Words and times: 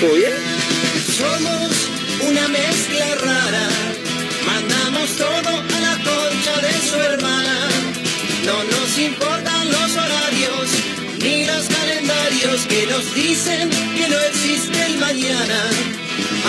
¿Todo 0.00 0.14
bien? 0.14 0.32
Somos 1.18 1.70
una 2.28 2.48
mezcla 2.48 3.14
rara, 3.16 3.68
mandamos 4.46 5.10
todo 5.16 5.50
a 5.76 5.80
la 5.80 5.96
concha 5.98 6.54
de 6.62 6.72
su 6.88 6.96
hermana. 6.96 7.68
No 8.46 8.64
nos 8.64 8.98
importan 8.98 9.70
los 9.70 9.96
horarios 9.96 10.68
ni 11.22 11.44
los 11.44 11.66
calendarios 11.66 12.60
que 12.68 12.86
nos 12.86 13.14
dicen 13.14 13.68
que 13.96 14.08
no 14.08 14.18
existe 14.30 14.86
el 14.86 14.98
mañana. 14.98 15.60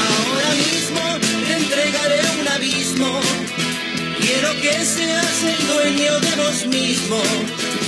Ahora 0.05 0.49
mismo 0.55 1.04
te 1.48 1.54
entregaré 1.54 2.21
un 2.40 2.48
abismo. 2.48 3.20
Quiero 4.21 4.52
que 4.62 4.85
seas 4.85 5.43
el 5.43 5.68
dueño 5.68 6.20
de 6.20 6.35
vos 6.38 6.66
mismo. 6.68 7.21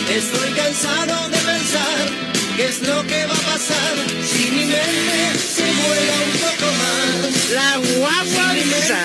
Estoy 0.09 0.51
cansado 0.51 1.29
de 1.29 1.37
pensar 1.37 2.26
qué 2.57 2.65
es 2.65 2.81
lo 2.81 3.05
que 3.05 3.25
va 3.27 3.35
a 3.35 3.51
pasar 3.51 3.95
si 4.25 4.49
mi 4.49 4.65
mente 4.65 5.39
se 5.55 5.63
vuela 5.63 6.15
un 6.25 6.33
poco 6.45 6.67
más. 6.81 7.49
La 7.53 7.77
guagua 7.77 8.45
Si 8.51 8.57
mi 8.57 8.65
mente 8.65 8.97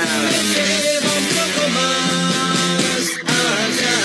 se 0.55 0.65
lleva 0.85 1.13
un 1.21 1.27
poco 1.39 1.63
más 1.79 3.05
allá. 3.37 3.99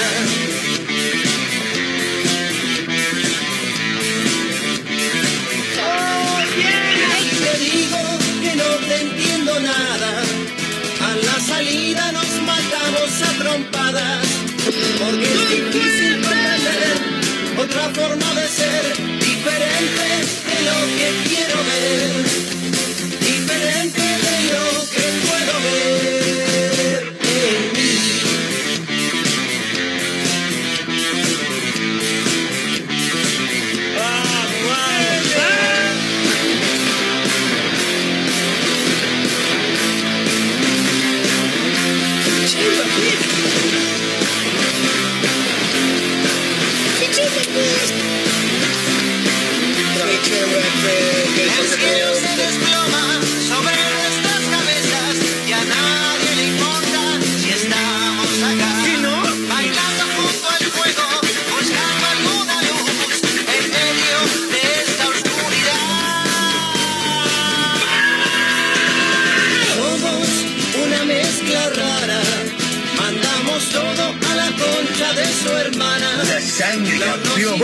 Te 7.43 7.53
digo 7.67 8.01
que 8.43 8.53
no 8.61 8.69
te 8.87 8.95
entiendo 9.01 9.59
nada. 9.61 10.11
A 11.07 11.15
la 11.27 11.39
salida 11.39 12.11
nos 12.11 12.31
matamos 12.51 13.09
a 13.27 13.31
trompadas. 13.41 14.27
Porque 14.99 15.23
es 15.23 15.49
difícil 15.49 16.21
comprender 16.21 16.97
otra 17.57 17.89
forma 17.95 18.33
de 18.41 18.47
ser. 18.49 19.16
Diferente 19.47 20.03
de 20.49 20.57
lo 20.67 20.77
que 20.97 21.07
quiero 21.29 21.57
ver. 21.63 22.25
Diferente 23.21 24.01
de 24.01 24.35
lo 24.51 24.65
que 24.91 25.05
puedo 25.25 25.53
ver 25.63 27.01
en 27.23 27.71
mí. 27.73 27.91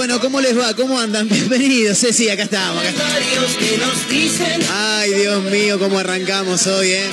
Bueno, 0.04 0.20
¿cómo 0.20 0.42
les 0.42 0.60
va? 0.60 0.76
¿Cómo 0.76 1.00
andan? 1.00 1.30
Bienvenidos. 1.30 1.98
Sí, 1.98 2.12
sí, 2.12 2.30
acá 2.30 2.44
estamos. 2.44 2.78
Acá 2.78 2.90
estamos. 2.90 4.70
Ay, 4.70 5.14
Dios 5.14 5.42
mío, 5.46 5.80
cómo 5.80 5.98
arrancamos 5.98 6.68
hoy, 6.68 6.92
¿eh? 6.92 7.10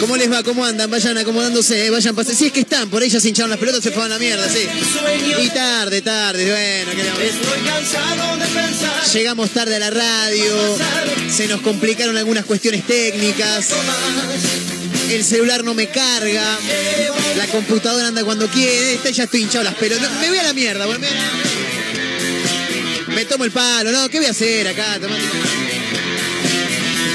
¿Cómo 0.00 0.16
les 0.16 0.28
va? 0.28 0.42
¿Cómo 0.42 0.64
andan? 0.64 0.90
Vayan 0.90 1.16
acomodándose, 1.16 1.86
¿eh? 1.86 1.90
vayan 1.90 2.16
pasando. 2.16 2.36
Si 2.36 2.46
es 2.46 2.52
que 2.52 2.58
están, 2.58 2.90
por 2.90 3.02
ahí 3.02 3.08
ya 3.08 3.20
se 3.20 3.28
hincharon 3.28 3.50
las 3.50 3.60
pelotas, 3.60 3.84
se 3.84 3.92
fueron 3.92 4.10
a 4.10 4.14
la 4.16 4.18
mierda, 4.18 4.48
sí. 4.48 4.66
Y 5.40 5.48
tarde, 5.50 6.02
tarde, 6.02 6.50
bueno. 6.50 6.90
Llegamos 9.12 9.50
tarde 9.50 9.76
a 9.76 9.78
la 9.78 9.90
radio, 9.90 10.76
se 11.32 11.46
nos 11.46 11.60
complicaron 11.60 12.16
algunas 12.16 12.46
cuestiones 12.46 12.84
técnicas, 12.84 13.68
el 15.08 15.24
celular 15.24 15.62
no 15.62 15.72
me 15.72 15.88
carga, 15.88 16.58
la 17.36 17.46
computadora 17.46 18.08
anda 18.08 18.24
cuando 18.24 18.48
quiere, 18.48 18.98
ya 19.12 19.22
estoy 19.22 19.42
hinchado 19.42 19.62
las 19.62 19.74
pelotas. 19.74 20.10
Me 20.20 20.30
voy 20.30 20.38
a 20.38 20.42
la 20.42 20.52
mierda, 20.52 20.84
bueno, 20.84 21.06
me, 23.16 23.24
tomo 23.24 23.44
el 23.44 23.50
palo, 23.50 23.90
no, 23.92 24.10
¿qué 24.10 24.18
voy 24.18 24.26
a 24.26 24.30
hacer 24.30 24.68
acá? 24.68 24.98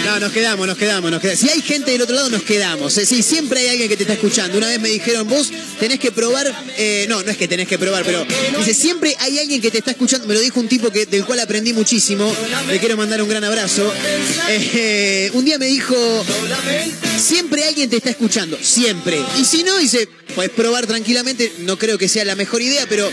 No, 0.04 0.20
nos 0.20 0.32
quedamos, 0.32 0.66
nos 0.66 0.76
quedamos, 0.76 1.12
nos 1.12 1.22
quedamos. 1.22 1.40
Si 1.40 1.48
hay 1.48 1.62
gente 1.62 1.92
del 1.92 2.02
otro 2.02 2.16
lado, 2.16 2.30
nos 2.32 2.42
quedamos. 2.42 2.98
¿eh? 2.98 3.06
Sí, 3.06 3.22
siempre 3.22 3.60
hay 3.60 3.68
alguien 3.70 3.88
que 3.88 3.96
te 3.96 4.04
está 4.04 4.14
escuchando. 4.14 4.58
Una 4.58 4.68
vez 4.68 4.80
me 4.80 4.90
dijeron, 4.90 5.28
vos 5.28 5.52
tenés 5.80 6.00
que 6.00 6.12
probar. 6.12 6.52
eh, 6.76 7.06
no, 7.08 7.22
no 7.22 7.30
es 7.30 7.38
que 7.38 7.48
tenés 7.48 7.68
que 7.68 7.78
probar, 7.78 8.04
pero 8.04 8.26
dice, 8.58 8.74
siempre 8.74 9.16
hay 9.20 9.38
alguien 9.38 9.62
que 9.62 9.70
te 9.70 9.78
está 9.78 9.92
escuchando. 9.92 10.28
Me 10.28 10.34
lo 10.34 10.40
dijo 10.40 10.60
un 10.60 10.68
tipo 10.68 10.90
que, 10.90 11.06
del 11.06 11.24
cual 11.24 11.40
aprendí 11.40 11.72
muchísimo. 11.72 12.34
Le 12.68 12.80
quiero 12.80 12.98
mandar 12.98 13.22
un 13.22 13.30
gran 13.30 13.44
abrazo. 13.44 13.94
Eh, 14.50 15.30
un 15.34 15.46
día 15.46 15.60
me 15.60 15.68
dijo, 15.68 15.96
siempre 17.18 17.64
alguien 17.64 17.92
te 17.92 17.98
está 17.98 18.10
escuchando. 18.10 18.58
Siempre. 18.62 19.22
Y 19.40 19.46
si 19.46 19.64
no, 19.64 19.78
dice, 19.78 20.10
podés 20.36 20.50
probar 20.50 20.88
tranquilamente. 20.88 21.54
No 21.60 21.78
creo 21.78 22.00
que 22.00 22.10
sea 22.10 22.26
la 22.26 22.36
mejor 22.36 22.62
idea, 22.64 22.86
pero 22.90 23.10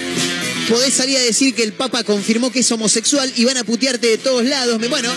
podés 0.69 0.95
salir 0.95 1.17
a 1.17 1.23
decir 1.23 1.55
que 1.55 1.62
el 1.62 1.73
Papa 1.73 2.05
confirmó 2.05 2.53
que 2.53 2.61
es 2.61 2.71
homosexual 2.71 3.33
y 3.37 3.45
van 3.45 3.56
a 3.56 3.65
putearte 3.65 4.06
de 4.06 4.19
todos 4.19 4.45
lados. 4.45 4.79
Bueno. 4.89 5.11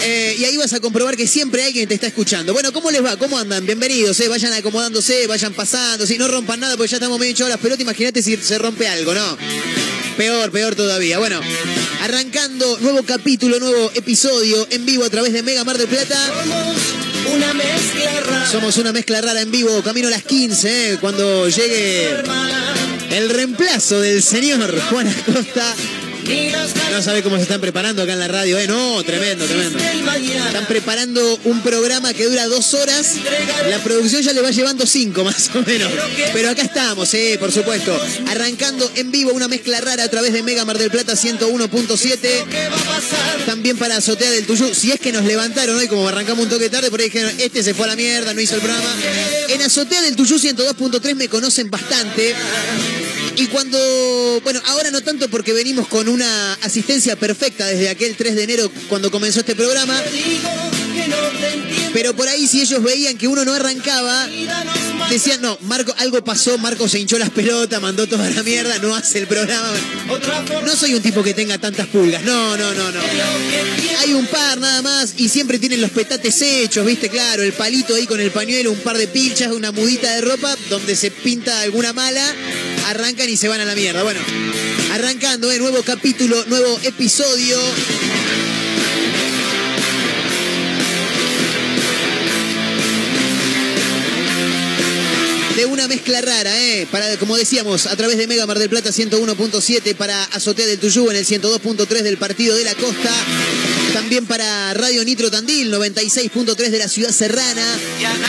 Eh, 0.00 0.36
y 0.38 0.44
ahí 0.44 0.56
vas 0.56 0.72
a 0.72 0.80
comprobar 0.80 1.16
que 1.16 1.26
siempre 1.26 1.64
alguien 1.64 1.88
te 1.88 1.94
está 1.94 2.06
escuchando. 2.06 2.52
Bueno, 2.52 2.72
¿cómo 2.72 2.90
les 2.90 3.04
va? 3.04 3.16
¿Cómo 3.16 3.36
andan? 3.36 3.66
Bienvenidos, 3.66 4.18
eh. 4.20 4.28
vayan 4.28 4.52
acomodándose, 4.52 5.26
vayan 5.26 5.52
pasando. 5.52 6.06
Si 6.06 6.16
no 6.16 6.28
rompan 6.28 6.60
nada, 6.60 6.76
porque 6.76 6.90
ya 6.90 6.96
estamos 6.98 7.18
medio 7.18 7.48
las 7.48 7.58
pelotas. 7.58 7.82
Imagínate 7.82 8.22
si 8.22 8.36
se 8.36 8.58
rompe 8.58 8.86
algo, 8.88 9.12
¿no? 9.12 9.36
Peor, 10.16 10.50
peor 10.52 10.76
todavía. 10.76 11.18
Bueno, 11.18 11.40
arrancando 12.02 12.78
nuevo 12.80 13.02
capítulo, 13.02 13.58
nuevo 13.58 13.90
episodio 13.94 14.66
en 14.70 14.86
vivo 14.86 15.04
a 15.04 15.10
través 15.10 15.32
de 15.32 15.42
Mega 15.42 15.64
Mar 15.64 15.78
del 15.78 15.88
Plata. 15.88 16.16
Somos 16.44 17.34
una 17.34 17.54
mezcla 17.54 18.20
rara. 18.20 18.50
Somos 18.50 18.76
una 18.78 18.92
mezcla 18.92 19.20
rara 19.20 19.40
en 19.40 19.50
vivo, 19.50 19.82
camino 19.82 20.08
a 20.08 20.10
las 20.12 20.22
15, 20.22 20.92
eh, 20.92 20.98
cuando 21.00 21.48
llegue. 21.48 22.22
El 23.18 23.30
reemplazo 23.30 24.00
del 24.00 24.22
señor 24.22 24.78
Juan 24.90 25.08
Acosta. 25.08 25.74
No 26.90 27.02
sabe 27.02 27.22
cómo 27.22 27.36
se 27.36 27.42
están 27.42 27.60
preparando 27.60 28.02
acá 28.02 28.12
en 28.12 28.18
la 28.18 28.28
radio, 28.28 28.58
¿eh? 28.58 28.66
No, 28.66 29.02
tremendo, 29.02 29.46
tremendo. 29.46 29.78
Están 29.78 30.66
preparando 30.66 31.40
un 31.44 31.62
programa 31.62 32.12
que 32.12 32.24
dura 32.26 32.46
dos 32.46 32.74
horas. 32.74 33.14
La 33.68 33.78
producción 33.82 34.22
ya 34.22 34.32
le 34.32 34.42
va 34.42 34.50
llevando 34.50 34.86
cinco 34.86 35.24
más 35.24 35.50
o 35.54 35.62
menos. 35.62 35.90
Pero 36.32 36.50
acá 36.50 36.62
estamos, 36.62 37.12
eh, 37.14 37.38
por 37.40 37.50
supuesto. 37.50 37.98
Arrancando 38.28 38.90
en 38.96 39.10
vivo 39.10 39.32
una 39.32 39.48
mezcla 39.48 39.80
rara 39.80 40.04
a 40.04 40.08
través 40.08 40.32
de 40.32 40.42
Mega 40.42 40.64
Mar 40.64 40.76
del 40.76 40.90
Plata 40.90 41.14
101.7. 41.14 42.20
¿Qué 42.20 42.68
va 42.68 42.76
a 42.76 42.84
pasar? 42.84 43.46
También 43.46 43.78
para 43.78 43.96
Azotea 43.96 44.30
del 44.30 44.46
Tuyú. 44.46 44.74
Si 44.74 44.92
es 44.92 45.00
que 45.00 45.12
nos 45.12 45.24
levantaron 45.24 45.76
hoy, 45.76 45.88
como 45.88 46.06
arrancamos 46.06 46.44
un 46.44 46.50
toque 46.50 46.68
tarde, 46.68 46.90
por 46.90 47.00
ahí 47.00 47.06
dijeron, 47.06 47.32
este 47.38 47.62
se 47.62 47.74
fue 47.74 47.86
a 47.86 47.88
la 47.88 47.96
mierda, 47.96 48.34
no 48.34 48.40
hizo 48.40 48.54
el 48.54 48.60
programa. 48.60 48.94
En 49.48 49.62
Azotea 49.62 50.02
del 50.02 50.14
Tuyú 50.14 50.38
102.3 50.38 51.14
me 51.14 51.28
conocen 51.28 51.70
bastante. 51.70 52.34
Y 53.38 53.46
cuando, 53.46 53.78
bueno, 54.42 54.60
ahora 54.66 54.90
no 54.90 55.00
tanto 55.00 55.28
porque 55.30 55.52
venimos 55.52 55.86
con 55.86 56.08
una 56.08 56.54
asistencia 56.54 57.14
perfecta 57.14 57.66
desde 57.66 57.88
aquel 57.88 58.16
3 58.16 58.34
de 58.34 58.42
enero 58.42 58.72
cuando 58.88 59.12
comenzó 59.12 59.38
este 59.40 59.54
programa. 59.54 59.94
Pero 61.92 62.14
por 62.14 62.28
ahí 62.28 62.46
si 62.46 62.60
ellos 62.60 62.82
veían 62.82 63.16
que 63.16 63.28
uno 63.28 63.44
no 63.44 63.54
arrancaba, 63.54 64.28
decían, 65.10 65.40
no, 65.40 65.58
Marco, 65.62 65.94
algo 65.98 66.22
pasó, 66.22 66.58
Marco 66.58 66.88
se 66.88 66.98
hinchó 66.98 67.18
las 67.18 67.30
pelotas, 67.30 67.80
mandó 67.80 68.06
toda 68.06 68.28
la 68.30 68.42
mierda, 68.42 68.78
no 68.78 68.94
hace 68.94 69.18
el 69.18 69.26
programa. 69.26 69.72
No 70.64 70.76
soy 70.76 70.94
un 70.94 71.02
tipo 71.02 71.22
que 71.22 71.34
tenga 71.34 71.58
tantas 71.58 71.86
pulgas, 71.88 72.22
no, 72.22 72.56
no, 72.56 72.74
no, 72.74 72.90
no. 72.90 73.00
Hay 74.00 74.14
un 74.14 74.26
par 74.26 74.58
nada 74.58 74.82
más 74.82 75.14
y 75.16 75.28
siempre 75.28 75.58
tienen 75.58 75.80
los 75.80 75.90
petates 75.90 76.40
hechos, 76.42 76.84
viste, 76.84 77.08
claro, 77.08 77.42
el 77.42 77.52
palito 77.52 77.94
ahí 77.94 78.06
con 78.06 78.20
el 78.20 78.30
pañuelo, 78.30 78.70
un 78.70 78.80
par 78.80 78.96
de 78.96 79.08
pilchas, 79.08 79.52
una 79.52 79.72
mudita 79.72 80.14
de 80.14 80.20
ropa 80.20 80.56
donde 80.70 80.96
se 80.96 81.10
pinta 81.10 81.60
alguna 81.60 81.92
mala, 81.92 82.24
arrancan 82.86 83.28
y 83.28 83.36
se 83.36 83.48
van 83.48 83.60
a 83.60 83.64
la 83.64 83.74
mierda. 83.74 84.02
Bueno, 84.02 84.20
Arrancando, 84.92 85.52
¿eh? 85.52 85.58
nuevo 85.58 85.82
capítulo, 85.82 86.44
nuevo 86.46 86.80
episodio. 86.82 87.58
De 95.58 95.66
una 95.66 95.88
mezcla 95.88 96.20
rara, 96.20 96.56
¿eh? 96.56 96.86
Para, 96.88 97.16
como 97.16 97.36
decíamos, 97.36 97.86
a 97.86 97.96
través 97.96 98.16
de 98.16 98.28
Mega 98.28 98.46
Mar 98.46 98.60
del 98.60 98.68
Plata 98.68 98.90
101.7 98.90 99.96
para 99.96 100.22
Azotea 100.26 100.64
del 100.64 100.78
Tuyú 100.78 101.10
en 101.10 101.16
el 101.16 101.26
102.3 101.26 102.02
del 102.02 102.16
Partido 102.16 102.54
de 102.54 102.62
la 102.62 102.76
Costa. 102.76 103.10
También 103.92 104.24
para 104.24 104.72
Radio 104.74 105.04
Nitro 105.04 105.32
Tandil 105.32 105.74
96.3 105.74 106.54
de 106.54 106.78
la 106.78 106.86
Ciudad 106.86 107.10
Serrana. 107.10 107.76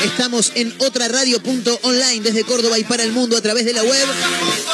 Estamos 0.05 0.53
en 0.55 0.73
otra 0.79 1.07
radio.online 1.07 2.21
desde 2.23 2.43
Córdoba 2.45 2.79
y 2.79 2.83
para 2.83 3.03
el 3.03 3.11
mundo 3.11 3.37
a 3.37 3.41
través 3.41 3.63
de 3.63 3.73
la 3.73 3.83
web. 3.83 4.07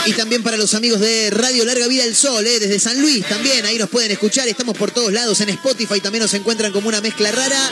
Y 0.05 0.13
también 0.13 0.41
para 0.41 0.55
los 0.55 0.75
amigos 0.75 1.01
de 1.01 1.31
Radio 1.31 1.65
Larga 1.65 1.87
Vida 1.89 2.05
del 2.05 2.15
Sol, 2.15 2.47
¿eh? 2.47 2.59
desde 2.61 2.79
San 2.79 3.01
Luis 3.01 3.27
también. 3.27 3.65
Ahí 3.65 3.77
nos 3.77 3.89
pueden 3.89 4.11
escuchar. 4.11 4.47
Estamos 4.47 4.77
por 4.77 4.91
todos 4.91 5.11
lados 5.11 5.41
en 5.41 5.49
Spotify. 5.49 5.99
También 5.99 6.21
nos 6.21 6.33
encuentran 6.33 6.71
como 6.71 6.87
una 6.87 7.01
mezcla 7.01 7.33
rara. 7.33 7.69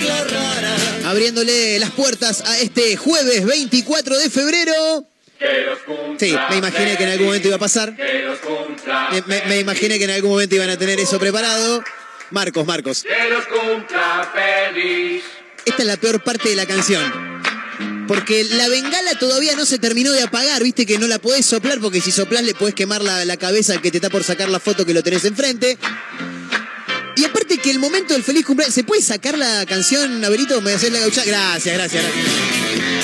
Mezcla 0.00 0.24
rara. 0.24 0.76
abriéndole 1.10 1.78
las 1.78 1.90
puertas 1.90 2.42
a 2.46 2.58
este 2.58 2.96
jueves 2.96 3.44
24 3.44 4.18
de 4.18 4.30
febrero. 4.30 5.06
Sí, 6.18 6.34
me 6.50 6.56
imaginé 6.56 6.96
que 6.98 7.04
en 7.04 7.10
algún 7.10 7.26
momento 7.28 7.48
iba 7.48 7.56
a 7.56 7.60
pasar. 7.60 7.94
Me, 9.12 9.22
me- 9.26 9.42
me 9.46 9.58
imaginé 9.60 9.98
que 9.98 10.04
en 10.04 10.10
algún 10.10 10.30
momento 10.32 10.54
iban 10.56 10.68
a 10.70 10.76
tener 10.76 11.00
eso 11.00 11.18
preparado. 11.18 11.82
Marcos, 12.30 12.66
Marcos. 12.66 13.02
Que 13.02 13.30
los 13.30 13.44
cumpla 13.46 14.30
feliz. 14.34 15.22
Esta 15.64 15.82
es 15.82 15.86
la 15.88 15.96
peor 15.96 16.22
parte 16.22 16.48
de 16.50 16.56
la 16.56 16.66
canción. 16.66 17.02
Porque 18.06 18.44
la 18.44 18.68
bengala 18.68 19.14
todavía 19.18 19.54
no 19.56 19.64
se 19.64 19.78
terminó 19.78 20.10
de 20.12 20.22
apagar, 20.22 20.62
viste 20.62 20.84
que 20.84 20.98
no 20.98 21.06
la 21.06 21.18
podés 21.20 21.46
soplar 21.46 21.78
porque 21.80 22.00
si 22.00 22.10
soplás 22.10 22.42
le 22.42 22.54
podés 22.54 22.74
quemar 22.74 23.02
la, 23.02 23.24
la 23.24 23.36
cabeza 23.36 23.72
al 23.72 23.80
que 23.80 23.90
te 23.90 23.98
está 23.98 24.10
por 24.10 24.24
sacar 24.24 24.48
la 24.48 24.58
foto 24.60 24.84
que 24.84 24.92
lo 24.92 25.02
tenés 25.02 25.24
enfrente. 25.24 25.78
Y 27.16 27.24
aparte 27.24 27.58
que 27.58 27.70
el 27.70 27.78
momento 27.78 28.14
del 28.14 28.22
feliz 28.22 28.44
cumpleaños. 28.44 28.74
¿Se 28.74 28.84
puede 28.84 29.02
sacar 29.02 29.36
la 29.36 29.66
canción, 29.66 30.24
Abelito? 30.24 30.60
¿Me 30.60 30.72
haces 30.72 30.92
la 30.92 31.00
gaucha? 31.00 31.24
Gracias, 31.24 31.74
gracias, 31.74 32.02
gracias. 32.02 33.00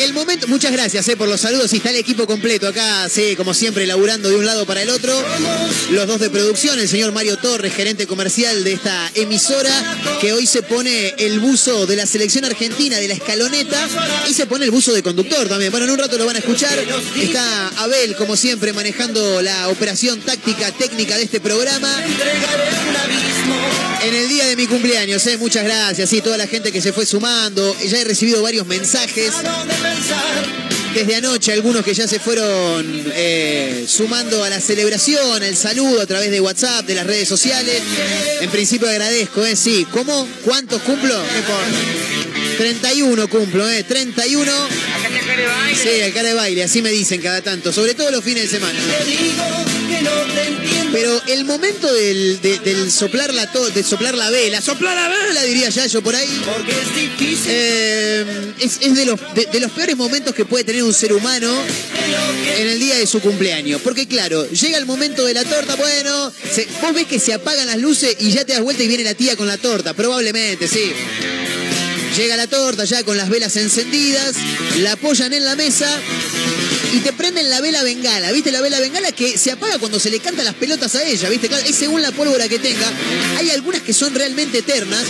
El 0.00 0.12
momento, 0.12 0.48
muchas 0.48 0.72
gracias 0.72 1.08
eh, 1.08 1.16
por 1.16 1.28
los 1.28 1.40
saludos 1.40 1.72
y 1.72 1.76
está 1.76 1.90
el 1.90 1.96
equipo 1.96 2.26
completo 2.26 2.66
acá, 2.66 3.08
sí, 3.08 3.36
como 3.36 3.54
siempre, 3.54 3.86
laburando 3.86 4.28
de 4.28 4.36
un 4.36 4.44
lado 4.44 4.66
para 4.66 4.82
el 4.82 4.90
otro. 4.90 5.14
Los 5.90 6.06
dos 6.06 6.20
de 6.20 6.30
producción, 6.30 6.78
el 6.78 6.88
señor 6.88 7.12
Mario 7.12 7.36
Torres, 7.38 7.72
gerente 7.72 8.06
comercial 8.06 8.64
de 8.64 8.72
esta 8.72 9.10
emisora, 9.14 9.70
que 10.20 10.32
hoy 10.32 10.46
se 10.46 10.62
pone 10.62 11.14
el 11.18 11.38
buzo 11.38 11.86
de 11.86 11.96
la 11.96 12.06
selección 12.06 12.44
argentina 12.44 12.98
de 12.98 13.08
la 13.08 13.14
escaloneta 13.14 13.88
y 14.28 14.34
se 14.34 14.46
pone 14.46 14.64
el 14.64 14.72
buzo 14.72 14.92
de 14.92 15.02
conductor 15.02 15.48
también. 15.48 15.70
Bueno, 15.70 15.86
en 15.86 15.92
un 15.92 15.98
rato 15.98 16.18
lo 16.18 16.26
van 16.26 16.36
a 16.36 16.40
escuchar. 16.40 16.76
Está 17.16 17.68
Abel, 17.78 18.16
como 18.16 18.36
siempre, 18.36 18.72
manejando 18.72 19.42
la 19.42 19.68
operación 19.68 20.20
táctica, 20.20 20.72
técnica 20.72 21.16
de 21.16 21.22
este 21.22 21.40
programa. 21.40 21.88
En 24.04 24.14
el 24.14 24.28
día 24.28 24.46
de 24.46 24.54
mi 24.54 24.66
cumpleaños, 24.66 25.26
eh, 25.26 25.38
muchas 25.38 25.64
gracias. 25.64 26.10
Sí, 26.10 26.20
toda 26.20 26.36
la 26.36 26.46
gente 26.46 26.70
que 26.70 26.82
se 26.82 26.92
fue 26.92 27.06
sumando. 27.06 27.74
Ya 27.86 28.00
he 28.00 28.04
recibido 28.04 28.42
varios 28.42 28.66
mensajes 28.66 29.32
desde 30.94 31.16
anoche, 31.16 31.52
algunos 31.52 31.82
que 31.82 31.94
ya 31.94 32.06
se 32.06 32.20
fueron 32.20 32.84
eh, 33.14 33.86
sumando 33.88 34.44
a 34.44 34.50
la 34.50 34.60
celebración, 34.60 35.42
al 35.42 35.56
saludo 35.56 36.02
a 36.02 36.06
través 36.06 36.30
de 36.30 36.40
WhatsApp, 36.40 36.86
de 36.86 36.94
las 36.94 37.06
redes 37.06 37.26
sociales. 37.26 37.82
En 38.42 38.50
principio 38.50 38.90
agradezco, 38.90 39.42
¿eh? 39.42 39.56
Sí. 39.56 39.86
¿Cómo? 39.90 40.28
¿Cuántos 40.44 40.82
cumplo? 40.82 41.16
No 41.16 41.38
importa. 41.38 42.58
31 42.58 43.28
cumplo, 43.28 43.68
¿eh? 43.70 43.84
31. 43.84 44.52
Sí, 45.82 46.02
al 46.02 46.12
cara 46.12 46.28
de 46.28 46.34
baile, 46.34 46.62
así 46.62 46.82
me 46.82 46.90
dicen 46.90 47.22
cada 47.22 47.40
tanto, 47.40 47.72
sobre 47.72 47.94
todo 47.94 48.10
los 48.10 48.22
fines 48.22 48.42
de 48.42 48.58
semana. 48.58 48.78
Te 48.98 49.04
digo 49.06 49.44
que 49.88 50.02
no 50.02 50.34
te 50.34 50.46
entiendo. 50.46 50.83
Pero 50.94 51.20
el 51.26 51.44
momento 51.44 51.92
del, 51.92 52.40
de- 52.40 52.60
del 52.60 52.90
soplar 52.92 53.34
la 53.34 53.50
to- 53.50 53.68
de 53.70 53.82
soplar 53.82 54.14
la 54.14 54.30
vela, 54.30 54.60
soplar 54.60 54.94
la 54.96 55.08
vela, 55.08 55.42
diría 55.42 55.68
ya 55.68 55.86
yo 55.86 56.00
por 56.02 56.14
ahí. 56.14 56.42
Porque 56.44 56.70
es 56.70 56.94
difícil. 56.94 57.46
Eh, 57.48 58.52
es 58.60 58.78
es 58.80 58.94
de, 58.94 59.04
los, 59.04 59.18
de, 59.34 59.46
de 59.46 59.58
los 59.60 59.72
peores 59.72 59.96
momentos 59.96 60.34
que 60.34 60.44
puede 60.44 60.62
tener 60.62 60.84
un 60.84 60.94
ser 60.94 61.12
humano 61.12 61.52
en 62.58 62.68
el 62.68 62.78
día 62.78 62.96
de 62.96 63.06
su 63.08 63.20
cumpleaños. 63.20 63.80
Porque 63.82 64.06
claro, 64.06 64.48
llega 64.48 64.78
el 64.78 64.86
momento 64.86 65.24
de 65.26 65.34
la 65.34 65.44
torta, 65.44 65.74
bueno, 65.74 66.32
se- 66.54 66.68
vos 66.80 66.94
ves 66.94 67.06
que 67.06 67.18
se 67.18 67.32
apagan 67.34 67.66
las 67.66 67.78
luces 67.78 68.16
y 68.20 68.30
ya 68.30 68.44
te 68.44 68.52
das 68.52 68.62
vuelta 68.62 68.84
y 68.84 68.88
viene 68.88 69.02
la 69.04 69.14
tía 69.14 69.34
con 69.36 69.46
la 69.48 69.58
torta, 69.58 69.94
probablemente, 69.94 70.68
sí. 70.68 70.92
Llega 72.16 72.36
la 72.36 72.46
torta 72.46 72.84
ya 72.84 73.02
con 73.02 73.16
las 73.16 73.28
velas 73.28 73.56
encendidas, 73.56 74.36
la 74.78 74.92
apoyan 74.92 75.32
en 75.32 75.44
la 75.44 75.56
mesa 75.56 75.88
y 76.92 77.00
te 77.00 77.12
prenden 77.12 77.50
la 77.50 77.60
vela 77.60 77.82
bengala. 77.82 78.30
¿Viste 78.30 78.52
la 78.52 78.60
vela 78.60 78.78
bengala 78.78 79.10
que 79.10 79.36
se 79.36 79.50
apaga 79.50 79.78
cuando 79.78 79.98
se 79.98 80.10
le 80.10 80.20
cantan 80.20 80.44
las 80.44 80.54
pelotas 80.54 80.94
a 80.94 81.02
ella? 81.02 81.28
¿Viste? 81.28 81.48
Claro, 81.48 81.64
Es 81.66 81.74
según 81.74 82.02
la 82.02 82.12
pólvora 82.12 82.48
que 82.48 82.60
tenga. 82.60 82.88
Hay 83.36 83.50
algunas 83.50 83.82
que 83.82 83.92
son 83.92 84.14
realmente 84.14 84.58
eternas, 84.58 85.02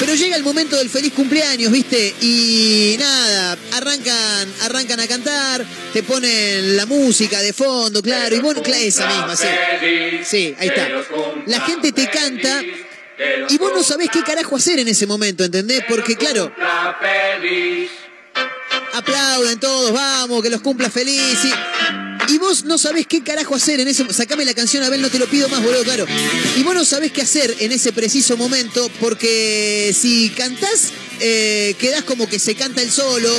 pero 0.00 0.16
llega 0.16 0.34
el 0.34 0.42
momento 0.42 0.76
del 0.76 0.90
feliz 0.90 1.12
cumpleaños, 1.12 1.70
¿viste? 1.70 2.12
Y 2.20 2.96
nada, 2.98 3.56
arrancan, 3.74 4.52
arrancan 4.62 4.98
a 4.98 5.06
cantar, 5.06 5.64
te 5.92 6.02
ponen 6.02 6.76
la 6.76 6.86
música 6.86 7.40
de 7.40 7.52
fondo, 7.52 8.02
claro, 8.02 8.34
y 8.34 8.40
bueno, 8.40 8.62
esa 8.64 9.06
misma, 9.06 9.36
sí. 9.36 9.46
Sí, 10.28 10.54
ahí 10.58 10.68
está. 10.68 10.88
La 11.46 11.60
gente 11.60 11.92
te 11.92 12.10
canta 12.10 12.62
y 13.48 13.58
vos 13.58 13.72
no 13.74 13.82
sabés 13.82 14.08
qué 14.10 14.22
carajo 14.22 14.56
hacer 14.56 14.78
en 14.78 14.88
ese 14.88 15.06
momento, 15.06 15.44
¿entendés? 15.44 15.82
Porque 15.88 16.16
claro, 16.16 16.52
aplauden 18.92 19.58
todos, 19.58 19.92
vamos, 19.92 20.42
que 20.42 20.50
los 20.50 20.60
cumpla 20.60 20.90
feliz. 20.90 21.38
Y, 21.44 22.34
y 22.34 22.38
vos 22.38 22.64
no 22.64 22.78
sabés 22.78 23.06
qué 23.06 23.22
carajo 23.22 23.54
hacer 23.54 23.80
en 23.80 23.88
ese 23.88 24.12
Sacame 24.12 24.44
la 24.44 24.54
canción, 24.54 24.82
Abel, 24.84 25.02
no 25.02 25.10
te 25.10 25.18
lo 25.18 25.26
pido 25.26 25.48
más, 25.48 25.62
boludo, 25.62 25.82
claro. 25.82 26.06
Y 26.56 26.62
vos 26.62 26.74
no 26.74 26.84
sabés 26.84 27.12
qué 27.12 27.22
hacer 27.22 27.54
en 27.60 27.72
ese 27.72 27.92
preciso 27.92 28.36
momento, 28.36 28.90
porque 29.00 29.94
si 29.98 30.30
cantás, 30.30 30.92
eh, 31.20 31.74
quedás 31.78 32.02
como 32.04 32.28
que 32.28 32.38
se 32.38 32.54
canta 32.54 32.82
el 32.82 32.90
solo. 32.90 33.30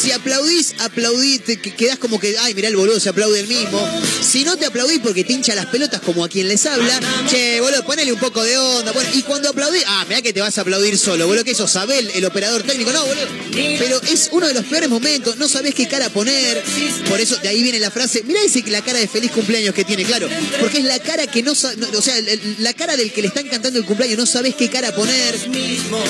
Si 0.00 0.10
aplaudís, 0.12 0.74
aplaudís, 0.78 1.40
quedás 1.76 1.98
como 1.98 2.18
que, 2.18 2.36
ay, 2.38 2.54
mirá 2.54 2.68
el 2.68 2.76
boludo, 2.76 2.98
se 3.00 3.08
aplaude 3.08 3.40
el 3.40 3.46
mismo. 3.48 3.80
Si 4.20 4.44
no 4.44 4.56
te 4.56 4.66
aplaudís 4.66 5.00
porque 5.00 5.24
te 5.24 5.32
hincha 5.32 5.54
las 5.54 5.66
pelotas 5.66 6.00
como 6.00 6.24
a 6.24 6.28
quien 6.28 6.48
les 6.48 6.64
habla, 6.66 7.00
che, 7.28 7.60
boludo, 7.60 7.84
ponele 7.84 8.12
un 8.12 8.18
poco 8.20 8.42
de 8.42 8.56
onda. 8.58 8.92
Y 9.14 9.22
cuando 9.22 9.48
aplaudís, 9.50 9.82
ah, 9.86 10.04
mirá 10.08 10.22
que 10.22 10.32
te 10.32 10.40
vas 10.40 10.56
a 10.58 10.62
aplaudir 10.62 10.96
solo, 10.98 11.26
boludo, 11.26 11.44
que 11.44 11.52
eso, 11.52 11.66
Abel, 11.78 12.10
el 12.14 12.24
operador 12.24 12.62
técnico, 12.62 12.92
no, 12.92 13.04
boludo. 13.04 13.26
Pero 13.78 14.00
es 14.02 14.28
uno 14.32 14.46
de 14.46 14.54
los 14.54 14.64
peores 14.64 14.88
momentos, 14.88 15.36
no 15.36 15.48
sabés 15.48 15.74
qué 15.74 15.88
cara 15.88 16.10
poner. 16.10 16.62
Por 17.08 17.20
eso 17.20 17.36
de 17.36 17.48
ahí 17.48 17.62
viene 17.62 17.78
la 17.80 17.90
frase, 17.90 18.22
mirá 18.24 18.40
ese 18.42 18.62
la 18.68 18.82
cara 18.82 18.98
de 18.98 19.08
feliz 19.08 19.30
cumpleaños 19.32 19.74
que 19.74 19.84
tiene, 19.84 20.04
claro. 20.04 20.28
Porque 20.60 20.78
es 20.78 20.84
la 20.84 20.98
cara 21.00 21.26
que 21.26 21.42
no, 21.42 21.52
no- 21.52 21.98
o 21.98 22.02
sea, 22.02 22.14
la 22.58 22.72
cara 22.74 22.96
del 22.96 23.12
que 23.12 23.22
le 23.22 23.28
están 23.28 23.48
cantando 23.48 23.78
el 23.78 23.84
cumpleaños, 23.84 24.18
no 24.18 24.26
sabés 24.26 24.54
qué 24.54 24.68
cara 24.70 24.94
poner. 24.94 25.34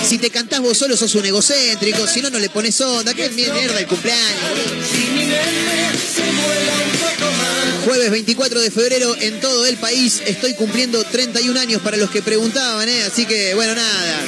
Si 0.08 0.18
te 0.18 0.30
cantás 0.30 0.60
vos 0.60 0.76
solo 0.76 0.96
sos 0.96 1.11
un 1.14 1.26
egocéntrico, 1.26 2.06
si 2.06 2.22
no, 2.22 2.30
no 2.30 2.38
le 2.38 2.48
pones 2.48 2.80
onda. 2.80 3.12
¿Qué 3.14 3.28
mierda 3.30 3.78
el 3.78 3.86
cumpleaños? 3.86 4.22
Jueves 7.84 8.10
24 8.10 8.60
de 8.60 8.70
febrero 8.70 9.16
en 9.20 9.40
todo 9.40 9.66
el 9.66 9.76
país. 9.76 10.22
Estoy 10.24 10.54
cumpliendo 10.54 11.02
31 11.04 11.58
años 11.58 11.82
para 11.82 11.96
los 11.96 12.10
que 12.10 12.22
preguntaban, 12.22 12.88
¿eh? 12.88 13.02
Así 13.02 13.26
que, 13.26 13.54
bueno, 13.54 13.74
nada. 13.74 14.20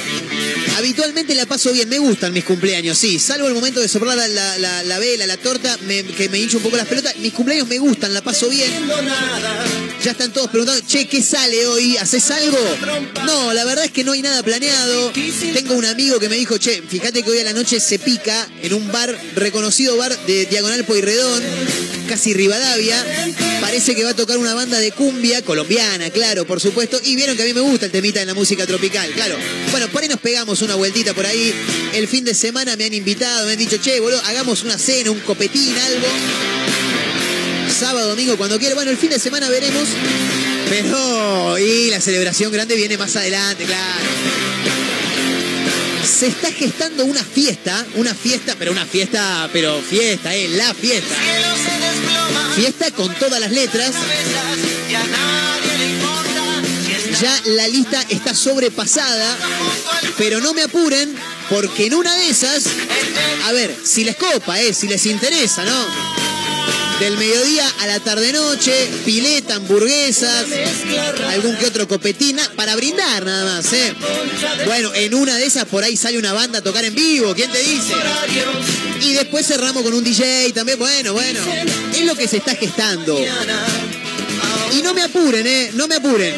Habitualmente 0.89 1.33
la 1.33 1.47
paso 1.47 1.73
bien, 1.73 1.89
me 1.89 1.97
gustan 1.97 2.31
mis 2.31 2.43
cumpleaños, 2.43 2.95
sí. 2.95 3.17
Salvo 3.17 3.47
el 3.47 3.55
momento 3.55 3.79
de 3.79 3.87
soplar 3.87 4.15
la, 4.15 4.27
la- 4.27 4.57
la- 4.59 4.83
la 4.83 4.99
vela, 4.99 5.25
la 5.25 5.35
torta, 5.35 5.79
que 6.15 6.29
me 6.29 6.37
hincho 6.37 6.57
un 6.57 6.63
poco 6.63 6.77
las 6.77 6.85
pelotas. 6.85 7.15
Mis 7.17 7.33
cumpleaños 7.33 7.67
me 7.67 7.79
gustan, 7.79 8.13
la 8.13 8.21
paso 8.21 8.47
bien. 8.49 8.71
Ya 10.03 10.11
están 10.11 10.31
todos 10.31 10.47
preguntando, 10.51 10.85
che, 10.87 11.07
¿qué 11.07 11.23
sale 11.23 11.65
hoy? 11.65 11.97
¿Haces 11.97 12.29
algo? 12.29 12.59
No, 13.25 13.51
la 13.51 13.65
verdad 13.65 13.85
es 13.85 13.89
que 13.91 14.03
no 14.03 14.11
hay 14.11 14.21
nada 14.21 14.43
planeado. 14.43 15.11
Tengo 15.55 15.73
un 15.73 15.85
amigo 15.85 16.19
que 16.19 16.29
me 16.29 16.35
dijo, 16.35 16.59
che, 16.59 16.83
fíjate 16.87 17.23
que 17.23 17.31
hoy 17.31 17.39
a 17.39 17.43
la 17.45 17.53
noche 17.53 17.79
se 17.79 17.97
pica 17.97 18.47
en 18.61 18.75
un 18.75 18.91
bar, 18.91 19.19
reconocido 19.35 19.97
bar 19.97 20.15
de 20.27 20.45
Diagonal 20.45 20.85
Pueyrredón, 20.85 21.41
casi 22.07 22.35
Rivadavia. 22.35 23.03
Parece 23.59 23.95
que 23.95 24.03
va 24.03 24.11
a 24.11 24.15
tocar 24.15 24.37
una 24.37 24.53
banda 24.53 24.77
de 24.77 24.91
cumbia, 24.91 25.41
colombiana, 25.41 26.11
claro, 26.11 26.45
por 26.45 26.61
supuesto. 26.61 27.01
Y 27.03 27.15
vieron 27.15 27.35
que 27.35 27.41
a 27.41 27.45
mí 27.47 27.55
me 27.55 27.61
gusta 27.61 27.87
el 27.87 27.91
temita 27.91 28.21
en 28.21 28.27
la 28.27 28.35
música 28.35 28.67
tropical, 28.67 29.09
claro. 29.13 29.35
Bueno, 29.71 29.87
por 29.89 30.03
ahí 30.03 30.07
nos 30.09 30.19
pegamos 30.19 30.61
una 30.61 30.74
vueltita 30.75 31.13
por 31.13 31.25
ahí. 31.25 31.53
El 31.93 32.07
fin 32.07 32.23
de 32.23 32.33
semana 32.33 32.75
me 32.75 32.85
han 32.85 32.93
invitado, 32.93 33.45
me 33.45 33.53
han 33.53 33.57
dicho, 33.57 33.77
che, 33.77 33.99
boludo, 33.99 34.21
hagamos 34.25 34.63
una 34.63 34.77
cena, 34.77 35.11
un 35.11 35.19
copetín, 35.21 35.75
algo 35.77 36.07
sábado, 37.75 38.09
domingo, 38.09 38.37
cuando 38.37 38.57
quiera. 38.57 38.75
Bueno, 38.75 38.91
el 38.91 38.97
fin 38.97 39.09
de 39.09 39.19
semana 39.19 39.49
veremos. 39.49 39.87
Pero, 40.69 41.59
y 41.59 41.89
la 41.89 42.01
celebración 42.01 42.51
grande 42.51 42.75
viene 42.75 42.97
más 42.97 43.15
adelante, 43.15 43.65
claro. 43.65 44.05
Se 46.03 46.27
está 46.27 46.51
gestando 46.51 47.03
una 47.05 47.23
fiesta, 47.23 47.85
una 47.95 48.13
fiesta, 48.15 48.55
pero 48.57 48.71
una 48.71 48.85
fiesta, 48.85 49.49
pero 49.51 49.81
fiesta, 49.81 50.33
eh, 50.33 50.47
la 50.49 50.73
fiesta. 50.73 51.15
Fiesta 52.55 52.91
con 52.91 53.13
todas 53.15 53.39
las 53.39 53.51
letras. 53.51 53.91
Ya 57.21 57.41
la 57.45 57.67
lista 57.67 58.03
está 58.09 58.33
sobrepasada, 58.35 59.37
pero 60.17 60.41
no 60.41 60.53
me 60.53 60.63
apuren, 60.63 61.15
porque 61.49 61.85
en 61.85 61.93
una 61.93 62.13
de 62.15 62.29
esas, 62.29 62.65
a 63.45 63.51
ver, 63.53 63.75
si 63.85 64.03
les 64.03 64.17
copa, 64.17 64.59
eh, 64.59 64.73
si 64.73 64.87
les 64.87 65.05
interesa, 65.05 65.63
¿no? 65.63 66.15
Del 66.99 67.17
mediodía 67.17 67.69
a 67.81 67.87
la 67.87 67.99
tarde-noche, 67.99 68.89
pileta, 69.05 69.55
hamburguesas, 69.55 70.45
algún 71.29 71.55
que 71.57 71.65
otro 71.67 71.87
copetina, 71.87 72.41
para 72.55 72.75
brindar 72.75 73.25
nada 73.25 73.45
más, 73.45 73.71
¿eh? 73.71 73.93
Bueno, 74.65 74.93
en 74.93 75.13
una 75.13 75.35
de 75.37 75.45
esas 75.45 75.65
por 75.65 75.83
ahí 75.83 75.95
sale 75.95 76.17
una 76.17 76.33
banda 76.33 76.59
a 76.59 76.61
tocar 76.61 76.83
en 76.83 76.95
vivo, 76.95 77.33
¿quién 77.33 77.51
te 77.51 77.59
dice? 77.59 77.93
Y 79.01 79.13
después 79.13 79.47
cerramos 79.47 79.83
con 79.83 79.93
un 79.93 80.03
DJ 80.03 80.51
también, 80.53 80.79
bueno, 80.79 81.13
bueno. 81.13 81.39
Es 81.93 82.05
lo 82.05 82.15
que 82.15 82.27
se 82.27 82.37
está 82.37 82.55
gestando. 82.55 83.17
Y 84.77 84.81
no 84.81 84.93
me 84.93 85.03
apuren, 85.03 85.45
¿eh? 85.47 85.71
No 85.73 85.87
me 85.87 85.95
apuren. 85.95 86.35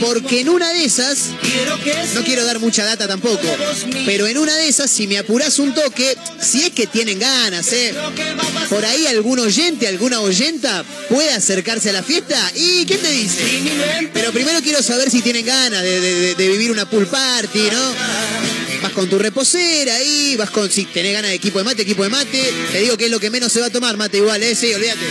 Porque 0.00 0.40
en 0.40 0.48
una 0.48 0.72
de 0.72 0.84
esas, 0.84 1.26
no 2.14 2.22
quiero 2.24 2.44
dar 2.44 2.58
mucha 2.60 2.84
data 2.84 3.08
tampoco, 3.08 3.40
pero 4.06 4.26
en 4.26 4.38
una 4.38 4.54
de 4.56 4.68
esas, 4.68 4.90
si 4.90 5.06
me 5.06 5.18
apuras 5.18 5.58
un 5.58 5.74
toque, 5.74 6.16
si 6.40 6.62
es 6.62 6.70
que 6.70 6.86
tienen 6.86 7.18
ganas, 7.18 7.72
¿eh? 7.72 7.94
Por 8.68 8.84
ahí 8.84 9.06
algún 9.06 9.38
oyente, 9.40 9.88
alguna 9.88 10.20
oyenta 10.20 10.84
puede 11.08 11.30
acercarse 11.32 11.90
a 11.90 11.92
la 11.92 12.02
fiesta. 12.02 12.36
¿Y 12.54 12.84
quién 12.86 13.00
te 13.00 13.10
dice? 13.10 13.42
Pero 14.12 14.32
primero 14.32 14.60
quiero 14.62 14.82
saber 14.82 15.10
si 15.10 15.20
tienen 15.22 15.44
ganas 15.46 15.82
de, 15.82 16.00
de- 16.00 16.34
de 16.34 16.48
vivir 16.48 16.70
una 16.70 16.88
pool 16.88 17.06
party, 17.06 17.58
¿no? 17.72 18.59
Vas 18.90 18.96
con 18.96 19.08
tu 19.08 19.20
reposera 19.20 19.94
ahí, 19.94 20.34
vas 20.36 20.50
con, 20.50 20.68
si 20.68 20.84
tenés 20.84 21.12
ganas 21.12 21.30
de 21.30 21.36
equipo 21.36 21.60
de 21.60 21.64
mate, 21.64 21.82
equipo 21.82 22.02
de 22.02 22.08
mate. 22.08 22.52
Te 22.72 22.80
digo 22.80 22.96
que 22.96 23.04
es 23.04 23.10
lo 23.12 23.20
que 23.20 23.30
menos 23.30 23.52
se 23.52 23.60
va 23.60 23.66
a 23.66 23.70
tomar, 23.70 23.96
mate 23.96 24.16
igual, 24.16 24.42
¿eh? 24.42 24.56
Sí, 24.56 24.74
olvídate. 24.74 25.06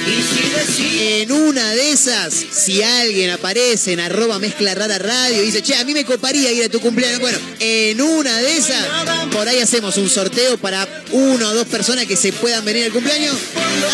En 1.00 1.32
una 1.32 1.72
de 1.72 1.92
esas, 1.92 2.34
si 2.34 2.84
alguien 2.84 3.30
aparece 3.30 3.94
en 3.94 4.02
arroba 4.02 4.38
mezcla 4.38 4.76
rara 4.76 4.98
radio 4.98 5.42
y 5.42 5.46
dice, 5.46 5.64
che, 5.64 5.78
a 5.78 5.86
mí 5.86 5.94
me 5.94 6.04
coparía 6.04 6.52
ir 6.52 6.66
a 6.66 6.70
tu 6.70 6.82
cumpleaños. 6.82 7.22
Bueno, 7.22 7.38
en 7.62 8.02
una 8.02 8.38
de 8.40 8.58
esas, 8.58 8.86
por 9.32 9.48
ahí 9.48 9.60
hacemos 9.60 9.96
un 9.96 10.10
sorteo 10.10 10.58
para 10.58 10.86
uno 11.12 11.48
o 11.48 11.54
dos 11.54 11.68
personas 11.68 12.06
que 12.06 12.18
se 12.18 12.34
puedan 12.34 12.66
venir 12.66 12.84
al 12.84 12.92
cumpleaños. 12.92 13.38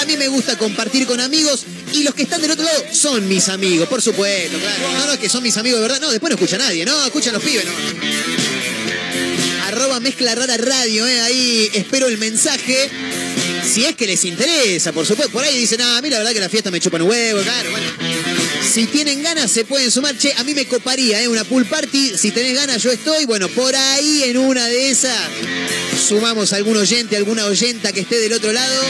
A 0.01 0.05
mí 0.05 0.17
me 0.17 0.29
gusta 0.29 0.57
compartir 0.57 1.05
con 1.05 1.19
amigos 1.19 1.63
y 1.93 2.01
los 2.01 2.15
que 2.15 2.23
están 2.23 2.41
del 2.41 2.49
otro 2.49 2.65
lado 2.65 2.85
son 2.91 3.27
mis 3.27 3.49
amigos, 3.49 3.87
por 3.87 4.01
supuesto, 4.01 4.57
claro. 4.57 4.99
No, 4.99 5.05
no, 5.05 5.13
es 5.13 5.19
que 5.19 5.29
son 5.29 5.43
mis 5.43 5.55
amigos 5.57 5.79
de 5.79 5.87
verdad. 5.87 6.01
No, 6.01 6.09
después 6.09 6.31
no 6.31 6.35
escucha 6.37 6.57
nadie, 6.57 6.85
no, 6.85 7.05
escuchan 7.05 7.33
los 7.33 7.43
pibes, 7.43 7.65
no. 7.65 8.44
Arroba 9.75 9.99
mezcla 9.99 10.33
rara 10.33 10.55
radio, 10.55 11.05
eh, 11.05 11.19
ahí 11.19 11.69
espero 11.73 12.07
el 12.07 12.17
mensaje. 12.17 12.89
Si 13.61 13.83
es 13.83 13.93
que 13.95 14.07
les 14.07 14.23
interesa, 14.23 14.93
por 14.93 15.05
supuesto. 15.05 15.33
Por 15.33 15.43
ahí 15.43 15.57
dicen, 15.57 15.81
ah, 15.81 15.97
a 15.97 16.01
mí 16.01 16.09
la 16.09 16.19
verdad 16.19 16.31
que 16.31 16.39
la 16.39 16.47
fiesta 16.47 16.71
me 16.71 16.79
chupan 16.79 17.01
huevo, 17.01 17.41
claro. 17.41 17.71
Si 18.63 18.85
tienen 18.85 19.21
ganas, 19.21 19.51
se 19.51 19.65
pueden 19.65 19.91
sumar. 19.91 20.17
Che, 20.17 20.31
a 20.37 20.45
mí 20.45 20.53
me 20.53 20.65
coparía, 20.65 21.21
¿eh? 21.21 21.27
Una 21.27 21.43
pool 21.43 21.65
party. 21.65 22.17
Si 22.17 22.31
tenés 22.31 22.53
ganas, 22.55 22.81
yo 22.83 22.89
estoy. 22.89 23.25
Bueno, 23.25 23.49
por 23.49 23.75
ahí 23.75 24.23
en 24.23 24.37
una 24.37 24.65
de 24.65 24.91
esas, 24.91 25.19
sumamos 26.07 26.53
algún 26.53 26.77
oyente, 26.77 27.17
alguna 27.17 27.45
oyenta 27.45 27.91
que 27.91 27.99
esté 27.99 28.19
del 28.19 28.31
otro 28.31 28.53
lado. 28.53 28.81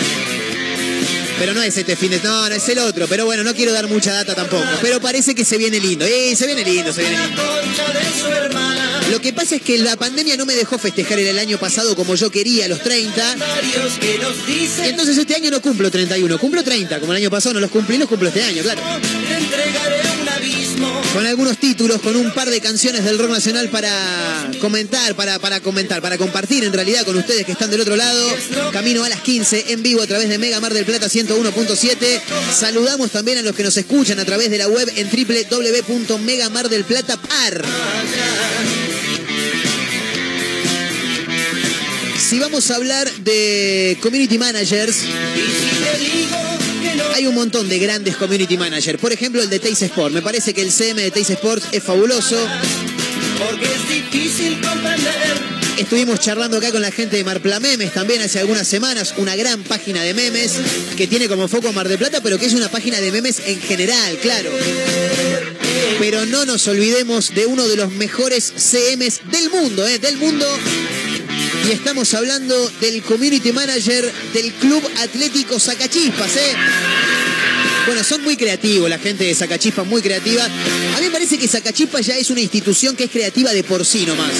Pero 1.39 1.54
no 1.54 1.62
es 1.62 1.77
este 1.77 1.96
fin 1.96 2.12
de 2.12 2.20
no, 2.20 2.50
no 2.50 2.56
es 2.56 2.68
el 2.70 2.80
otro. 2.80 3.08
Pero 3.08 3.25
bueno, 3.25 3.44
no 3.44 3.54
quiero 3.54 3.74
dar 3.74 3.88
mucha 3.88 4.13
data 4.13 4.36
tampoco. 4.36 4.65
Pero 4.82 5.00
parece 5.00 5.36
que 5.36 5.46
se 5.46 5.58
viene 5.58 5.80
lindo. 5.80 6.06
Eh, 6.06 6.36
se 6.36 6.46
viene 6.46 6.63
lindo, 6.63 6.94
se 6.94 7.01
viene 7.01 7.18
lindo. 7.27 7.42
Lo 9.12 9.22
que 9.22 9.34
pasa 9.34 9.56
es 9.56 9.62
que 9.62 9.77
la 9.77 9.96
pandemia 9.98 10.36
no 10.36 10.46
me 10.46 10.56
dejó 10.56 10.77
festejar 10.77 11.20
el 11.20 11.38
año 11.38 11.58
pasado 11.60 11.96
como 11.96 12.15
yo 12.15 12.32
quería, 12.32 12.68
los 12.68 12.82
30. 12.82 13.36
Entonces 14.84 15.18
este 15.18 15.36
año 15.36 15.51
no 15.51 15.62
cumplo 15.62 15.92
31, 15.92 16.39
cumplo 16.39 16.63
30. 16.63 17.00
Como 17.00 17.13
el 17.13 17.18
año 17.18 17.30
pasado 17.30 17.54
no 17.54 17.60
los 17.60 17.72
cumplí, 17.72 17.98
los 17.98 18.10
cumplo 18.10 18.30
este 18.30 18.44
año, 18.44 18.63
claro. 18.63 18.82
Con 21.15 21.25
algunos 21.25 21.57
títulos, 21.57 22.00
con 22.01 22.15
un 22.17 22.34
par 22.34 22.50
de 22.50 22.60
canciones 22.60 23.05
del 23.05 23.17
rock 23.17 23.29
nacional 23.29 23.69
para 23.69 24.51
comentar, 24.60 25.15
para, 25.15 25.39
para 25.39 25.62
comentar, 25.62 26.01
para 26.01 26.17
compartir 26.17 26.65
en 26.65 26.74
realidad 26.74 27.05
con 27.05 27.15
ustedes 27.15 27.45
que 27.45 27.53
están 27.53 27.72
del 27.72 27.79
otro 27.79 27.95
lado. 27.95 28.36
Camino 28.74 29.01
a 29.01 29.07
las 29.07 29.22
15 29.22 29.72
en 29.72 29.81
vivo 29.81 30.01
a 30.01 30.07
través 30.07 30.27
de 30.27 30.38
Mega 30.38 30.60
Mar 30.60 30.74
del 30.74 30.84
Plata 30.84 31.07
101.7. 31.07 32.22
Saludamos 32.53 33.12
también 33.12 33.38
a 33.38 33.43
los 33.43 33.55
que 33.55 33.63
nos 33.63 33.77
escuchan 33.77 34.19
a 34.19 34.25
través 34.25 34.51
de 34.51 34.57
la 34.57 34.67
web 34.67 34.91
en 34.98 35.10
www.megamardelplata.par. 35.10 37.65
Si 42.19 42.39
vamos 42.39 42.69
a 42.72 42.75
hablar 42.75 43.10
de 43.19 43.98
community 44.01 44.38
managers, 44.38 44.98
hay 47.14 47.28
un 47.28 47.36
montón 47.36 47.68
de 47.70 47.80
grandes 47.80 48.16
community 48.16 48.58
managers. 48.58 49.00
Por 49.00 49.12
ejemplo, 49.12 49.42
el 49.42 49.50
de 49.50 49.60
Teis 49.60 49.82
Sport. 49.82 50.14
Me 50.14 50.22
parece 50.22 50.54
que 50.54 50.62
el 50.62 50.72
CM 50.72 51.02
de 51.02 51.12
Teis 51.12 51.30
Sports 51.30 51.68
es 51.72 51.84
fabuloso. 51.84 52.38
Porque 53.38 53.66
es 53.66 53.90
difícil 53.90 54.62
comprender. 54.62 55.56
Estuvimos 55.78 56.22
charlando 56.22 56.58
acá 56.58 56.72
con 56.72 56.82
la 56.82 56.92
gente 56.92 57.18
de 57.18 57.25
Marpla 57.25 57.60
Memes 57.60 57.92
también 57.92 58.22
hace 58.22 58.40
algunas 58.40 58.66
semanas, 58.66 59.14
una 59.18 59.36
gran 59.36 59.62
página 59.64 60.02
de 60.04 60.14
memes 60.14 60.54
que 60.96 61.06
tiene 61.06 61.28
como 61.28 61.50
foco 61.50 61.74
Mar 61.74 61.90
de 61.90 61.98
Plata, 61.98 62.22
pero 62.24 62.40
que 62.40 62.46
es 62.46 62.54
una 62.54 62.70
página 62.70 63.02
de 63.02 63.12
memes 63.12 63.42
en 63.46 63.60
general, 63.60 64.18
claro. 64.20 64.52
Pero 66.00 66.25
no 66.28 66.46
nos 66.46 66.66
olvidemos 66.70 67.36
de 67.36 67.46
uno 67.46 67.68
de 67.68 67.75
los 67.75 67.92
mejores 67.92 68.54
CMs 68.56 69.20
del 69.30 69.50
mundo, 69.50 69.86
¿eh? 69.86 70.00
Del 70.00 70.16
mundo. 70.16 70.48
Y 71.67 71.72
estamos 71.72 72.13
hablando 72.13 72.69
del 72.79 73.01
community 73.01 73.51
manager 73.51 74.13
del 74.34 74.53
Club 74.53 74.84
Atlético 75.00 75.60
Zacachispas, 75.60 76.36
¿eh? 76.36 76.53
Bueno, 77.88 78.03
son 78.03 78.24
muy 78.24 78.38
creativos 78.38 78.88
la 78.88 79.00
gente 79.00 79.24
de 79.24 79.34
Zacachispas, 79.34 79.88
muy 79.88 80.03
creativa. 80.03 80.45
A 80.45 81.00
mí 81.00 81.05
me 81.05 81.12
parece 81.12 81.39
que 81.39 81.48
Zacachispas 81.48 82.05
ya 82.05 82.17
es 82.17 82.29
una 82.29 82.41
institución 82.41 82.95
que 82.95 83.05
es 83.05 83.12
creativa 83.12 83.51
de 83.51 83.63
por 83.63 83.84
sí 83.84 84.05
nomás. 84.05 84.31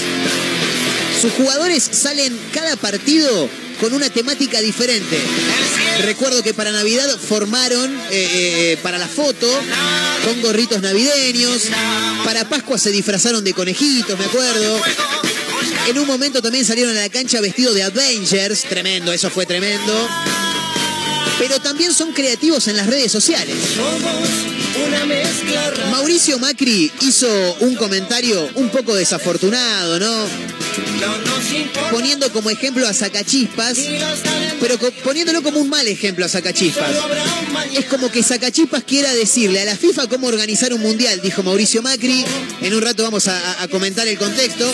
Sus 1.20 1.32
jugadores 1.32 1.82
salen 1.90 2.32
cada 2.52 2.76
partido 2.76 3.48
con 3.80 3.92
una 3.92 4.08
temática 4.08 4.60
diferente. 4.60 5.18
Recuerdo 6.02 6.44
que 6.44 6.54
para 6.54 6.70
Navidad 6.70 7.08
formaron 7.18 7.92
eh, 8.10 8.28
eh, 8.72 8.78
para 8.84 8.98
la 8.98 9.08
foto 9.08 9.48
con 10.24 10.42
gorritos 10.42 10.80
navideños. 10.80 11.62
Para 12.24 12.48
Pascua 12.48 12.78
se 12.78 12.90
disfrazaron 12.90 13.42
de 13.42 13.52
conejitos, 13.52 14.16
me 14.16 14.26
acuerdo. 14.26 14.80
En 15.88 15.98
un 15.98 16.06
momento 16.06 16.42
también 16.42 16.64
salieron 16.64 16.96
a 16.96 17.00
la 17.00 17.08
cancha 17.08 17.40
vestidos 17.40 17.74
de 17.74 17.82
Avengers. 17.82 18.62
Tremendo, 18.62 19.12
eso 19.12 19.30
fue 19.30 19.46
tremendo. 19.46 20.08
Pero 21.38 21.60
también 21.60 21.92
son 21.92 22.12
creativos 22.12 22.66
en 22.68 22.76
las 22.76 22.86
redes 22.86 23.12
sociales. 23.12 23.54
Mauricio 25.90 26.38
Macri 26.38 26.90
hizo 27.02 27.28
un 27.60 27.74
comentario 27.76 28.48
un 28.54 28.68
poco 28.70 28.94
desafortunado, 28.94 29.98
¿no? 29.98 30.26
Poniendo 31.90 32.30
como 32.32 32.50
ejemplo 32.50 32.86
a 32.86 32.92
talentos. 34.22 34.58
pero 34.60 34.78
poniéndolo 35.04 35.42
como 35.42 35.60
un 35.60 35.68
mal 35.68 35.86
ejemplo 35.88 36.24
a 36.24 36.28
mañana. 36.28 36.90
Es 37.78 37.84
como 37.86 38.10
que 38.10 38.22
Zacachispas 38.22 38.84
quiera 38.84 39.12
decirle 39.14 39.60
a 39.60 39.64
la 39.64 39.76
FIFA 39.76 40.06
cómo 40.08 40.26
organizar 40.26 40.72
un 40.72 40.80
mundial, 40.80 41.20
dijo 41.22 41.42
Mauricio 41.42 41.82
Macri. 41.82 42.24
En 42.62 42.74
un 42.74 42.82
rato 42.82 43.02
vamos 43.02 43.26
a, 43.28 43.62
a- 43.62 43.68
comentar 43.68 44.06
el 44.08 44.18
contexto. 44.18 44.72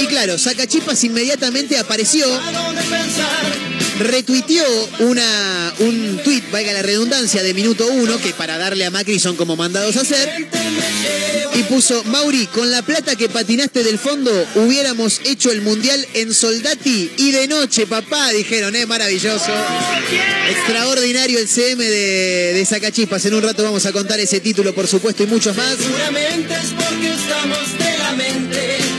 Y 0.00 0.06
claro, 0.06 0.38
Zacachispas 0.38 1.02
inmediatamente 1.04 1.78
apareció. 1.78 2.26
Retuiteó 4.00 4.64
una, 5.00 5.74
un 5.80 6.20
tuit, 6.24 6.50
valga 6.50 6.72
la 6.72 6.82
redundancia, 6.82 7.42
de 7.42 7.54
minuto 7.54 7.86
uno, 7.86 8.18
que 8.18 8.32
para 8.32 8.58
darle 8.58 8.84
a 8.84 8.90
Macri 8.90 9.18
son 9.18 9.36
como 9.36 9.56
mandados 9.56 9.96
a 9.96 10.00
hacer. 10.00 10.48
Y 11.54 11.62
puso, 11.64 12.02
Mauri, 12.04 12.46
con 12.46 12.70
la 12.70 12.82
plata 12.82 13.16
que 13.16 13.28
patinaste 13.28 13.84
del 13.84 13.98
fondo, 13.98 14.30
hubiéramos 14.54 15.20
hecho 15.24 15.50
el 15.50 15.60
mundial 15.62 16.06
en 16.14 16.32
Soldati 16.32 17.12
y 17.18 17.30
de 17.32 17.48
noche, 17.48 17.86
papá, 17.86 18.30
dijeron, 18.30 18.74
eh, 18.74 18.86
maravilloso. 18.86 19.52
Extraordinario 20.50 21.38
el 21.38 21.48
CM 21.48 21.84
de, 21.84 22.52
de 22.54 22.66
Zacachispas. 22.66 23.24
En 23.26 23.34
un 23.34 23.42
rato 23.42 23.62
vamos 23.62 23.84
a 23.86 23.92
contar 23.92 24.18
ese 24.20 24.40
título, 24.40 24.74
por 24.74 24.86
supuesto, 24.86 25.22
y 25.22 25.26
muchos 25.26 25.56
más. 25.56 25.76
Seguramente 25.76 26.54
es 26.54 26.70
porque 26.72 27.12
estamos 27.12 27.78
de 27.78 27.98
la 27.98 28.12
mente. 28.12 28.89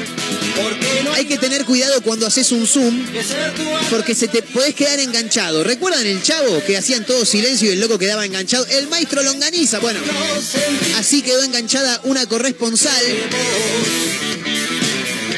Hay 1.21 1.27
que 1.27 1.37
tener 1.37 1.65
cuidado 1.65 2.01
cuando 2.01 2.25
haces 2.25 2.51
un 2.51 2.65
zoom, 2.65 3.05
porque 3.91 4.15
se 4.15 4.27
te 4.27 4.41
podés 4.41 4.73
quedar 4.73 4.99
enganchado. 4.99 5.63
¿Recuerdan 5.63 6.07
el 6.07 6.23
chavo 6.23 6.63
que 6.65 6.75
hacían 6.75 7.05
todo 7.05 7.25
silencio 7.25 7.69
y 7.69 7.73
el 7.73 7.79
loco 7.79 7.99
quedaba 7.99 8.25
enganchado? 8.25 8.65
El 8.65 8.87
maestro 8.87 9.21
Longaniza, 9.21 9.77
bueno. 9.77 9.99
Así 10.95 11.21
quedó 11.21 11.43
enganchada 11.43 12.01
una 12.05 12.25
corresponsal 12.25 13.05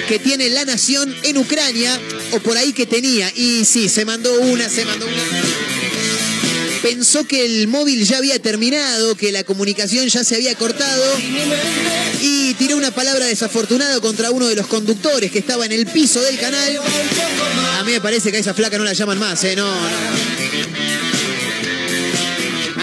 que 0.08 0.20
tiene 0.20 0.48
la 0.52 0.64
nación 0.64 1.14
en 1.24 1.38
Ucrania, 1.38 2.00
o 2.32 2.40
por 2.40 2.58
ahí 2.58 2.72
que 2.72 2.86
tenía. 2.86 3.30
Y 3.36 3.66
sí, 3.66 3.90
se 3.90 4.06
mandó 4.06 4.34
una, 4.40 4.70
se 4.70 4.86
mandó 4.86 5.06
una. 5.06 5.44
Pensó 6.84 7.26
que 7.26 7.46
el 7.46 7.70
móvil 7.70 8.06
ya 8.06 8.18
había 8.18 8.40
terminado, 8.40 9.16
que 9.16 9.32
la 9.32 9.46
comunicación 9.46 10.06
ya 10.10 10.26
se 10.26 10.36
había 10.36 10.54
cortado 10.56 11.18
y 12.22 12.43
tiró 12.54 12.78
una 12.78 12.92
palabra 12.92 13.26
desafortunada 13.26 14.00
contra 14.00 14.32
uno 14.32 14.48
de 14.48 14.56
los 14.56 14.68
conductores 14.68 15.32
que 15.32 15.40
estaba 15.40 15.66
en 15.66 15.72
el 15.72 15.86
piso 15.88 16.22
del 16.22 16.40
canal. 16.40 16.80
A 17.80 17.84
mí 17.84 17.92
me 17.92 18.02
parece 18.02 18.32
que 18.32 18.38
a 18.38 18.40
esa 18.40 18.54
flaca 18.54 18.78
no 18.78 18.84
la 18.84 18.94
llaman 18.94 19.20
más, 19.20 19.44
¿eh? 19.44 19.56
No, 19.56 19.70
no. 19.70 20.34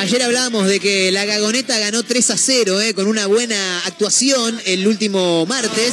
Ayer 0.01 0.23
hablábamos 0.23 0.67
de 0.67 0.81
que 0.81 1.13
la 1.13 1.27
Gagoneta 1.27 1.79
ganó 1.79 2.03
3 2.03 2.31
a 2.31 2.39
0, 2.39 2.81
¿eh? 2.81 2.95
con 2.95 3.07
una 3.07 3.27
buena 3.27 3.81
actuación 3.85 4.59
el 4.65 4.89
último 4.89 5.45
martes. 5.45 5.93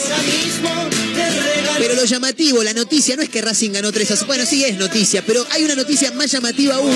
Pero 1.77 1.93
lo 1.93 2.05
llamativo, 2.05 2.63
la 2.63 2.73
noticia, 2.73 3.17
no 3.17 3.21
es 3.21 3.27
que 3.27 3.41
Racing 3.41 3.71
ganó 3.71 3.91
3 3.91 4.11
a 4.11 4.15
0. 4.15 4.27
Bueno, 4.27 4.45
sí 4.45 4.63
es 4.63 4.77
noticia, 4.77 5.21
pero 5.25 5.45
hay 5.51 5.65
una 5.65 5.75
noticia 5.75 6.09
más 6.13 6.31
llamativa 6.31 6.75
aún, 6.75 6.95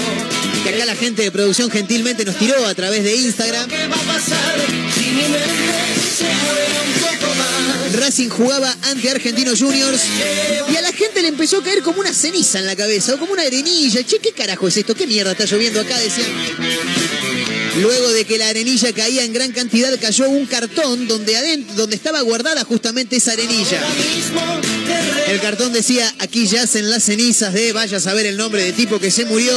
que 0.63 0.69
acá 0.69 0.85
la 0.85 0.95
gente 0.95 1.23
de 1.23 1.31
producción 1.31 1.69
gentilmente 1.69 2.23
nos 2.23 2.37
tiró 2.37 2.65
a 2.65 2.73
través 2.75 3.03
de 3.03 3.13
Instagram. 3.13 3.67
¿Qué 3.67 3.87
va 3.89 3.95
a 3.97 3.99
pasar 3.99 4.55
si 4.95 6.00
Racing 7.93 8.29
jugaba 8.29 8.75
ante 8.83 9.09
Argentinos 9.09 9.59
Juniors 9.59 10.01
y 10.71 10.75
a 10.75 10.81
la 10.81 10.91
gente 10.93 11.21
le 11.21 11.27
empezó 11.27 11.57
a 11.57 11.63
caer 11.63 11.81
como 11.81 11.99
una 11.99 12.13
ceniza 12.13 12.59
en 12.59 12.65
la 12.65 12.75
cabeza 12.75 13.15
o 13.15 13.19
como 13.19 13.33
una 13.33 13.43
arenilla. 13.43 14.03
Che, 14.03 14.19
¿qué 14.19 14.31
carajo 14.31 14.67
es 14.67 14.77
esto? 14.77 14.95
¿Qué 14.95 15.07
mierda 15.07 15.31
está 15.31 15.45
lloviendo 15.45 15.81
acá? 15.81 15.97
Decían. 15.97 16.27
Luego 17.81 18.09
de 18.09 18.25
que 18.25 18.37
la 18.37 18.49
arenilla 18.49 18.91
caía 18.93 19.23
en 19.23 19.33
gran 19.33 19.51
cantidad, 19.51 19.97
cayó 19.99 20.29
un 20.29 20.45
cartón 20.45 21.07
donde, 21.07 21.37
adentro, 21.37 21.75
donde 21.75 21.95
estaba 21.95 22.21
guardada 22.21 22.63
justamente 22.65 23.15
esa 23.15 23.31
arenilla. 23.31 23.81
El 25.27 25.39
cartón 25.39 25.71
decía, 25.71 26.13
aquí 26.19 26.47
yacen 26.47 26.89
las 26.89 27.03
cenizas 27.03 27.53
de, 27.53 27.73
vaya 27.73 27.97
a 27.97 27.99
saber 27.99 28.25
el 28.25 28.37
nombre 28.37 28.63
de 28.63 28.73
tipo 28.73 28.99
que 28.99 29.11
se 29.11 29.25
murió. 29.25 29.53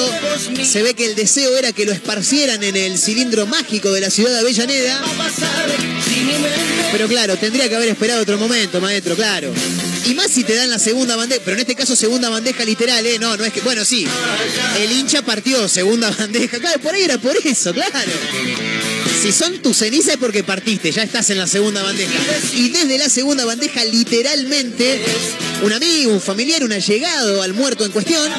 Se 0.63 0.83
ve 0.83 0.95
que 0.95 1.07
el 1.07 1.15
deseo 1.15 1.57
era 1.57 1.73
que 1.73 1.85
lo 1.85 1.93
esparcieran 1.93 2.63
en 2.63 2.77
el 2.77 2.99
cilindro 2.99 3.47
mágico 3.47 3.93
de 3.93 4.01
la 4.01 4.11
ciudad 4.11 4.33
de 4.33 4.39
Avellaneda. 4.39 5.03
Pero 6.93 7.09
claro, 7.09 7.37
tendría 7.37 7.69
que 7.69 7.77
haber 7.77 7.89
esperado 7.89 8.23
otro 8.23 8.39
momento, 8.39 8.81
maestro, 8.81 9.17
claro. 9.17 9.53
Y 10.07 10.15
más 10.15 10.31
si 10.31 10.45
te 10.45 10.55
dan 10.55 10.71
la 10.71 10.79
segunda 10.79 11.17
bandeja, 11.17 11.41
pero 11.45 11.57
en 11.57 11.61
este 11.61 11.75
caso 11.75 11.97
segunda 11.97 12.29
bandeja 12.29 12.65
literal, 12.65 13.05
¿eh? 13.07 13.19
No, 13.19 13.37
no 13.37 13.45
es 13.45 13.53
que, 13.53 13.61
bueno, 13.63 13.85
sí. 13.85 14.07
El 14.79 14.93
hincha 14.93 15.23
partió 15.23 15.69
segunda 15.69 16.11
bandeja, 16.19 16.59
claro, 16.59 16.81
por 16.81 16.95
ahí 16.95 17.03
era 17.03 17.19
por 17.19 17.37
eso, 17.45 17.73
claro. 17.73 18.13
Si 19.25 19.33
son 19.33 19.57
tus 19.63 19.79
cenizas 19.79 20.13
es 20.13 20.17
porque 20.19 20.45
partiste, 20.45 20.93
ya 20.93 21.03
estás 21.03 21.31
en 21.31 21.39
la 21.39 21.47
segunda 21.47 21.83
bandeja. 21.83 22.13
Y 22.53 22.69
desde 22.69 22.99
la 22.99 23.09
segunda 23.09 23.47
bandeja, 23.47 23.83
literalmente, 23.83 25.03
un 25.63 25.73
amigo, 25.73 26.13
un 26.13 26.21
familiar, 26.21 26.63
un 26.63 26.75
allegado 26.75 27.41
al 27.41 27.55
muerto 27.55 27.87
en 27.87 27.93
cuestión, 27.93 28.31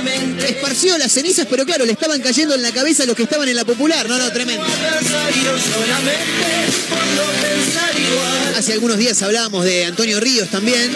esparció 0.47 0.95
las 0.99 1.11
cenizas, 1.11 1.47
pero 1.49 1.65
claro, 1.65 1.85
le 1.85 1.93
estaban 1.93 2.21
cayendo 2.21 2.53
en 2.53 2.61
la 2.61 2.71
cabeza 2.71 3.01
a 3.01 3.07
los 3.07 3.15
que 3.15 3.23
estaban 3.23 3.49
en 3.49 3.55
la 3.55 3.65
popular. 3.65 4.07
No, 4.07 4.19
no, 4.19 4.31
tremendo. 4.31 4.63
Hace 8.55 8.73
algunos 8.73 8.99
días 8.99 9.19
hablábamos 9.23 9.65
de 9.65 9.85
Antonio 9.85 10.19
Ríos 10.19 10.51
también. 10.51 10.95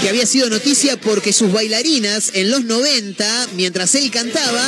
Que 0.00 0.08
había 0.08 0.26
sido 0.26 0.48
noticia 0.48 0.96
porque 0.96 1.32
sus 1.32 1.52
bailarinas 1.52 2.30
en 2.34 2.50
los 2.50 2.64
90, 2.64 3.48
mientras 3.54 3.94
él 3.94 4.10
cantaba, 4.10 4.62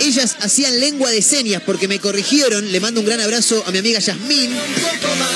ellas 0.00 0.36
hacían 0.40 0.78
lengua 0.80 1.10
de 1.10 1.22
señas 1.22 1.62
porque 1.64 1.88
me 1.88 1.98
corrigieron. 1.98 2.70
Le 2.70 2.80
mando 2.80 3.00
un 3.00 3.06
gran 3.06 3.20
abrazo 3.20 3.62
a 3.66 3.70
mi 3.70 3.78
amiga 3.78 3.98
Yasmín, 3.98 4.50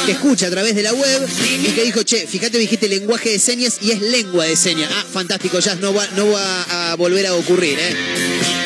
que 0.07 0.13
escucha 0.13 0.47
a 0.47 0.51
través 0.51 0.75
de 0.75 0.83
la 0.83 0.93
web 0.93 1.29
y 1.63 1.73
que 1.73 1.83
dijo, 1.83 2.03
che, 2.03 2.27
fíjate, 2.27 2.59
dijiste 2.59 2.89
lenguaje 2.89 3.31
de 3.31 3.39
señas 3.39 3.79
y 3.81 3.91
es 3.91 4.01
lengua 4.01 4.45
de 4.45 4.57
señas. 4.57 4.91
Ah, 4.93 5.05
fantástico, 5.13 5.59
Jazz, 5.59 5.81
no 5.81 5.93
va, 5.93 6.07
no 6.17 6.31
va 6.31 6.93
a 6.93 6.97
volver 6.97 7.27
a 7.27 7.35
ocurrir, 7.35 7.79
¿eh? 7.79 8.64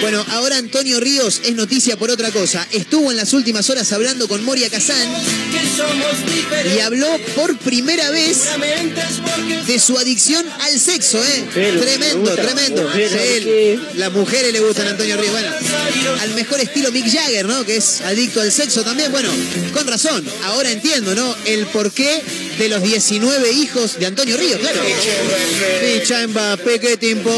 Bueno, 0.00 0.24
ahora 0.30 0.56
Antonio 0.56 0.98
Ríos 1.00 1.42
es 1.44 1.54
noticia 1.54 1.96
por 1.96 2.10
otra 2.10 2.30
cosa. 2.30 2.66
Estuvo 2.72 3.10
en 3.10 3.16
las 3.16 3.32
últimas 3.32 3.68
horas 3.70 3.92
hablando 3.92 4.28
con 4.28 4.42
Moria 4.44 4.70
Kazán 4.70 5.08
y 6.74 6.80
habló 6.80 7.08
por 7.34 7.56
primera 7.58 8.10
vez 8.10 8.44
de 9.66 9.78
su 9.78 9.98
adicción 9.98 10.44
al 10.60 10.78
sexo, 10.78 11.22
¿eh? 11.22 11.44
Tremendo, 11.52 12.34
tremendo. 12.34 12.90
las 13.94 14.12
mujeres 14.12 14.52
le 14.52 14.60
gustan 14.60 14.86
a 14.88 14.90
Antonio 14.90 15.16
Ríos. 15.16 15.32
Bueno, 15.32 15.50
al 16.20 16.34
mejor 16.34 16.60
estilo 16.60 16.90
Mick 16.92 17.10
Jagger, 17.10 17.46
¿no? 17.46 17.64
Que 17.64 17.76
es 17.76 18.00
adicto 18.00 18.40
al 18.40 18.50
sexo 18.50 18.82
también. 18.82 19.12
Bueno, 19.12 19.30
con 19.74 19.86
razón. 19.86 20.24
Ahora 20.44 20.70
entiendo, 20.70 21.14
¿no? 21.14 21.36
El 21.44 21.66
porqué 21.66 22.22
de 22.58 22.68
los 22.68 22.82
19 22.82 23.52
hijos 23.52 23.98
de 23.98 24.06
Antonio 24.06 24.36
Ríos, 24.36 24.60
claro. 24.60 24.80
Picha 25.80 26.26
Mbappé, 26.26 26.80
qué 26.80 26.96
tiempo. 26.96 27.30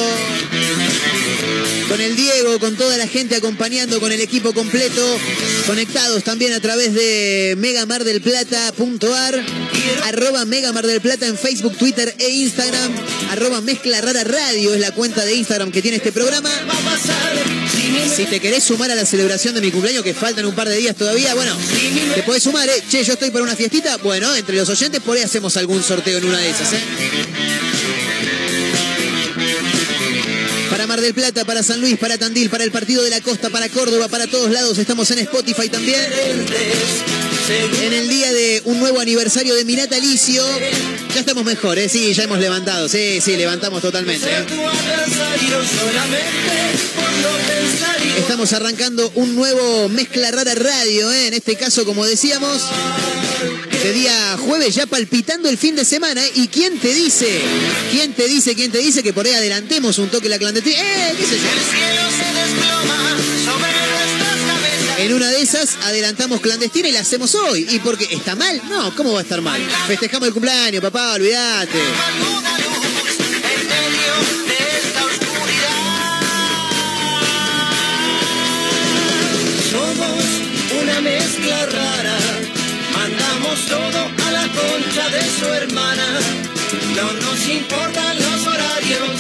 Con 1.89 2.01
el 2.01 2.17
Diego, 2.17 2.59
con 2.59 2.77
toda 2.77 2.97
la 2.97 3.07
gente 3.07 3.37
acompañando, 3.37 4.01
con 4.01 4.13
el 4.13 4.21
equipo 4.21 4.53
completo, 4.53 5.19
conectados 5.67 6.25
también 6.25 6.53
a 6.53 6.61
través 6.61 6.95
de 6.95 7.55
megamardelplata.ar, 7.59 9.45
arroba 10.05 10.45
Mega 10.45 10.73
Mar 10.73 10.87
del 10.87 11.01
Plata 11.01 11.27
en 11.27 11.37
Facebook, 11.37 11.77
Twitter 11.77 12.15
e 12.19 12.29
Instagram, 12.31 12.93
arroba 13.31 13.61
Mezcla 13.61 14.01
Rara 14.01 14.25
Radio 14.25 14.75
es 14.75 14.81
la 14.81 14.93
cuenta 14.93 15.25
de 15.25 15.35
Instagram 15.35 15.71
que 15.71 15.83
tiene 15.83 15.99
este 15.99 16.13
programa. 16.13 16.49
Si 18.17 18.25
te 18.25 18.41
querés 18.41 18.65
sumar 18.65 18.91
a 18.91 18.95
la 18.95 19.05
celebración 19.05 19.55
de 19.55 19.61
mi 19.61 19.71
cumpleaños, 19.71 20.03
que 20.03 20.15
faltan 20.15 20.47
un 20.47 20.55
par 20.55 20.69
de 20.69 20.77
días 20.77 20.97
todavía, 20.97 21.35
bueno, 21.35 21.57
te 22.15 22.23
podés 22.23 22.43
sumar, 22.43 22.69
¿eh? 22.69 22.83
Che, 22.89 23.05
yo 23.05 23.15
estoy 23.15 23.31
para 23.31 23.45
una 23.45 23.57
fiestita. 23.57 23.97
Bueno, 23.99 24.35
entre 24.35 24.57
los 24.57 24.69
oyentes 24.69 25.01
por 25.01 25.17
ahí 25.17 25.23
hacemos 25.23 25.57
algún 25.57 25.83
sorteo 25.83 26.19
en 26.19 26.25
una 26.25 26.39
de 26.39 26.51
esas, 26.51 26.73
¿eh? 26.73 27.82
Del 31.03 31.15
Plata, 31.15 31.45
para 31.45 31.63
San 31.63 31.81
Luis, 31.81 31.99
para 31.99 32.17
Tandil, 32.17 32.49
para 32.49 32.65
el 32.65 32.71
Partido 32.71 33.03
de 33.03 33.11
la 33.11 33.21
Costa, 33.21 33.51
para 33.51 33.69
Córdoba, 33.69 34.09
para 34.09 34.27
todos 34.27 34.51
lados. 34.51 34.79
Estamos 34.79 35.11
en 35.11 35.19
Spotify 35.19 35.69
también. 35.69 36.01
En 37.49 37.93
el 37.93 38.09
día 38.09 38.33
de 38.33 38.63
un 38.67 38.79
nuevo 38.79 39.01
aniversario 39.01 39.55
de 39.57 39.65
mi 39.65 39.75
natalicio. 39.75 40.45
Ya 41.13 41.21
estamos 41.21 41.45
mejor, 41.45 41.77
¿eh? 41.77 41.89
Sí, 41.89 42.15
ya 42.15 42.23
hemos 42.23 42.39
levantado. 42.39 42.89
Sí, 42.89 43.21
sí, 43.21 43.37
levantamos 43.37 43.83
totalmente. 43.83 44.29
¿eh? 44.29 44.47
Estamos 48.19 48.53
arrancando 48.53 49.11
un 49.17 49.35
nuevo 49.35 49.89
Mezcla 49.89 50.31
Rara 50.31 50.55
Radio, 50.55 51.11
¿eh? 51.11 51.27
en 51.27 51.35
este 51.35 51.57
caso, 51.57 51.85
como 51.85 52.07
decíamos, 52.07 52.63
de 53.83 53.93
día 53.93 54.37
jueves, 54.39 54.77
ya 54.77 54.87
palpitando 54.87 55.49
el 55.49 55.59
fin 55.59 55.75
de 55.75 55.85
semana. 55.85 56.25
¿eh? 56.25 56.31
¿Y 56.37 56.47
quién 56.47 56.79
te 56.79 56.95
dice? 56.95 57.41
¿Quién 57.91 58.13
te 58.13 58.29
dice? 58.29 58.55
¿Quién 58.55 58.71
te 58.71 58.79
dice 58.79 59.03
que 59.03 59.13
por 59.13 59.27
ahí 59.27 59.33
adelantemos 59.33 59.99
un 59.99 60.09
toque 60.11 60.29
la 60.29 60.39
clandestina? 60.39 60.79
¡Eh! 60.79 61.15
¿Qué 61.19 61.25
sé 61.25 61.37
yo? 61.39 61.49
El 61.49 61.77
cielo 61.77 62.03
se 62.11 62.41
desploma. 62.41 63.02
En 65.03 65.13
una 65.13 65.29
de 65.29 65.43
esas 65.43 65.79
adelantamos 65.83 66.41
clandestina 66.41 66.87
y 66.87 66.93
la 66.93 67.01
hacemos 67.01 67.35
hoy. 67.35 67.67
¿Y 67.71 67.81
porque 67.81 68.07
está 68.09 68.37
mal? 68.37 68.63
No, 68.69 68.95
¿cómo 68.95 69.15
va 69.15 69.19
a 69.19 69.23
estar 69.23 69.41
mal? 69.41 69.61
Festejamos 69.89 70.29
el 70.29 70.33
cumpleaños, 70.33 70.81
papá, 70.81 71.15
olvídate. 71.15 71.81
Somos 79.73 80.25
una 80.81 81.01
mezcla 81.01 81.67
rara, 81.67 82.19
mandamos 82.95 83.67
todo 83.67 84.29
a 84.29 84.31
la 84.31 84.43
concha 84.43 85.09
de 85.09 85.23
su 85.37 85.47
hermana. 85.53 86.07
No 86.95 87.13
nos 87.15 87.49
importan 87.49 88.19
los 88.19 88.47
horarios 88.47 89.11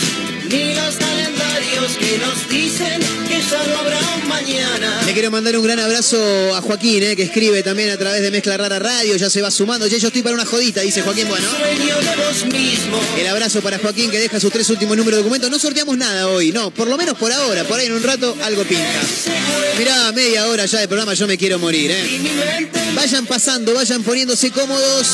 ni 0.49 0.75
los 0.77 0.95
calendarios 0.95 1.93
que 1.99 2.19
nos 2.19 2.49
dicen 2.49 3.01
que 3.27 3.41
ya 3.41 3.67
no 3.67 3.79
habrá 3.81 4.02
mañana. 4.43 5.03
Le 5.07 5.13
quiero 5.13 5.31
mandar 5.31 5.57
un 5.57 5.65
gran 5.65 5.79
abrazo 5.79 6.55
a 6.55 6.61
Joaquín, 6.61 7.03
¿eh? 7.03 7.17
que 7.17 7.23
escribe 7.23 7.63
también 7.63 7.91
a 7.91 7.97
través 7.97 8.23
de 8.23 8.31
Mezcla 8.31 8.57
Rara 8.57 8.79
Radio. 8.79 9.17
Ya 9.17 9.31
se 9.31 9.41
va 9.41 9.51
sumando. 9.51 9.87
Ya 9.87 9.99
yo 9.99 10.09
estoy 10.09 10.23
para 10.23 10.35
una 10.35 10.45
jodita, 10.45 10.81
dice 10.81 11.03
Joaquín. 11.03 11.29
Bueno. 11.29 11.47
El 13.19 13.27
abrazo 13.27 13.61
para 13.61 13.79
Joaquín 13.79 14.11
que 14.11 14.19
deja 14.19 14.41
sus 14.41 14.53
tres 14.53 14.69
últimos 14.71 14.97
números 14.97 15.19
de 15.19 15.23
documentos. 15.23 15.51
No 15.51 15.59
sorteamos 15.59 15.97
nada 15.97 16.29
hoy, 16.29 16.53
no, 16.53 16.73
por 16.73 16.89
lo 16.89 16.97
menos 16.97 17.17
por 17.17 17.33
ahora, 17.33 17.65
por 17.65 17.79
ahí 17.79 17.87
en 17.87 17.93
un 17.93 18.03
rato 18.03 18.37
algo 18.43 18.65
pinta. 18.65 19.01
Mirá, 19.79 20.13
media 20.13 20.47
hora 20.49 20.67
ya 20.67 20.81
de 20.81 20.89
programa, 20.89 21.15
yo 21.15 21.27
me 21.27 21.39
quiero 21.39 21.59
morir, 21.59 21.91
¿eh? 21.91 22.71
Vayan 22.95 23.27
pasando, 23.27 23.75
vayan 23.75 24.03
poniéndose 24.03 24.51
cómodos. 24.51 25.07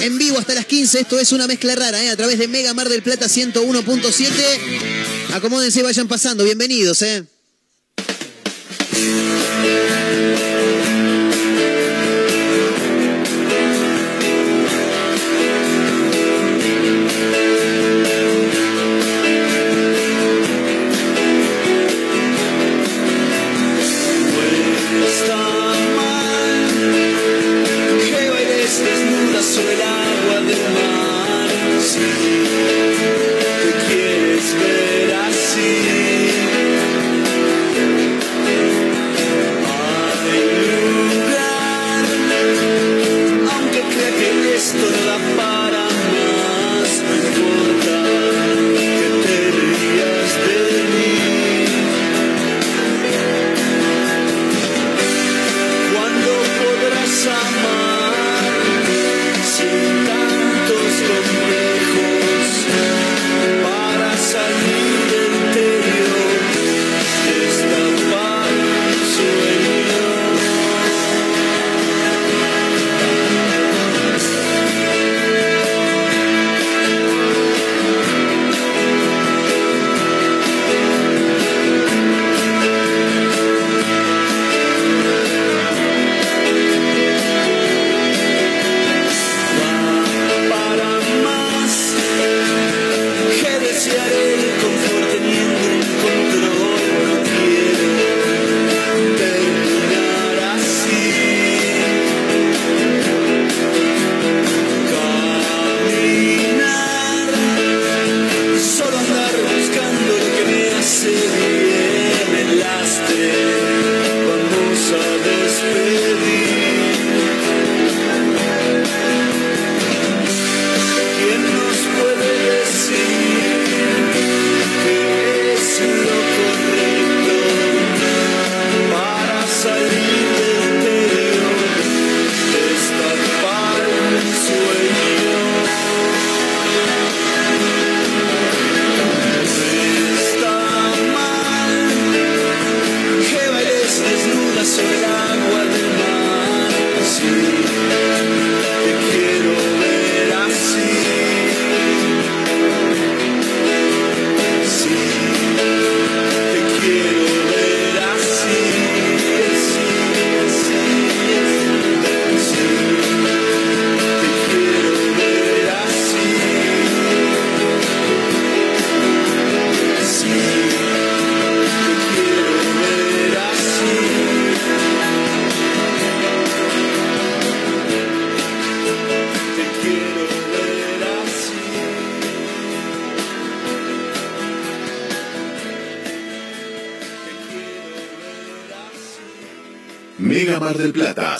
En 0.00 0.16
vivo 0.18 0.38
hasta 0.38 0.54
las 0.54 0.66
15, 0.66 1.00
esto 1.00 1.18
es 1.18 1.32
una 1.32 1.46
mezcla 1.46 1.74
rara, 1.74 2.02
¿eh? 2.02 2.10
A 2.10 2.16
través 2.16 2.38
de 2.38 2.48
Mega 2.48 2.72
Mar 2.74 2.88
del 2.88 3.02
Plata 3.02 3.26
101.7. 3.26 5.34
Acomódense, 5.34 5.82
vayan 5.82 6.08
pasando, 6.08 6.44
bienvenidos, 6.44 7.02
¿eh? 7.02 7.24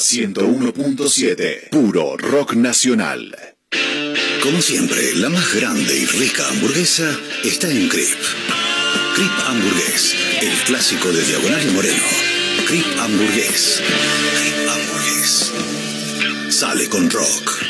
101.7. 0.00 1.68
Puro 1.70 2.16
rock 2.16 2.54
nacional. 2.54 3.36
Como 4.42 4.62
siempre, 4.62 5.14
la 5.16 5.28
más 5.28 5.54
grande 5.54 5.94
y 5.94 6.06
rica 6.06 6.48
hamburguesa 6.48 7.14
está 7.44 7.70
en 7.70 7.86
Crip. 7.88 8.18
Crip 9.14 9.30
Hamburgués, 9.46 10.14
el 10.40 10.56
clásico 10.64 11.12
de 11.12 11.22
Diagonal 11.22 11.60
y 11.68 11.70
Moreno. 11.72 12.02
Crip 12.66 12.86
Hamburgués. 12.98 13.82
Crip 14.40 14.68
Hamburgués. 14.70 15.52
Sale 16.48 16.88
con 16.88 17.10
rock. 17.10 17.62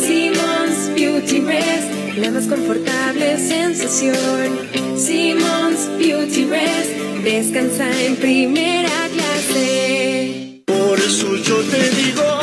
Simmons 0.00 0.94
Beauty 0.94 1.40
Rest, 1.40 2.16
la 2.16 2.30
más 2.30 2.46
confortable 2.46 3.36
sensación. 3.36 4.58
Simmons 4.96 5.98
Beauty 5.98 6.46
Rest, 6.46 6.90
descansa 7.22 8.04
en 8.04 8.16
primera 8.16 9.11
Por 10.66 10.98
eso 10.98 11.36
yo 11.36 11.56
te 11.62 11.90
digo. 11.90 12.40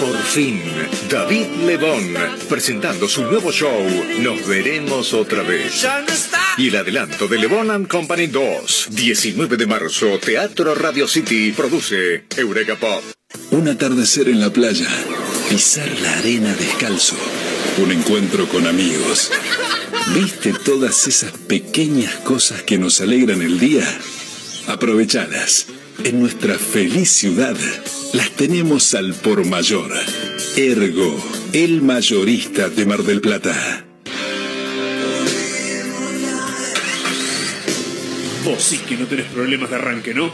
Por 0.00 0.18
fin, 0.22 0.60
David 1.08 1.46
Lebón, 1.66 2.14
presentando 2.48 3.08
su 3.08 3.22
nuevo 3.22 3.52
show, 3.52 3.82
Nos 4.20 4.46
veremos 4.46 5.14
otra 5.14 5.42
vez. 5.42 5.82
Ya 5.82 6.00
no 6.00 6.12
está. 6.12 6.40
Y 6.58 6.68
el 6.68 6.76
adelanto 6.76 7.28
de 7.28 7.38
Lebón 7.38 7.70
and 7.70 7.88
Company 7.88 8.26
2, 8.26 8.88
19 8.90 9.56
de 9.56 9.66
marzo, 9.66 10.18
Teatro 10.18 10.74
Radio 10.74 11.06
City, 11.06 11.52
produce 11.52 12.24
Eureka 12.36 12.76
Pop. 12.76 13.02
Un 13.50 13.68
atardecer 13.68 14.28
en 14.28 14.40
la 14.40 14.50
playa, 14.50 14.88
pisar 15.48 15.88
la 16.00 16.18
arena 16.18 16.54
descalzo, 16.54 17.16
un 17.78 17.92
encuentro 17.92 18.48
con 18.48 18.66
amigos. 18.66 19.30
¿Viste 20.14 20.52
todas 20.52 21.06
esas 21.06 21.32
pequeñas 21.32 22.14
cosas 22.16 22.62
que 22.62 22.76
nos 22.76 23.00
alegran 23.00 23.40
el 23.40 23.58
día? 23.58 23.86
Aprovechadas. 24.66 25.66
En 26.04 26.20
nuestra 26.20 26.58
feliz 26.58 27.10
ciudad 27.10 27.56
las 28.12 28.30
tenemos 28.32 28.94
al 28.94 29.14
por 29.14 29.46
mayor. 29.46 29.90
Ergo, 30.56 31.16
el 31.52 31.80
mayorista 31.82 32.68
de 32.68 32.86
Mar 32.86 33.02
del 33.02 33.20
Plata. 33.20 33.84
Vos 38.44 38.62
sí 38.62 38.78
que 38.78 38.96
no 38.96 39.06
tenés 39.06 39.26
problemas 39.26 39.70
de 39.70 39.76
arranque, 39.76 40.12
¿no? 40.12 40.32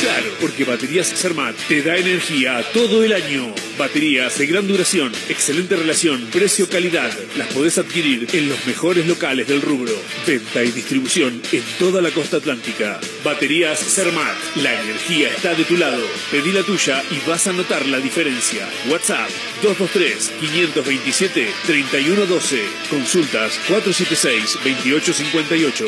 Claro, 0.00 0.26
porque 0.40 0.64
Baterías 0.64 1.12
Cermat 1.12 1.56
te 1.68 1.82
da 1.82 1.96
energía 1.96 2.64
todo 2.72 3.02
el 3.02 3.12
año. 3.12 3.54
Baterías 3.78 4.36
de 4.38 4.46
gran 4.46 4.66
duración, 4.68 5.10
excelente 5.28 5.76
relación, 5.76 6.26
precio-calidad. 6.26 7.10
Las 7.36 7.52
podés 7.54 7.78
adquirir 7.78 8.28
en 8.32 8.48
los 8.48 8.66
mejores 8.66 9.06
locales 9.06 9.46
del 9.48 9.62
rubro. 9.62 9.92
Venta 10.26 10.62
y 10.62 10.70
distribución 10.70 11.40
en 11.52 11.62
toda 11.78 12.02
la 12.02 12.10
costa 12.10 12.36
atlántica. 12.36 13.00
Baterías 13.24 13.78
Cermat, 13.78 14.36
la 14.56 14.78
energía 14.82 15.30
está 15.30 15.54
de 15.54 15.64
tu 15.64 15.78
lado. 15.78 16.02
Pedí 16.30 16.52
la 16.52 16.62
tuya 16.62 17.02
y 17.10 17.18
vas 17.26 17.46
a 17.46 17.52
notar 17.52 17.86
la 17.86 17.98
diferencia. 17.98 18.68
WhatsApp 18.90 19.30
223-527-3112. 19.62 22.60
Consultas 22.90 23.58
476-2858. 23.68 25.86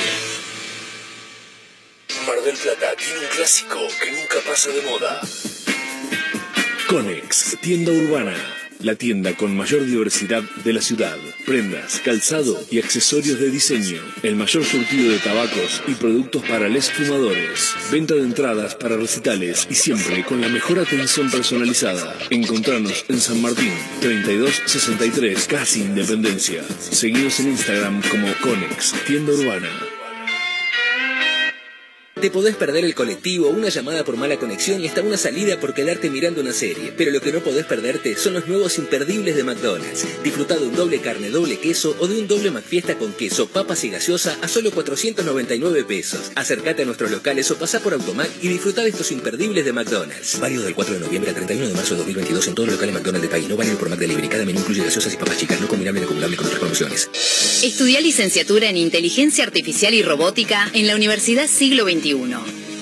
Mar 2.26 2.40
del 2.42 2.56
Plata 2.56 2.94
tiene 2.96 3.18
un 3.20 3.26
clásico 3.26 3.86
que 4.02 4.12
nunca 4.12 4.40
pasa 4.46 4.70
de 4.70 4.80
moda. 4.82 5.20
Conex, 6.88 7.56
tienda 7.62 7.92
urbana. 7.92 8.34
La 8.80 8.94
tienda 8.94 9.34
con 9.34 9.56
mayor 9.56 9.86
diversidad 9.86 10.42
de 10.64 10.72
la 10.72 10.82
ciudad. 10.82 11.16
Prendas, 11.46 12.00
calzado 12.04 12.60
y 12.70 12.78
accesorios 12.78 13.40
de 13.40 13.50
diseño. 13.50 14.00
El 14.22 14.36
mayor 14.36 14.64
surtido 14.64 15.10
de 15.10 15.18
tabacos 15.18 15.82
y 15.86 15.94
productos 15.94 16.42
para 16.42 16.68
les 16.68 16.90
fumadores. 16.90 17.74
Venta 17.90 18.14
de 18.14 18.22
entradas 18.22 18.74
para 18.74 18.96
recitales 18.96 19.66
y 19.70 19.74
siempre 19.74 20.24
con 20.24 20.40
la 20.40 20.48
mejor 20.48 20.78
atención 20.78 21.30
personalizada. 21.30 22.16
Encontranos 22.30 23.04
en 23.08 23.20
San 23.20 23.40
Martín, 23.40 23.72
3263, 24.00 25.46
casi 25.46 25.80
Independencia. 25.80 26.62
Seguidos 26.78 27.40
en 27.40 27.48
Instagram 27.48 28.02
como 28.10 28.26
Conex, 28.42 28.92
tienda 29.06 29.32
urbana. 29.32 29.93
Te 32.20 32.30
podés 32.30 32.54
perder 32.54 32.84
el 32.84 32.94
colectivo, 32.94 33.48
una 33.48 33.68
llamada 33.68 34.04
por 34.04 34.16
mala 34.16 34.38
conexión 34.38 34.80
y 34.80 34.86
hasta 34.86 35.02
una 35.02 35.16
salida 35.16 35.58
por 35.58 35.74
quedarte 35.74 36.10
mirando 36.10 36.40
una 36.40 36.52
serie. 36.52 36.92
Pero 36.96 37.10
lo 37.10 37.20
que 37.20 37.32
no 37.32 37.40
podés 37.40 37.66
perderte 37.66 38.16
son 38.16 38.34
los 38.34 38.46
nuevos 38.46 38.78
imperdibles 38.78 39.34
de 39.34 39.42
McDonald's. 39.42 40.06
Disfruta 40.22 40.56
de 40.56 40.64
un 40.64 40.76
doble 40.76 41.00
carne, 41.00 41.30
doble 41.30 41.58
queso 41.58 41.96
o 41.98 42.06
de 42.06 42.20
un 42.20 42.28
doble 42.28 42.52
McFiesta 42.52 42.96
con 42.96 43.12
queso, 43.14 43.48
papas 43.48 43.82
y 43.82 43.90
gaseosa 43.90 44.38
a 44.40 44.48
solo 44.48 44.70
499 44.70 45.84
pesos. 45.84 46.30
Acércate 46.36 46.82
a 46.82 46.84
nuestros 46.86 47.10
locales 47.10 47.50
o 47.50 47.58
pasá 47.58 47.80
por 47.80 47.92
Automac 47.92 48.30
y 48.40 48.48
disfruta 48.48 48.82
de 48.82 48.90
estos 48.90 49.10
imperdibles 49.10 49.64
de 49.64 49.72
McDonald's. 49.72 50.38
Válido 50.38 50.62
del 50.62 50.74
4 50.74 50.94
de 50.94 51.00
noviembre 51.00 51.30
al 51.30 51.36
31 51.36 51.68
de 51.68 51.74
marzo 51.74 51.94
de 51.94 51.98
2022 51.98 52.46
en 52.46 52.54
todos 52.54 52.68
los 52.68 52.76
locales 52.76 52.94
McDonald's 52.94 53.22
del 53.22 53.30
país. 53.30 53.48
No 53.48 53.56
válido 53.56 53.76
por 53.76 53.90
Mac 53.90 53.98
Delivery. 53.98 54.28
Cada 54.28 54.44
menú 54.44 54.60
incluye 54.60 54.84
gaseosas 54.84 55.12
y 55.12 55.16
papas 55.16 55.36
chicas. 55.36 55.60
No 55.60 55.66
combinable 55.66 56.00
ni 56.00 56.04
acumulable 56.04 56.36
con 56.36 56.46
otras 56.46 56.60
promociones. 56.60 57.10
Estudia 57.62 58.00
licenciatura 58.00 58.70
en 58.70 58.76
Inteligencia 58.76 59.42
Artificial 59.42 59.94
y 59.94 60.02
Robótica 60.02 60.70
en 60.74 60.86
la 60.86 60.94
Universidad 60.94 61.48
Siglo 61.48 61.84
XXI. 61.84 62.03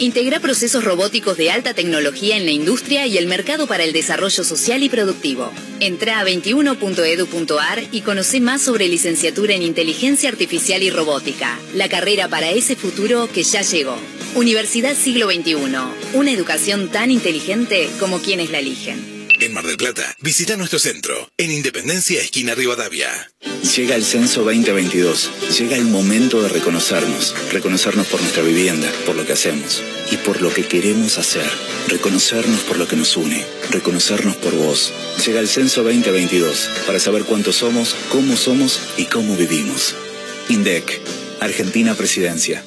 Integra 0.01 0.41
procesos 0.41 0.83
robóticos 0.83 1.37
de 1.37 1.53
alta 1.53 1.75
tecnología 1.75 2.37
en 2.37 2.45
la 2.45 2.51
industria 2.51 3.07
y 3.07 3.19
el 3.19 3.29
mercado 3.29 3.69
para 3.69 3.85
el 3.85 3.93
desarrollo 3.93 4.43
social 4.43 4.83
y 4.83 4.89
productivo. 4.89 5.53
Entra 5.79 6.19
a 6.19 6.25
21.edu.ar 6.25 7.85
y 7.93 8.01
conoce 8.01 8.41
más 8.41 8.63
sobre 8.63 8.89
licenciatura 8.89 9.55
en 9.55 9.63
Inteligencia 9.63 10.29
Artificial 10.29 10.83
y 10.83 10.91
Robótica, 10.91 11.57
la 11.75 11.89
carrera 11.89 12.27
para 12.27 12.51
ese 12.51 12.75
futuro 12.75 13.29
que 13.33 13.45
ya 13.45 13.63
llegó. 13.63 13.97
Universidad 14.35 14.97
Siglo 14.97 15.31
XXI, 15.31 15.55
una 16.15 16.33
educación 16.33 16.91
tan 16.91 17.13
inteligente 17.13 17.89
como 18.01 18.19
quienes 18.19 18.51
la 18.51 18.59
eligen. 18.59 19.12
En 19.43 19.53
Mar 19.53 19.67
del 19.67 19.77
Plata, 19.77 20.17
visita 20.21 20.57
nuestro 20.57 20.79
centro, 20.79 21.29
en 21.37 21.51
Independencia, 21.51 22.21
esquina 22.21 22.55
Rivadavia. 22.55 23.11
Llega 23.75 23.97
el 23.97 24.05
censo 24.05 24.45
2022. 24.45 25.33
Llega 25.59 25.77
el 25.77 25.87
momento 25.87 26.41
de 26.41 26.49
reconocernos. 26.49 27.35
Reconocernos 27.51 28.07
por 28.07 28.21
nuestra 28.21 28.45
vivienda, 28.45 28.89
por 29.05 29.17
lo 29.17 29.27
que 29.27 29.33
hacemos 29.33 29.83
y 30.13 30.17
por 30.19 30.41
lo 30.41 30.55
que 30.55 30.69
queremos 30.69 31.19
hacer. 31.19 31.51
Reconocernos 31.89 32.61
por 32.61 32.79
lo 32.79 32.87
que 32.87 32.95
nos 32.95 33.17
une. 33.17 33.45
Reconocernos 33.71 34.37
por 34.37 34.55
vos. 34.55 34.93
Llega 35.27 35.41
el 35.41 35.49
censo 35.49 35.83
2022 35.83 36.71
para 36.87 37.01
saber 37.01 37.25
cuántos 37.25 37.57
somos, 37.57 37.97
cómo 38.13 38.37
somos 38.37 38.79
y 38.97 39.07
cómo 39.07 39.37
vivimos. 39.37 39.97
INDEC, 40.51 41.01
Argentina 41.41 41.97
Presidencia. 41.97 42.63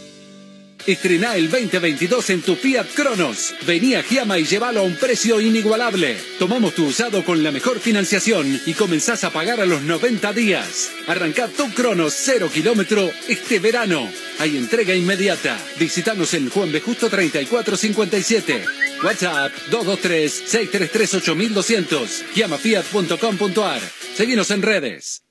Estrená 0.87 1.35
el 1.35 1.49
2022 1.49 2.29
en 2.29 2.43
tu 2.43 2.55
Fiat 2.55 2.85
Cronos. 2.93 3.55
Vení 3.65 3.95
a 3.95 4.03
Giama 4.03 4.37
y 4.37 4.45
llévalo 4.45 4.81
a 4.81 4.83
un 4.83 4.95
precio 4.95 5.41
inigualable. 5.41 6.15
Tomamos 6.37 6.75
tu 6.75 6.85
usado 6.85 7.25
con 7.25 7.41
la 7.43 7.51
mejor 7.51 7.79
financiación 7.79 8.61
y 8.67 8.73
comenzás 8.73 9.23
a 9.23 9.31
pagar 9.31 9.59
a 9.59 9.65
los 9.65 9.81
90 9.81 10.31
días. 10.33 10.91
Arrancá 11.07 11.47
tu 11.47 11.73
Cronos 11.73 12.13
0 12.15 12.51
kilómetro 12.53 13.09
este 13.27 13.57
verano. 13.59 14.07
Hay 14.37 14.57
entrega 14.57 14.93
inmediata. 14.93 15.57
Visítanos 15.79 16.35
en 16.35 16.51
Juan 16.51 16.71
B. 16.71 16.81
Justo 16.81 17.09
3457. 17.09 18.63
WhatsApp 19.03 19.51
223-633-8200. 19.71 22.25
GiamaFiat.com.ar. 22.35 23.81
Seguinos 24.15 24.51
en 24.51 24.61
redes. 24.61 25.23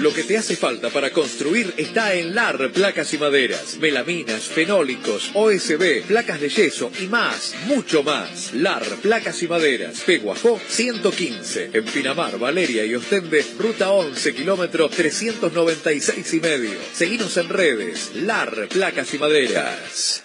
Lo 0.00 0.14
que 0.14 0.22
te 0.22 0.38
hace 0.38 0.54
falta 0.54 0.90
para 0.90 1.10
construir 1.10 1.74
está 1.76 2.14
en 2.14 2.32
LAR 2.32 2.70
Placas 2.72 3.12
y 3.14 3.18
Maderas. 3.18 3.78
Melaminas, 3.80 4.44
fenólicos, 4.44 5.32
OSB, 5.34 6.04
placas 6.06 6.40
de 6.40 6.48
yeso 6.48 6.92
y 7.00 7.08
más, 7.08 7.56
mucho 7.66 8.04
más. 8.04 8.54
LAR 8.54 8.84
Placas 9.02 9.42
y 9.42 9.48
Maderas. 9.48 10.02
Peguajó 10.06 10.60
115. 10.68 11.70
En 11.72 11.84
Pinamar, 11.84 12.38
Valeria 12.38 12.84
y 12.84 12.94
Ostende, 12.94 13.44
ruta 13.58 13.90
11, 13.90 14.34
kilómetro 14.34 14.88
396 14.88 16.34
y 16.34 16.40
medio. 16.40 16.78
Seguinos 16.92 17.36
en 17.36 17.48
redes. 17.48 18.12
LAR 18.14 18.68
Placas 18.68 19.12
y 19.14 19.18
Maderas. 19.18 20.22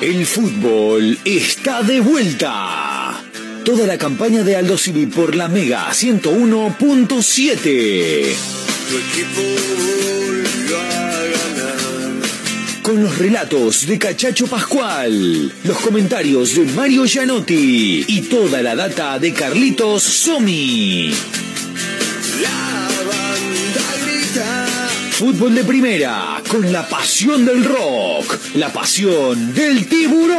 El 0.00 0.24
fútbol 0.24 1.18
está 1.24 1.82
de 1.82 2.00
vuelta. 2.00 3.20
Toda 3.64 3.88
la 3.88 3.98
campaña 3.98 4.44
de 4.44 4.54
Aldo 4.54 4.78
Civi 4.78 5.06
por 5.06 5.34
la 5.34 5.48
Mega 5.48 5.90
101.7. 5.90 8.63
Tu 8.88 8.98
equipo 8.98 9.40
volvió 9.40 10.78
a 10.78 11.24
ganar. 11.24 11.72
Con 12.82 13.02
los 13.02 13.16
relatos 13.16 13.86
de 13.86 13.98
Cachacho 13.98 14.46
Pascual, 14.46 15.52
los 15.64 15.78
comentarios 15.78 16.54
de 16.54 16.66
Mario 16.66 17.06
Gianotti 17.06 18.04
y 18.06 18.20
toda 18.22 18.60
la 18.62 18.76
data 18.76 19.18
de 19.18 19.32
Carlitos 19.32 20.02
Somi. 20.02 21.10
La 22.42 22.88
banda 23.06 23.86
grita. 24.04 24.66
Fútbol 25.12 25.54
de 25.54 25.64
primera, 25.64 26.42
con 26.48 26.70
la 26.70 26.86
pasión 26.86 27.46
del 27.46 27.64
rock, 27.64 28.36
la 28.54 28.70
pasión 28.70 29.54
del 29.54 29.86
tiburón. 29.86 30.34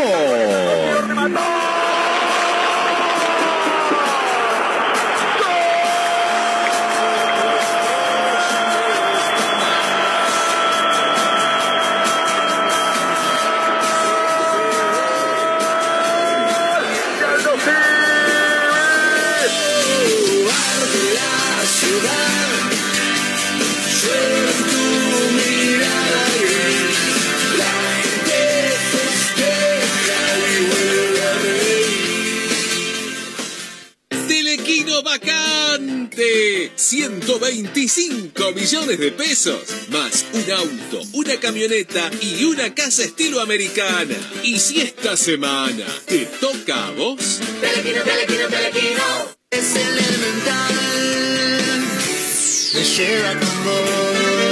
Llévate 36.66 36.72
125 36.76 38.52
millones 38.54 39.00
de 39.00 39.12
pesos, 39.12 39.62
más 39.90 40.26
un 40.34 40.52
auto, 40.52 41.02
una 41.14 41.40
camioneta 41.40 42.10
y 42.22 42.44
una 42.46 42.74
casa 42.74 43.04
estilo 43.04 43.40
americana. 43.40 44.16
Y 44.44 44.60
si 44.60 44.82
esta 44.82 45.16
semana 45.16 45.86
te 46.06 46.26
toca 46.26 46.88
a 46.88 46.92
vos, 46.92 47.40
Telequino, 47.62 48.02
telequino, 48.04 48.48
telequino. 48.48 49.04
Es 49.52 49.76
elemental. 49.76 51.45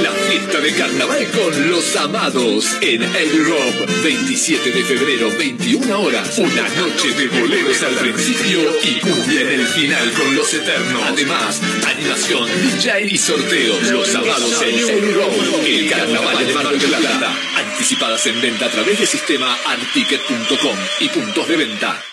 La 0.01 0.11
fiesta 0.11 0.59
de 0.61 0.73
carnaval 0.73 1.27
con 1.31 1.69
los 1.69 1.95
amados 1.97 2.65
en 2.81 3.03
El 3.03 3.45
Rob. 3.45 4.03
27 4.03 4.71
de 4.71 4.83
febrero, 4.83 5.29
21 5.37 5.99
horas. 5.99 6.37
Una 6.37 6.69
noche 6.69 7.11
de 7.11 7.27
boleros 7.27 7.83
al 7.83 7.95
principio 7.95 8.61
y 8.81 8.99
cumbia 9.01 9.41
en 9.41 9.59
el 9.59 9.67
final 9.67 10.11
con 10.13 10.35
los 10.37 10.53
eternos. 10.53 11.03
Además, 11.05 11.61
animación, 11.85 12.47
DJ 12.61 13.07
y 13.11 13.17
sorteos. 13.17 13.91
Los 13.91 14.15
amados 14.15 14.61
en 14.61 14.79
El 14.79 15.13
Rob. 15.15 15.65
El 15.65 15.89
carnaval 15.89 16.47
de 16.47 16.53
Mar 16.53 16.67
Plata. 16.73 17.37
Anticipadas 17.57 18.25
en 18.27 18.41
venta 18.41 18.67
a 18.67 18.69
través 18.69 18.99
del 18.99 19.07
sistema 19.07 19.53
articket.com 19.65 20.77
y 21.01 21.09
puntos 21.09 21.47
de 21.47 21.57
venta. 21.57 22.12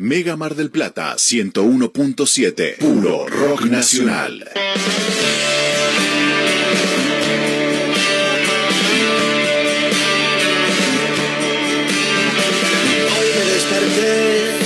Mega 0.00 0.34
Mar 0.34 0.54
del 0.54 0.70
Plata 0.70 1.14
101.7. 1.14 2.78
Puro 2.78 3.26
rock 3.26 3.66
nacional. 3.66 4.50
Hoy 13.12 13.28
me 13.36 13.44
desperté 13.52 14.56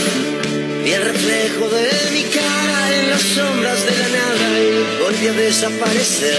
el 0.94 1.03
reflejo 1.05 1.68
de 1.68 1.90
mi 2.12 2.23
cara 2.31 2.94
en 2.97 3.11
las 3.11 3.23
sombras 3.23 3.85
de 3.87 3.90
la 3.90 4.09
nada 4.11 4.61
y 4.61 5.03
volví 5.03 5.27
a 5.27 5.33
desaparecer. 5.33 6.38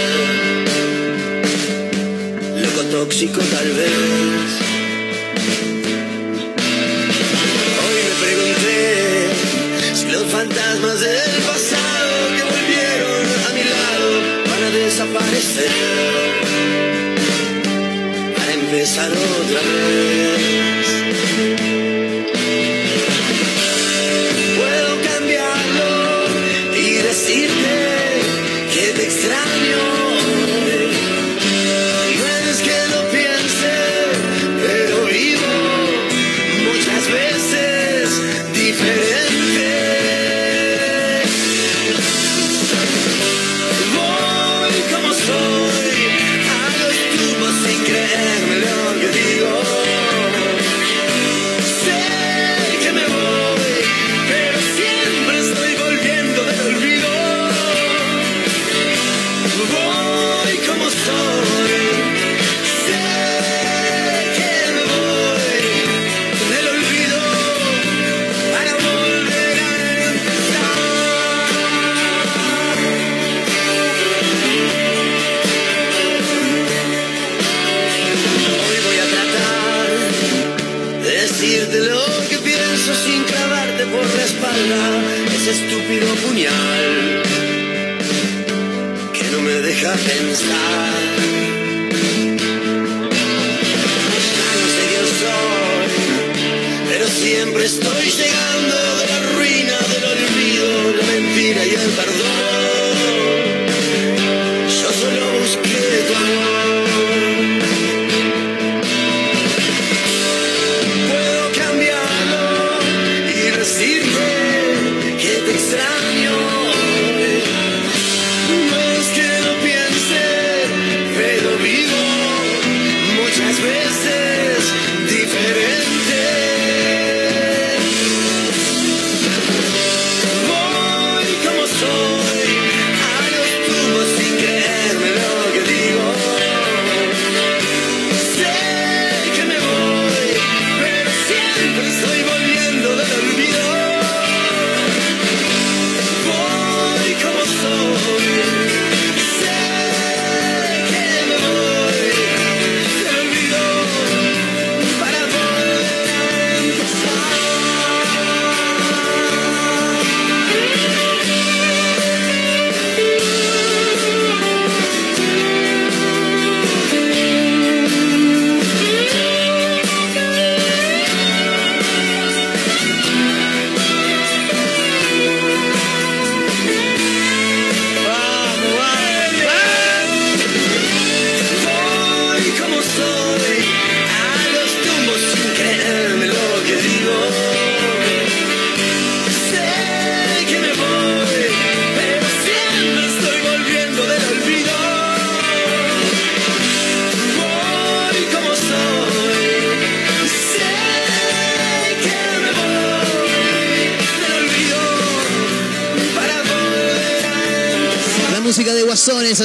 Loco 2.61 2.81
tóxico 2.91 3.41
tal 3.41 3.71
vez. 3.73 4.64
Fantasmas 10.35 10.99
del 10.99 11.31
pasado 11.47 12.13
que 12.35 12.43
volvieron 12.43 13.25
a 13.47 13.53
mi 13.53 13.63
lado 13.63 14.09
van 14.49 14.63
a 14.63 14.69
desaparecer. 14.69 15.71
Para 18.35 18.53
empezar 18.53 19.11
otra 19.11 19.61
vez. 19.61 20.74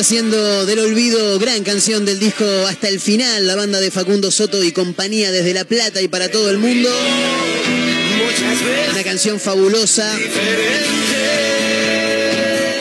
Haciendo 0.01 0.65
del 0.65 0.79
olvido 0.79 1.39
gran 1.39 1.63
canción 1.63 2.07
del 2.07 2.19
disco 2.19 2.45
hasta 2.67 2.89
el 2.89 3.01
final, 3.01 3.47
la 3.47 3.55
banda 3.55 3.81
de 3.81 3.91
Facundo 3.91 4.31
Soto 4.31 4.65
y 4.65 4.73
compañía 4.73 5.31
desde 5.31 5.53
La 5.53 5.65
Plata 5.65 6.01
y 6.01 6.09
para 6.09 6.31
todo 6.31 6.51
el 6.51 6.57
mundo. 6.57 6.89
Una 8.93 9.05
canción 9.05 9.39
fabulosa. 9.39 10.11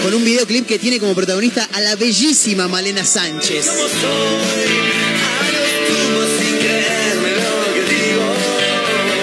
Con 0.02 0.14
un 0.14 0.24
videoclip 0.24 0.66
que 0.66 0.80
tiene 0.80 0.98
como 1.00 1.14
protagonista 1.14 1.68
a 1.74 1.82
la 1.82 1.98
bellísima 1.98 2.70
Malena 2.70 3.04
Sánchez. 3.04 3.66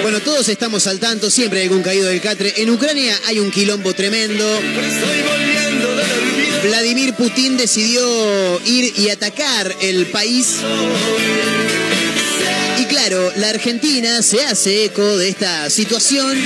Bueno, 0.03 0.19
todos 0.19 0.47
estamos 0.49 0.85
al 0.85 0.99
tanto, 0.99 1.31
siempre 1.31 1.61
hay 1.61 1.65
algún 1.65 1.81
caído 1.81 2.07
del 2.07 2.21
catre. 2.21 2.53
En 2.57 2.69
Ucrania 2.69 3.19
hay 3.25 3.39
un 3.39 3.49
quilombo 3.49 3.93
tremendo. 3.93 4.45
Vladimir 6.67 7.13
Putin 7.13 7.55
decidió 7.55 8.01
ir 8.65 8.93
y 8.97 9.09
atacar 9.09 9.73
el 9.81 10.07
país. 10.07 10.57
Y 12.77 12.85
claro, 12.85 13.31
la 13.37 13.49
Argentina 13.49 14.21
se 14.21 14.45
hace 14.45 14.83
eco 14.83 15.17
de 15.17 15.29
esta 15.29 15.69
situación. 15.69 16.37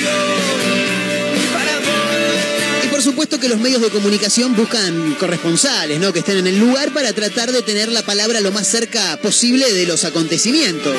Y 2.84 2.88
por 2.89 3.01
supuesto 3.01 3.39
que 3.39 3.49
los 3.49 3.60
medios 3.60 3.81
de 3.81 3.89
comunicación 3.89 4.55
buscan 4.55 5.15
corresponsales, 5.15 5.99
¿no? 5.99 6.13
Que 6.13 6.19
estén 6.19 6.38
en 6.38 6.45
el 6.45 6.60
lugar 6.60 6.93
para 6.93 7.13
tratar 7.13 7.51
de 7.51 7.63
tener 7.63 7.89
la 7.89 8.03
palabra 8.03 8.41
lo 8.41 8.51
más 8.51 8.67
cerca 8.67 9.17
posible 9.17 9.73
de 9.73 9.88
los 9.88 10.05
acontecimientos. 10.05 10.95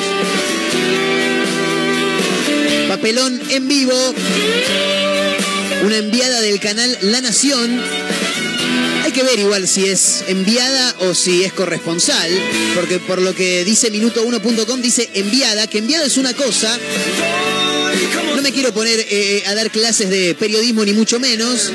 Papelón 2.89 3.41
en 3.49 3.67
vivo. 3.69 4.15
Una 5.85 5.97
enviada 5.97 6.41
del 6.41 6.59
canal 6.59 6.97
La 7.01 7.21
Nación 7.21 7.81
que 9.13 9.23
ver 9.23 9.39
igual 9.39 9.67
si 9.67 9.85
es 9.85 10.23
enviada 10.27 10.95
o 11.01 11.13
si 11.13 11.43
es 11.43 11.53
corresponsal, 11.53 12.31
porque 12.73 12.99
por 12.99 13.21
lo 13.21 13.35
que 13.35 13.63
dice 13.63 13.91
minuto1.com 13.91 14.81
dice 14.81 15.09
enviada, 15.13 15.67
que 15.67 15.77
enviada 15.77 16.05
es 16.05 16.17
una 16.17 16.33
cosa. 16.33 16.79
No 18.35 18.41
me 18.41 18.51
quiero 18.51 18.73
poner 18.73 19.05
eh, 19.09 19.43
a 19.45 19.53
dar 19.53 19.69
clases 19.69 20.09
de 20.09 20.33
periodismo 20.33 20.83
ni 20.83 20.93
mucho 20.93 21.19
menos. 21.19 21.71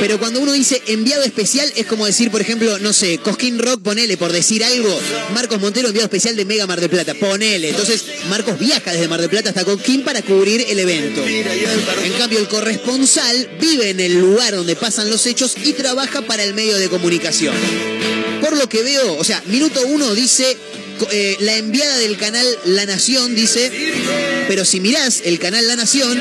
Pero 0.00 0.18
cuando 0.18 0.40
uno 0.40 0.52
dice 0.52 0.80
enviado 0.86 1.22
especial 1.22 1.70
es 1.76 1.86
como 1.86 2.06
decir, 2.06 2.30
por 2.30 2.40
ejemplo, 2.40 2.78
no 2.78 2.92
sé, 2.92 3.18
Cosquín 3.18 3.58
Rock, 3.58 3.82
ponele 3.82 4.16
por 4.16 4.32
decir 4.32 4.62
algo, 4.64 4.88
Marcos 5.34 5.60
Montero 5.60 5.88
enviado 5.88 6.06
especial 6.06 6.36
de 6.36 6.44
Mega 6.44 6.66
Mar 6.66 6.80
del 6.80 6.90
Plata, 6.90 7.14
ponele. 7.14 7.70
Entonces 7.70 8.04
Marcos 8.28 8.58
viaja 8.58 8.92
desde 8.92 9.08
Mar 9.08 9.20
del 9.20 9.30
Plata 9.30 9.50
hasta 9.50 9.64
Cosquín 9.64 10.02
para 10.02 10.22
cubrir 10.22 10.64
el 10.68 10.78
evento. 10.78 11.24
En 11.24 12.12
cambio, 12.18 12.38
el 12.38 12.48
corresponsal 12.48 13.50
vive 13.60 13.90
en 13.90 14.00
el 14.00 14.14
lugar 14.14 14.54
donde 14.54 14.76
pasan 14.76 15.10
los 15.10 15.26
hechos 15.26 15.54
y 15.62 15.72
trabaja 15.72 16.22
para 16.22 16.44
el 16.44 16.54
medio 16.54 16.76
de 16.76 16.88
comunicación. 16.88 17.54
Por 18.40 18.56
lo 18.56 18.68
que 18.68 18.82
veo, 18.82 19.16
o 19.16 19.24
sea, 19.24 19.42
minuto 19.46 19.80
uno 19.86 20.14
dice 20.14 20.56
eh, 21.10 21.36
la 21.40 21.56
enviada 21.56 21.96
del 21.98 22.16
canal 22.16 22.46
La 22.64 22.86
Nación 22.86 23.34
dice, 23.34 23.70
pero 24.48 24.64
si 24.64 24.80
mirás 24.80 25.22
el 25.24 25.38
canal 25.38 25.66
La 25.66 25.76
Nación, 25.76 26.20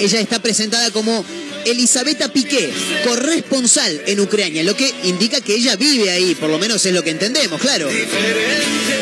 ella 0.00 0.20
está 0.20 0.40
presentada 0.40 0.90
como 0.90 1.24
Elisabetta 1.66 2.32
Piqué, 2.32 2.70
corresponsal 3.04 4.02
en 4.06 4.20
Ucrania, 4.20 4.62
lo 4.62 4.76
que 4.76 4.92
indica 5.04 5.40
que 5.40 5.54
ella 5.54 5.76
vive 5.76 6.10
ahí, 6.10 6.34
por 6.34 6.48
lo 6.48 6.58
menos 6.58 6.84
es 6.86 6.94
lo 6.94 7.02
que 7.02 7.10
entendemos, 7.10 7.60
claro. 7.60 7.88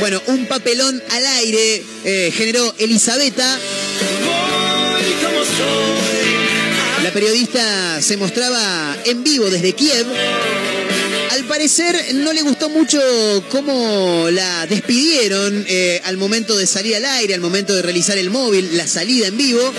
Bueno, 0.00 0.22
un 0.26 0.46
papelón 0.46 1.02
al 1.10 1.26
aire 1.26 1.82
eh, 2.04 2.32
generó 2.34 2.74
Elisabetta. 2.78 3.58
La 7.02 7.12
periodista 7.12 8.00
se 8.00 8.16
mostraba 8.16 8.96
en 9.04 9.22
vivo 9.22 9.50
desde 9.50 9.74
Kiev. 9.74 10.06
Al 11.30 11.44
parecer 11.44 12.14
no 12.14 12.32
le 12.32 12.42
gustó 12.42 12.68
mucho 12.68 12.98
cómo 13.50 14.28
la 14.30 14.66
despidieron 14.66 15.64
eh, 15.68 16.00
al 16.04 16.16
momento 16.16 16.56
de 16.56 16.66
salir 16.66 16.96
al 16.96 17.04
aire, 17.04 17.34
al 17.34 17.40
momento 17.40 17.74
de 17.74 17.82
realizar 17.82 18.16
el 18.16 18.30
móvil, 18.30 18.76
la 18.76 18.86
salida 18.86 19.26
en 19.26 19.36
vivo. 19.36 19.72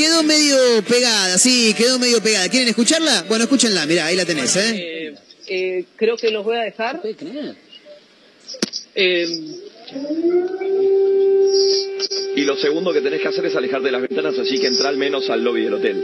Y 0.00 0.02
quedó 0.02 0.22
medio 0.22 0.56
pegada, 0.88 1.36
sí, 1.36 1.74
quedó 1.76 1.98
medio 1.98 2.22
pegada. 2.22 2.48
¿Quieren 2.48 2.68
escucharla? 2.68 3.26
Bueno, 3.28 3.44
escúchenla, 3.44 3.84
mirá, 3.84 4.06
ahí 4.06 4.16
la 4.16 4.24
tenés, 4.24 4.56
¿eh? 4.56 4.70
Eh, 4.74 5.14
eh, 5.46 5.84
creo 5.96 6.16
que 6.16 6.30
los 6.30 6.42
voy 6.42 6.56
a 6.56 6.60
dejar. 6.60 7.02
Eh, 8.94 9.26
Y 12.34 12.44
lo 12.44 12.56
segundo 12.56 12.94
que 12.94 13.02
tenés 13.02 13.20
que 13.20 13.28
hacer 13.28 13.44
es 13.44 13.54
alejarte 13.54 13.88
de 13.88 13.92
las 13.92 14.00
ventanas, 14.00 14.38
así 14.38 14.58
que 14.58 14.68
entra 14.68 14.88
al 14.88 14.96
menos 14.96 15.28
al 15.28 15.44
lobby 15.44 15.64
del 15.64 15.74
hotel. 15.74 16.02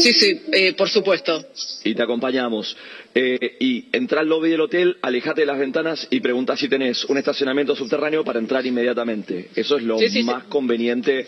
Sí, 0.00 0.12
sí, 0.12 0.40
eh, 0.52 0.72
por 0.74 0.88
supuesto. 0.88 1.44
Y 1.84 1.94
te 1.94 2.02
acompañamos. 2.02 2.76
Eh, 3.14 3.56
y 3.60 3.86
entra 3.92 4.20
al 4.20 4.28
lobby 4.28 4.50
del 4.50 4.60
hotel, 4.60 4.96
alejate 5.02 5.40
de 5.42 5.46
las 5.46 5.58
ventanas 5.58 6.06
y 6.10 6.20
pregunta 6.20 6.56
si 6.56 6.68
tenés 6.68 7.04
un 7.06 7.18
estacionamiento 7.18 7.74
subterráneo 7.74 8.24
para 8.24 8.38
entrar 8.38 8.64
inmediatamente. 8.66 9.50
Eso 9.56 9.76
es 9.76 9.82
lo 9.82 9.98
Sí, 9.98 10.08
sí, 10.08 10.12
sí. 10.18 10.22
más 10.22 10.44
conveniente 10.44 11.26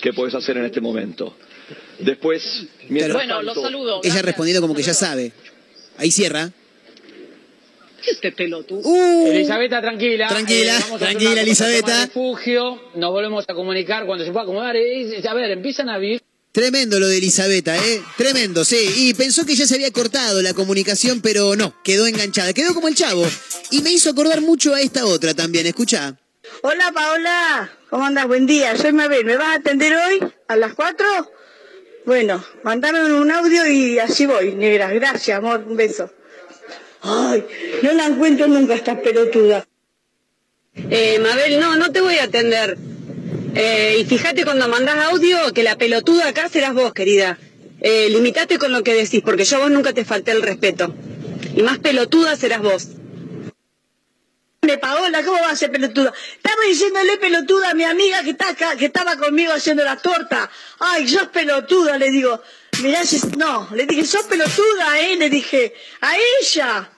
que 0.00 0.12
puedes 0.12 0.34
hacer 0.34 0.56
en 0.58 0.64
este 0.66 0.80
momento. 0.80 1.36
Después, 1.98 2.66
mientras 2.88 3.14
Bueno, 3.14 3.36
tanto- 3.36 3.54
los 3.54 3.62
saludo. 3.64 4.00
Ella 4.04 4.22
respondiendo 4.22 4.60
como 4.60 4.74
que 4.74 4.82
ya 4.82 4.94
sabe. 4.94 5.32
Ahí 5.96 6.10
cierra. 6.10 6.50
¿Qué 8.04 8.12
este 8.12 8.30
pelotudo? 8.30 8.80
Uh. 8.88 9.26
Elisabetta, 9.32 9.80
tranquila. 9.80 10.28
Tranquila, 10.28 10.76
Eh, 10.76 10.80
vamos 10.82 11.02
a 11.02 11.04
hacer 11.06 11.18
tranquila, 11.18 11.80
toma 11.82 12.04
refugio, 12.04 12.80
nos 12.94 13.10
volvemos 13.10 13.44
a 13.48 13.54
comunicar 13.54 14.06
cuando 14.06 14.24
se 14.24 14.30
pueda 14.30 14.44
acomodar. 14.44 14.76
Eh, 14.76 15.20
a 15.28 15.34
ver, 15.34 15.50
empiezan 15.50 15.88
a 15.88 15.98
vivir. 15.98 16.22
Tremendo 16.52 16.98
lo 16.98 17.06
de 17.06 17.18
Elisabetta, 17.18 17.76
¿eh? 17.76 18.02
Tremendo, 18.16 18.64
sí. 18.64 18.90
Y 18.96 19.14
pensó 19.14 19.44
que 19.44 19.54
ya 19.54 19.66
se 19.66 19.74
había 19.74 19.90
cortado 19.90 20.40
la 20.42 20.54
comunicación, 20.54 21.20
pero 21.20 21.54
no, 21.56 21.74
quedó 21.84 22.06
enganchada. 22.06 22.52
Quedó 22.52 22.74
como 22.74 22.88
el 22.88 22.94
chavo. 22.94 23.26
Y 23.70 23.82
me 23.82 23.92
hizo 23.92 24.10
acordar 24.10 24.40
mucho 24.40 24.74
a 24.74 24.80
esta 24.80 25.04
otra 25.04 25.34
también, 25.34 25.66
escucha. 25.66 26.16
Hola 26.62 26.90
Paola, 26.92 27.70
¿cómo 27.90 28.06
andas? 28.06 28.26
Buen 28.26 28.46
día, 28.46 28.76
soy 28.76 28.92
Mabel. 28.92 29.24
¿Me 29.24 29.36
vas 29.36 29.48
a 29.48 29.54
atender 29.54 29.92
hoy 29.94 30.32
a 30.48 30.56
las 30.56 30.74
4? 30.74 31.06
Bueno, 32.06 32.42
mandame 32.62 33.12
un 33.12 33.30
audio 33.30 33.66
y 33.66 33.98
así 33.98 34.24
voy, 34.24 34.54
negra. 34.54 34.90
Gracias, 34.90 35.36
amor, 35.36 35.64
un 35.68 35.76
beso. 35.76 36.10
Ay, 37.02 37.44
no 37.82 37.92
la 37.92 38.06
encuentro 38.06 38.48
nunca 38.48 38.74
esta 38.74 39.00
pelotuda. 39.00 39.68
Eh, 40.74 41.18
Mabel, 41.18 41.60
no, 41.60 41.76
no 41.76 41.92
te 41.92 42.00
voy 42.00 42.16
a 42.16 42.24
atender. 42.24 42.78
Eh, 43.54 43.98
y 44.00 44.04
fíjate 44.04 44.44
cuando 44.44 44.68
mandás 44.68 44.96
audio 45.06 45.52
que 45.52 45.62
la 45.62 45.76
pelotuda 45.76 46.28
acá 46.28 46.48
serás 46.48 46.74
vos, 46.74 46.92
querida. 46.92 47.38
Eh, 47.80 48.08
limitate 48.10 48.58
con 48.58 48.72
lo 48.72 48.82
que 48.82 48.94
decís, 48.94 49.22
porque 49.24 49.44
yo 49.44 49.58
vos 49.58 49.70
nunca 49.70 49.92
te 49.92 50.04
falté 50.04 50.32
el 50.32 50.42
respeto. 50.42 50.94
Y 51.54 51.62
más 51.62 51.78
pelotuda 51.78 52.36
serás 52.36 52.60
vos. 52.60 52.88
Paola, 54.76 55.22
¿cómo 55.24 55.40
va 55.40 55.50
a 55.50 55.56
ser 55.56 55.70
pelotuda? 55.70 56.12
Estaba 56.36 56.62
diciéndole 56.68 57.16
pelotuda 57.16 57.70
a 57.70 57.74
mi 57.74 57.84
amiga 57.84 58.22
que, 58.22 58.30
está 58.30 58.50
acá, 58.50 58.76
que 58.76 58.86
estaba 58.86 59.16
conmigo 59.16 59.52
haciendo 59.52 59.84
la 59.84 59.96
torta. 59.96 60.50
Ay, 60.78 61.08
sos 61.08 61.28
pelotuda, 61.28 61.96
le 61.96 62.10
digo. 62.10 62.42
Mirá, 62.82 63.00
no, 63.36 63.68
le 63.72 63.86
dije, 63.86 64.04
sos 64.04 64.24
pelotuda, 64.24 65.00
¿eh? 65.00 65.16
Le 65.16 65.30
dije, 65.30 65.74
a 66.00 66.14
ella. 66.40 66.90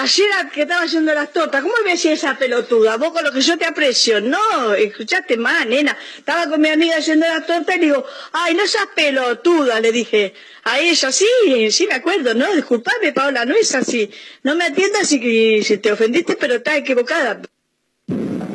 Ayer 0.00 0.28
que 0.54 0.62
estaba 0.62 0.84
haciendo 0.84 1.12
las 1.12 1.32
tortas, 1.32 1.60
¿cómo 1.60 1.74
me 1.84 1.90
decía 1.90 2.12
esa 2.12 2.38
pelotuda? 2.38 2.96
Vos 2.98 3.12
con 3.12 3.24
lo 3.24 3.32
que 3.32 3.40
yo 3.40 3.58
te 3.58 3.64
aprecio. 3.64 4.20
No, 4.20 4.72
escuchaste 4.74 5.36
más, 5.36 5.66
nena. 5.66 5.96
Estaba 6.16 6.48
con 6.48 6.60
mi 6.60 6.68
amiga 6.68 6.98
haciendo 6.98 7.26
las 7.26 7.44
tortas 7.44 7.74
y 7.74 7.80
le 7.80 7.86
digo, 7.86 8.04
ay, 8.32 8.54
no 8.54 8.64
seas 8.68 8.86
pelotuda, 8.94 9.80
le 9.80 9.90
dije. 9.90 10.34
A 10.62 10.78
ella, 10.78 11.10
sí, 11.10 11.26
sí 11.72 11.88
me 11.88 11.94
acuerdo, 11.94 12.32
¿no? 12.34 12.54
Disculpame, 12.54 13.12
Paola, 13.12 13.44
no 13.44 13.56
es 13.56 13.74
así. 13.74 14.08
No 14.44 14.54
me 14.54 14.66
atiendas 14.66 15.08
si, 15.08 15.64
si 15.64 15.78
te 15.78 15.90
ofendiste, 15.90 16.36
pero 16.36 16.54
estás 16.54 16.76
equivocada. 16.76 17.42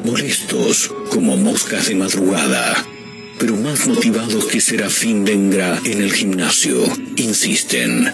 Molestos 0.05 0.93
como 1.09 1.35
moscas 1.35 1.89
de 1.89 1.95
madrugada, 1.95 2.85
pero 3.37 3.57
más 3.57 3.85
motivados 3.85 4.45
que 4.45 4.61
Serafín 4.61 5.25
Dengra 5.25 5.77
en 5.83 6.01
el 6.01 6.13
gimnasio, 6.13 6.85
insisten. 7.17 8.13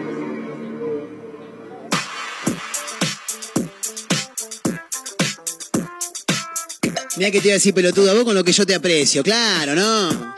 Mira 7.17 7.29
que 7.29 7.41
te 7.41 7.47
iba 7.47 7.53
a 7.53 7.57
decir 7.57 7.73
pelotuda 7.73 8.13
vos 8.13 8.23
con 8.23 8.33
lo 8.33 8.43
que 8.43 8.53
yo 8.53 8.65
te 8.65 8.73
aprecio, 8.73 9.21
claro, 9.21 9.75
¿no? 9.75 10.33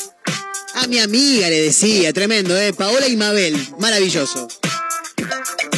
A 0.75 0.87
mi 0.87 0.97
amiga 0.97 1.47
le 1.49 1.61
decía, 1.61 2.11
tremendo, 2.11 2.57
¿eh? 2.57 2.73
Paola 2.73 3.07
y 3.07 3.15
Mabel, 3.15 3.55
maravilloso. 3.79 4.47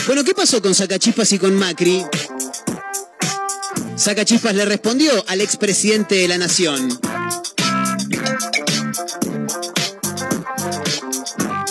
Bueno, 0.07 0.23
¿qué 0.23 0.33
pasó 0.33 0.61
con 0.61 0.73
Sacachispas 0.73 1.33
y 1.33 1.39
con 1.39 1.53
Macri? 1.55 2.01
Sacachispas 3.97 4.55
le 4.55 4.63
respondió 4.63 5.11
al 5.27 5.41
expresidente 5.41 6.15
de 6.15 6.27
la 6.29 6.37
Nación. 6.37 6.97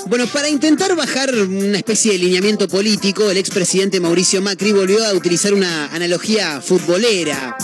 Bueno, 0.06 0.26
para 0.26 0.50
intentar 0.50 0.94
bajar 0.94 1.34
una 1.34 1.78
especie 1.78 2.12
de 2.12 2.18
lineamiento 2.18 2.68
político, 2.68 3.30
el 3.30 3.38
expresidente 3.38 4.00
Mauricio 4.00 4.42
Macri 4.42 4.72
volvió 4.72 5.04
a 5.04 5.14
utilizar 5.14 5.54
una 5.54 5.86
analogía 5.86 6.60
futbolera. 6.60 7.56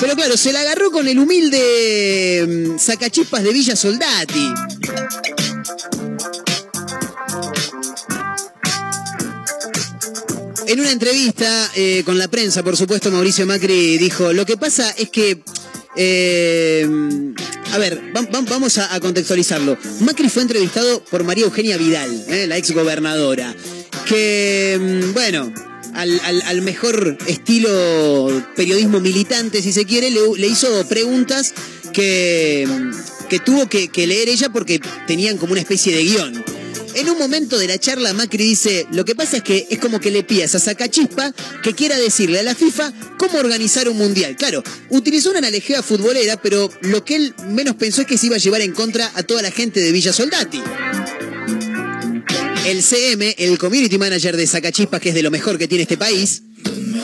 Pero 0.00 0.14
claro, 0.16 0.36
se 0.36 0.52
la 0.52 0.60
agarró 0.60 0.90
con 0.90 1.06
el 1.08 1.18
humilde 1.18 2.46
mm, 2.74 2.78
sacachispas 2.78 3.42
de 3.42 3.52
Villa 3.52 3.76
Soldati. 3.76 4.52
En 10.66 10.78
una 10.80 10.92
entrevista 10.92 11.70
eh, 11.74 12.02
con 12.04 12.18
la 12.18 12.28
prensa, 12.28 12.62
por 12.62 12.76
supuesto, 12.76 13.10
Mauricio 13.10 13.44
Macri 13.46 13.98
dijo, 13.98 14.32
lo 14.32 14.46
que 14.46 14.56
pasa 14.56 14.88
es 14.96 15.10
que... 15.10 15.42
eh, 15.96 16.88
a 17.72 17.78
ver, 17.78 18.00
va- 18.16 18.22
va- 18.22 18.40
vamos 18.48 18.78
a, 18.78 18.94
a 18.94 19.00
contextualizarlo. 19.00 19.76
Macri 20.00 20.28
fue 20.28 20.42
entrevistado 20.42 21.02
por 21.04 21.24
María 21.24 21.44
Eugenia 21.44 21.76
Vidal, 21.76 22.24
eh, 22.28 22.46
la 22.46 22.56
ex 22.56 22.70
gobernadora, 22.72 23.54
que, 24.06 24.78
mm, 24.80 25.12
bueno, 25.12 25.52
al, 25.94 26.20
al- 26.46 26.62
mejor 26.62 27.16
estilo 27.26 28.28
periodismo 28.56 29.00
militante, 29.00 29.62
si 29.62 29.72
se 29.72 29.84
quiere, 29.84 30.10
le, 30.10 30.46
hizo 30.46 30.86
preguntas 30.88 31.54
que, 31.92 32.66
que 33.28 33.38
tuvo 33.38 33.68
que, 33.68 33.88
que 33.88 34.06
leer 34.06 34.28
ella 34.28 34.50
porque 34.50 34.80
tenían 35.06 35.36
como 35.38 35.52
una 35.52 35.60
especie 35.60 35.94
de 35.94 36.02
guion. 36.04 36.44
En 36.94 37.08
un 37.08 37.18
momento 37.18 37.56
de 37.56 37.68
la 37.68 37.78
charla, 37.78 38.12
Macri 38.14 38.42
dice, 38.42 38.84
lo 38.90 39.04
que 39.04 39.14
pasa 39.14 39.36
es 39.36 39.42
que 39.44 39.66
es 39.70 39.78
como 39.78 40.00
que 40.00 40.10
le 40.10 40.24
pidas 40.24 40.56
a 40.56 40.58
Sacachispa 40.58 41.32
que 41.62 41.72
quiera 41.72 41.96
decirle 41.96 42.40
a 42.40 42.42
la 42.42 42.56
FIFA 42.56 42.92
cómo 43.16 43.38
organizar 43.38 43.88
un 43.88 43.96
mundial. 43.96 44.34
Claro, 44.36 44.64
utilizó 44.88 45.30
una 45.30 45.38
analogía 45.38 45.84
futbolera, 45.84 46.36
pero 46.42 46.68
lo 46.82 47.04
que 47.04 47.14
él 47.14 47.34
menos 47.46 47.76
pensó 47.76 48.00
es 48.00 48.08
que 48.08 48.18
se 48.18 48.26
iba 48.26 48.36
a 48.36 48.40
llevar 48.40 48.60
en 48.62 48.72
contra 48.72 49.08
a 49.14 49.22
toda 49.22 49.40
la 49.40 49.52
gente 49.52 49.78
de 49.80 49.92
Villa 49.92 50.12
Soldati. 50.12 50.60
El 52.66 52.82
CM, 52.82 53.34
el 53.38 53.58
community 53.58 53.98
manager 53.98 54.36
de 54.36 54.46
Sacachispas, 54.46 55.00
que 55.00 55.08
es 55.10 55.14
de 55.14 55.22
lo 55.22 55.30
mejor 55.30 55.58
que 55.58 55.66
tiene 55.66 55.82
este 55.82 55.96
país, 55.96 56.42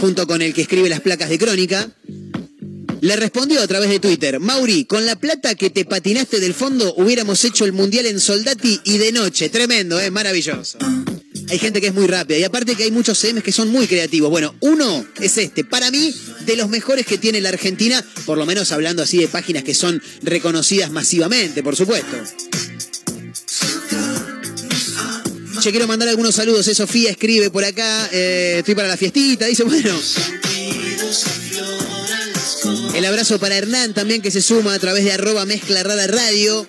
junto 0.00 0.26
con 0.26 0.42
el 0.42 0.52
que 0.54 0.62
escribe 0.62 0.88
las 0.88 1.00
placas 1.00 1.28
de 1.28 1.38
crónica, 1.38 1.90
le 3.00 3.16
respondió 3.16 3.60
a 3.60 3.66
través 3.66 3.90
de 3.90 3.98
Twitter, 3.98 4.40
Mauri, 4.40 4.84
con 4.84 5.06
la 5.06 5.16
plata 5.16 5.54
que 5.54 5.70
te 5.70 5.84
patinaste 5.84 6.40
del 6.40 6.54
fondo 6.54 6.94
hubiéramos 6.96 7.44
hecho 7.44 7.64
el 7.64 7.72
mundial 7.72 8.06
en 8.06 8.20
Soldati 8.20 8.80
y 8.84 8.98
de 8.98 9.12
noche. 9.12 9.48
Tremendo, 9.48 10.00
¿eh? 10.00 10.10
Maravilloso. 10.10 10.78
Hay 11.48 11.58
gente 11.58 11.80
que 11.80 11.88
es 11.88 11.94
muy 11.94 12.06
rápida 12.06 12.38
y 12.38 12.44
aparte 12.44 12.74
que 12.74 12.84
hay 12.84 12.90
muchos 12.90 13.18
CMs 13.18 13.42
que 13.42 13.52
son 13.52 13.68
muy 13.68 13.86
creativos. 13.86 14.30
Bueno, 14.30 14.54
uno 14.60 15.06
es 15.20 15.38
este, 15.38 15.64
para 15.64 15.90
mí, 15.90 16.12
de 16.44 16.56
los 16.56 16.68
mejores 16.68 17.06
que 17.06 17.18
tiene 17.18 17.40
la 17.40 17.50
Argentina, 17.50 18.04
por 18.24 18.38
lo 18.38 18.46
menos 18.46 18.72
hablando 18.72 19.02
así 19.02 19.18
de 19.18 19.28
páginas 19.28 19.62
que 19.62 19.74
son 19.74 20.02
reconocidas 20.22 20.90
masivamente, 20.90 21.62
por 21.62 21.76
supuesto. 21.76 22.16
Quiero 25.70 25.88
mandar 25.88 26.08
algunos 26.08 26.36
saludos. 26.36 26.68
Eh, 26.68 26.76
Sofía 26.76 27.10
escribe 27.10 27.50
por 27.50 27.64
acá, 27.64 28.08
eh, 28.12 28.56
estoy 28.58 28.76
para 28.76 28.86
la 28.86 28.96
fiestita, 28.96 29.46
dice, 29.46 29.64
bueno. 29.64 29.98
El 32.94 33.04
abrazo 33.04 33.40
para 33.40 33.56
Hernán 33.56 33.92
también 33.92 34.22
que 34.22 34.30
se 34.30 34.42
suma 34.42 34.74
a 34.74 34.78
través 34.78 35.04
de 35.04 35.12
arroba 35.12 35.44
mezcla 35.44 35.82
rara 35.82 36.06
radio. 36.06 36.64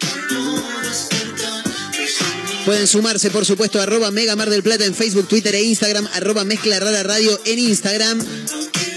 Pueden 2.66 2.88
sumarse, 2.88 3.30
por 3.30 3.46
supuesto, 3.46 3.80
a 3.80 3.84
arroba 3.84 4.10
Mega 4.10 4.36
Mar 4.36 4.50
del 4.50 4.64
Plata 4.64 4.84
en 4.84 4.96
Facebook, 4.96 5.28
Twitter 5.28 5.54
e 5.54 5.62
Instagram, 5.62 6.08
arroba 6.14 6.44
mezcla 6.44 6.80
rara 6.80 7.04
radio 7.04 7.40
en 7.46 7.60
Instagram. 7.60 8.20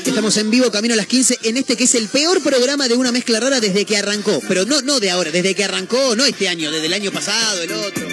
Estamos 0.07 0.37
en 0.39 0.51
vivo, 0.51 0.71
camino 0.71 0.95
a 0.95 0.97
las 0.97 1.07
15, 1.07 1.41
en 1.43 1.59
este 1.59 1.77
que 1.77 1.85
es 1.85 1.95
el 1.95 2.09
peor 2.09 2.43
programa 2.43 2.89
de 2.89 2.95
una 2.95 3.13
mezcla 3.13 3.39
rara 3.39 3.61
desde 3.61 3.85
que 3.85 3.99
arrancó. 3.99 4.41
Pero 4.49 4.65
no, 4.65 4.81
no 4.81 4.99
de 4.99 5.11
ahora, 5.11 5.31
desde 5.31 5.55
que 5.55 5.65
arrancó, 5.65 6.17
no 6.17 6.25
este 6.25 6.49
año, 6.49 6.71
desde 6.73 6.87
el 6.87 6.95
año 6.95 7.13
pasado, 7.13 7.63
el 7.63 7.73
otro. 7.73 8.10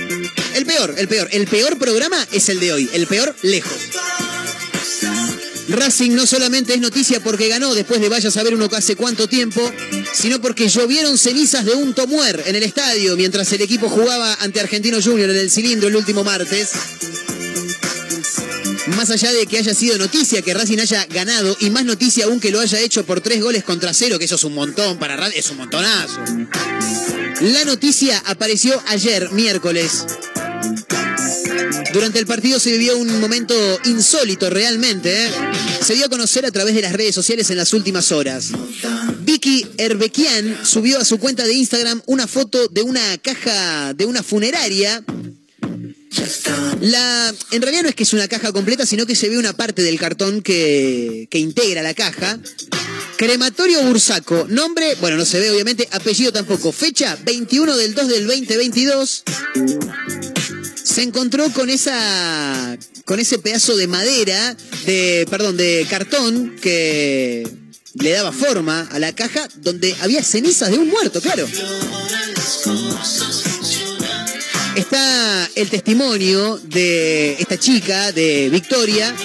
El 0.57 0.65
peor, 0.65 0.95
el 0.97 1.07
peor. 1.07 1.29
El 1.31 1.45
peor 1.45 1.77
programa 1.77 2.17
es 2.31 2.49
el 2.49 2.59
de 2.59 2.73
hoy. 2.73 2.89
El 2.91 3.05
peor 3.05 3.35
lejos. 3.43 3.77
Racing 5.69 6.15
no 6.15 6.25
solamente 6.25 6.73
es 6.73 6.81
noticia 6.81 7.19
porque 7.19 7.47
ganó 7.47 7.75
después 7.75 8.01
de 8.01 8.09
vaya 8.09 8.29
a 8.29 8.31
saber 8.31 8.55
uno 8.55 8.67
hace 8.75 8.95
cuánto 8.95 9.27
tiempo, 9.27 9.61
sino 10.13 10.41
porque 10.41 10.67
llovieron 10.67 11.15
cenizas 11.19 11.63
de 11.63 11.75
un 11.75 11.93
tomuer 11.93 12.41
en 12.47 12.55
el 12.55 12.63
estadio 12.63 13.15
mientras 13.15 13.51
el 13.51 13.61
equipo 13.61 13.87
jugaba 13.87 14.33
ante 14.39 14.59
Argentino 14.59 14.97
Junior 14.99 15.29
en 15.29 15.37
el 15.37 15.51
cilindro 15.51 15.89
el 15.89 15.95
último 15.95 16.23
martes. 16.23 16.71
Más 18.95 19.11
allá 19.11 19.31
de 19.31 19.45
que 19.45 19.59
haya 19.59 19.75
sido 19.75 19.99
noticia 19.99 20.41
que 20.41 20.55
Racing 20.55 20.79
haya 20.79 21.05
ganado 21.05 21.55
y 21.59 21.69
más 21.69 21.85
noticia 21.85 22.25
aún 22.25 22.39
que 22.39 22.49
lo 22.49 22.61
haya 22.61 22.79
hecho 22.79 23.05
por 23.05 23.21
tres 23.21 23.43
goles 23.43 23.63
contra 23.63 23.93
cero, 23.93 24.17
que 24.17 24.25
eso 24.25 24.35
es 24.35 24.43
un 24.43 24.55
montón 24.55 24.97
para 24.97 25.17
Racing, 25.17 25.37
es 25.37 25.51
un 25.51 25.57
montonazo. 25.57 26.19
La 27.41 27.63
noticia 27.65 28.23
apareció 28.25 28.81
ayer, 28.87 29.31
miércoles. 29.33 30.05
Durante 31.97 32.19
el 32.19 32.27
partido 32.27 32.59
se 32.59 32.69
vivió 32.73 32.95
un 32.95 33.19
momento 33.19 33.55
insólito 33.85 34.51
realmente. 34.51 35.25
¿eh? 35.25 35.31
Se 35.83 35.95
dio 35.95 36.05
a 36.05 36.09
conocer 36.09 36.45
a 36.45 36.51
través 36.51 36.75
de 36.75 36.83
las 36.83 36.93
redes 36.93 37.15
sociales 37.15 37.49
en 37.49 37.57
las 37.57 37.73
últimas 37.73 38.11
horas. 38.11 38.49
Vicky 39.21 39.65
Herbekian 39.79 40.59
subió 40.63 40.99
a 40.99 41.05
su 41.05 41.17
cuenta 41.17 41.43
de 41.43 41.53
Instagram 41.53 42.03
una 42.05 42.27
foto 42.27 42.67
de 42.67 42.83
una 42.83 43.17
caja 43.17 43.95
de 43.95 44.05
una 44.05 44.21
funeraria. 44.21 45.03
La, 46.81 47.33
en 47.49 47.61
realidad 47.63 47.81
no 47.81 47.89
es 47.89 47.95
que 47.95 48.03
es 48.03 48.13
una 48.13 48.27
caja 48.27 48.51
completa, 48.51 48.85
sino 48.85 49.07
que 49.07 49.15
se 49.15 49.29
ve 49.29 49.39
una 49.39 49.53
parte 49.53 49.81
del 49.81 49.97
cartón 49.97 50.43
que, 50.43 51.27
que 51.31 51.39
integra 51.39 51.81
la 51.81 51.95
caja. 51.95 52.37
Crematorio 53.17 53.81
Bursaco. 53.81 54.45
Nombre, 54.47 54.93
bueno, 55.01 55.17
no 55.17 55.25
se 55.25 55.39
ve 55.39 55.49
obviamente. 55.49 55.89
Apellido 55.91 56.31
tampoco. 56.31 56.71
Fecha 56.71 57.17
21 57.25 57.75
del 57.75 57.95
2 57.95 58.07
del 58.07 58.27
2022 58.27 59.23
se 60.97 61.03
encontró 61.03 61.53
con 61.53 61.69
esa 61.69 62.75
con 63.05 63.19
ese 63.19 63.37
pedazo 63.37 63.77
de 63.77 63.85
madera 63.85 64.57
de 64.87 65.27
perdón 65.29 65.55
de 65.55 65.85
cartón 65.87 66.55
que 66.59 67.47
le 67.93 68.09
daba 68.09 68.31
forma 68.31 68.81
a 68.91 68.97
la 68.97 69.13
caja 69.13 69.47
donde 69.57 69.95
había 70.01 70.23
cenizas 70.23 70.71
de 70.71 70.79
un 70.79 70.89
muerto 70.89 71.21
claro 71.21 71.47
está 74.75 75.47
el 75.53 75.69
testimonio 75.69 76.59
de 76.63 77.33
esta 77.33 77.59
chica 77.59 78.11
de 78.11 78.49
Victoria 78.49 79.15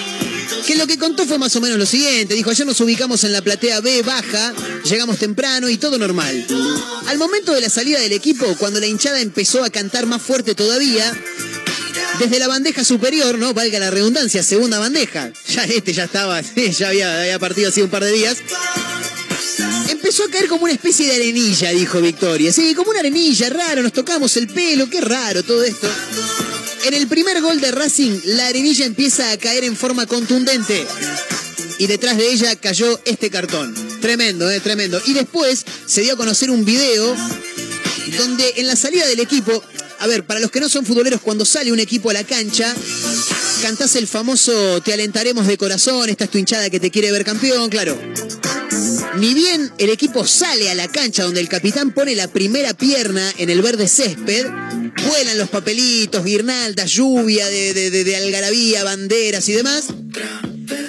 que 0.67 0.75
lo 0.75 0.85
que 0.85 0.99
contó 0.99 1.25
fue 1.25 1.37
más 1.39 1.55
o 1.57 1.61
menos 1.61 1.77
lo 1.77 1.85
siguiente. 1.85 2.35
Dijo, 2.35 2.49
ayer 2.49 2.65
nos 2.65 2.79
ubicamos 2.79 3.25
en 3.25 3.33
la 3.33 3.41
platea 3.41 3.81
B 3.81 4.01
baja, 4.01 4.53
llegamos 4.85 5.17
temprano 5.17 5.67
y 5.67 5.77
todo 5.77 5.97
normal. 5.97 6.45
Al 7.07 7.17
momento 7.17 7.53
de 7.53 7.59
la 7.59 7.69
salida 7.69 7.99
del 7.99 8.13
equipo, 8.13 8.45
cuando 8.57 8.79
la 8.79 8.87
hinchada 8.87 9.19
empezó 9.19 9.61
a 9.63 9.69
cantar 9.69 10.05
más 10.05 10.21
fuerte 10.21 10.55
todavía, 10.55 11.13
desde 12.19 12.39
la 12.39 12.47
bandeja 12.47 12.83
superior, 12.83 13.37
¿no? 13.37 13.53
Valga 13.53 13.79
la 13.79 13.91
redundancia, 13.91 14.43
segunda 14.43 14.79
bandeja. 14.79 15.31
Ya 15.49 15.63
este 15.63 15.93
ya 15.93 16.05
estaba, 16.05 16.41
ya 16.77 16.87
había, 16.87 17.39
partido 17.39 17.69
así 17.69 17.81
un 17.81 17.89
par 17.89 18.03
de 18.03 18.11
días. 18.11 18.37
Empezó 19.89 20.25
a 20.25 20.29
caer 20.29 20.47
como 20.47 20.63
una 20.63 20.73
especie 20.73 21.07
de 21.07 21.15
arenilla, 21.15 21.71
dijo 21.71 22.01
Victoria. 22.01 22.51
Sí, 22.51 22.73
como 22.75 22.91
una 22.91 22.99
arenilla, 22.99 23.49
raro, 23.49 23.81
nos 23.81 23.93
tocamos 23.93 24.35
el 24.37 24.47
pelo, 24.47 24.89
qué 24.89 25.01
raro 25.01 25.43
todo 25.43 25.63
esto. 25.63 25.89
En 26.85 26.93
el 26.93 27.07
primer 27.07 27.41
gol 27.41 27.61
de 27.61 27.71
Racing, 27.71 28.19
la 28.25 28.47
arenilla 28.47 28.85
empieza 28.85 29.31
a 29.31 29.37
caer 29.37 29.63
en 29.63 29.75
forma 29.75 30.05
contundente. 30.05 30.85
Y 31.79 31.87
detrás 31.87 32.17
de 32.17 32.31
ella 32.31 32.55
cayó 32.55 32.99
este 33.05 33.29
cartón. 33.29 33.73
Tremendo, 34.01 34.49
eh, 34.49 34.59
tremendo. 34.59 35.01
Y 35.05 35.13
después 35.13 35.65
se 35.85 36.01
dio 36.01 36.13
a 36.13 36.17
conocer 36.17 36.51
un 36.51 36.65
video 36.65 37.15
donde 38.17 38.53
en 38.57 38.67
la 38.67 38.75
salida 38.75 39.07
del 39.07 39.19
equipo, 39.19 39.63
a 40.03 40.07
ver, 40.07 40.25
para 40.25 40.39
los 40.41 40.51
que 40.51 40.59
no 40.59 40.67
son 40.67 40.85
futboleros, 40.85 41.21
cuando 41.21 41.45
sale 41.45 41.71
un 41.71 41.79
equipo 41.79 42.09
a 42.09 42.13
la 42.13 42.25
cancha, 42.25 42.75
cantás 43.61 43.95
el 43.95 44.05
famoso 44.07 44.81
Te 44.81 44.91
alentaremos 44.93 45.47
de 45.47 45.57
corazón, 45.57 46.09
esta 46.09 46.25
es 46.25 46.29
tu 46.29 46.37
hinchada 46.37 46.69
que 46.69 46.79
te 46.81 46.91
quiere 46.91 47.11
ver 47.11 47.23
campeón, 47.23 47.69
claro. 47.69 47.97
Ni 49.17 49.33
bien 49.33 49.71
el 49.77 49.89
equipo 49.89 50.25
sale 50.27 50.69
a 50.69 50.75
la 50.75 50.87
cancha 50.89 51.23
donde 51.23 51.39
el 51.39 51.47
capitán 51.47 51.91
pone 51.91 52.15
la 52.15 52.27
primera 52.27 52.73
pierna 52.73 53.31
en 53.37 53.49
el 53.49 53.61
verde 53.61 53.87
césped, 53.87 54.45
vuelan 55.07 55.37
los 55.37 55.49
papelitos, 55.49 56.25
guirnaldas, 56.25 56.91
lluvia 56.91 57.47
de, 57.47 57.73
de, 57.73 57.89
de- 57.91 58.03
de 58.03 58.15
algarabía, 58.17 58.83
banderas 58.83 59.47
y 59.47 59.53
demás. 59.53 59.85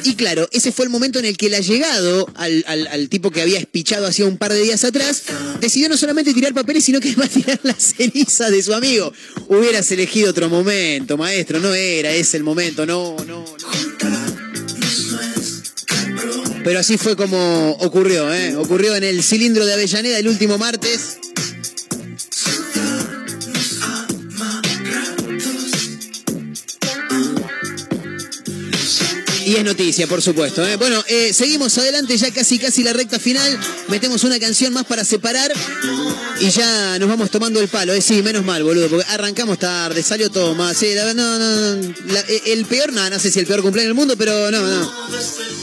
Y 0.05 0.15
claro, 0.15 0.49
ese 0.53 0.73
fue 0.73 0.85
el 0.85 0.91
momento 0.91 1.19
en 1.19 1.25
el 1.25 1.37
que 1.37 1.47
el 1.47 1.55
allegado 1.55 2.29
al, 2.35 2.65
al, 2.67 3.09
tipo 3.09 3.31
que 3.31 3.43
había 3.43 3.59
espichado 3.59 4.07
hacía 4.07 4.27
un 4.27 4.37
par 4.37 4.53
de 4.53 4.63
días 4.63 4.85
atrás, 4.85 5.23
decidió 5.61 5.89
no 5.89 5.97
solamente 5.97 6.35
tirar 6.35 6.55
papeles, 6.55 6.85
sino 6.85 7.01
que 7.01 7.09
iba 7.11 7.25
a 7.25 7.29
tirar 7.29 7.61
las 7.63 7.95
cenizas 7.97 8.51
de 8.51 8.63
su 8.63 8.75
amigo. 8.75 9.13
Hubieras 9.49 9.91
elegido 9.93 10.31
otro 10.31 10.49
momento, 10.49 11.17
maestro, 11.17 11.61
no 11.61 11.75
era 11.75 12.13
ese 12.13 12.37
el 12.37 12.45
momento, 12.45 12.87
no, 12.87 13.17
no, 13.27 13.45
Pero 16.65 16.79
así 16.79 16.97
fue 16.97 17.15
como 17.15 17.73
ocurrió, 17.81 18.33
¿eh? 18.33 18.57
Ocurrió 18.57 18.97
en 18.97 19.05
el 19.05 19.23
cilindro 19.23 19.67
de 19.67 19.75
Avellaneda 19.75 20.19
el 20.19 20.29
último 20.29 20.57
martes. 20.57 21.19
Y 29.47 29.57
es 29.57 29.65
noticia, 29.65 30.07
por 30.07 30.23
supuesto. 30.23 30.67
¿eh? 30.67 30.77
Bueno, 30.77 31.03
eh, 31.07 31.33
seguimos 31.35 31.77
adelante, 31.79 32.17
ya 32.17 32.31
casi 32.33 32.59
casi 32.59 32.83
la 32.83 32.93
recta 32.93 33.19
final. 33.19 33.59
Metemos 33.89 34.25
una 34.25 34.39
canción 34.41 34.73
más 34.73 34.85
para 34.85 35.05
separar 35.05 35.53
y 36.41 36.51
ya 36.51 36.99
nos 36.99 37.09
vamos 37.09 37.31
tomando 37.31 37.61
el 37.61 37.69
palo. 37.69 37.93
Eh, 37.93 38.01
sí, 38.01 38.23
menos 38.23 38.45
mal, 38.45 38.63
boludo, 38.65 38.89
porque 38.89 39.05
arrancamos 39.11 39.59
tarde, 39.59 40.03
salió 40.03 40.31
todo 40.31 40.55
más. 40.55 40.77
Sí, 40.77 40.95
la- 40.95 41.13
no, 41.15 41.39
no, 41.39 41.95
el 42.47 42.65
peor, 42.67 42.93
no, 42.93 43.09
no 43.11 43.19
sé 43.19 43.31
si 43.31 43.39
el 43.41 43.47
peor 43.47 43.63
cumpleaños 43.63 43.89
del 43.91 43.95
mundo, 43.95 44.17
pero 44.17 44.51
no, 44.51 44.61
no. 44.61 44.93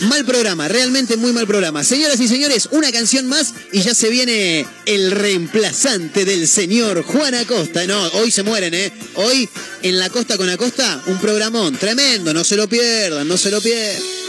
Mal 0.01 0.25
programa, 0.25 0.67
realmente 0.67 1.17
muy 1.17 1.31
mal 1.31 1.45
programa. 1.47 1.83
Señoras 1.83 2.19
y 2.19 2.27
señores, 2.27 2.69
una 2.71 2.91
canción 2.91 3.27
más 3.27 3.53
y 3.71 3.81
ya 3.81 3.93
se 3.93 4.09
viene 4.09 4.65
el 4.85 5.11
reemplazante 5.11 6.25
del 6.25 6.47
señor 6.47 7.03
Juan 7.03 7.35
Acosta. 7.35 7.85
No, 7.85 8.07
hoy 8.13 8.31
se 8.31 8.43
mueren, 8.43 8.73
¿eh? 8.73 8.91
Hoy 9.15 9.47
en 9.83 9.99
la 9.99 10.09
costa 10.09 10.37
con 10.37 10.49
Acosta, 10.49 11.01
un 11.07 11.19
programón 11.19 11.77
tremendo, 11.77 12.33
no 12.33 12.43
se 12.43 12.55
lo 12.55 12.67
pierdan, 12.67 13.27
no 13.27 13.37
se 13.37 13.51
lo 13.51 13.61
pierdan. 13.61 13.71
Luz 13.81 14.20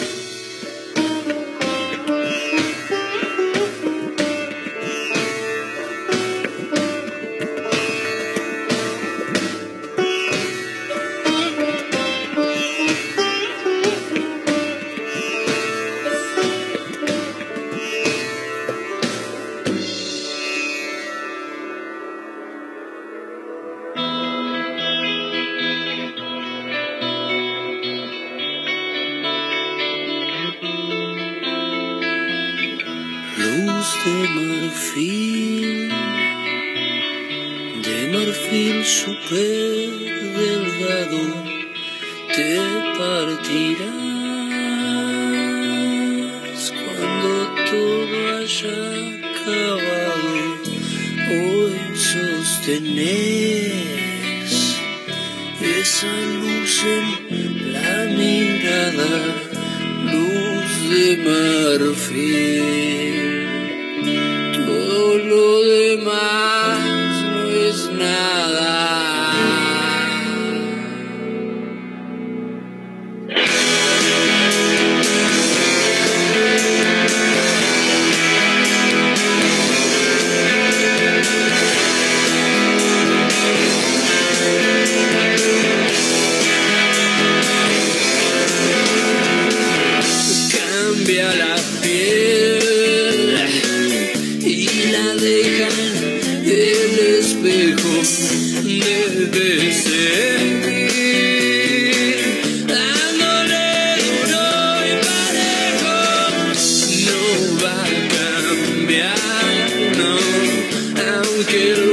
it 111.54 111.91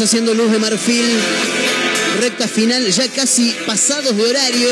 haciendo 0.00 0.34
luz 0.34 0.50
de 0.50 0.58
marfil. 0.58 1.04
Recta 2.20 2.48
final, 2.48 2.86
ya 2.90 3.08
casi 3.08 3.54
pasados 3.66 4.16
de 4.16 4.22
horario. 4.22 4.68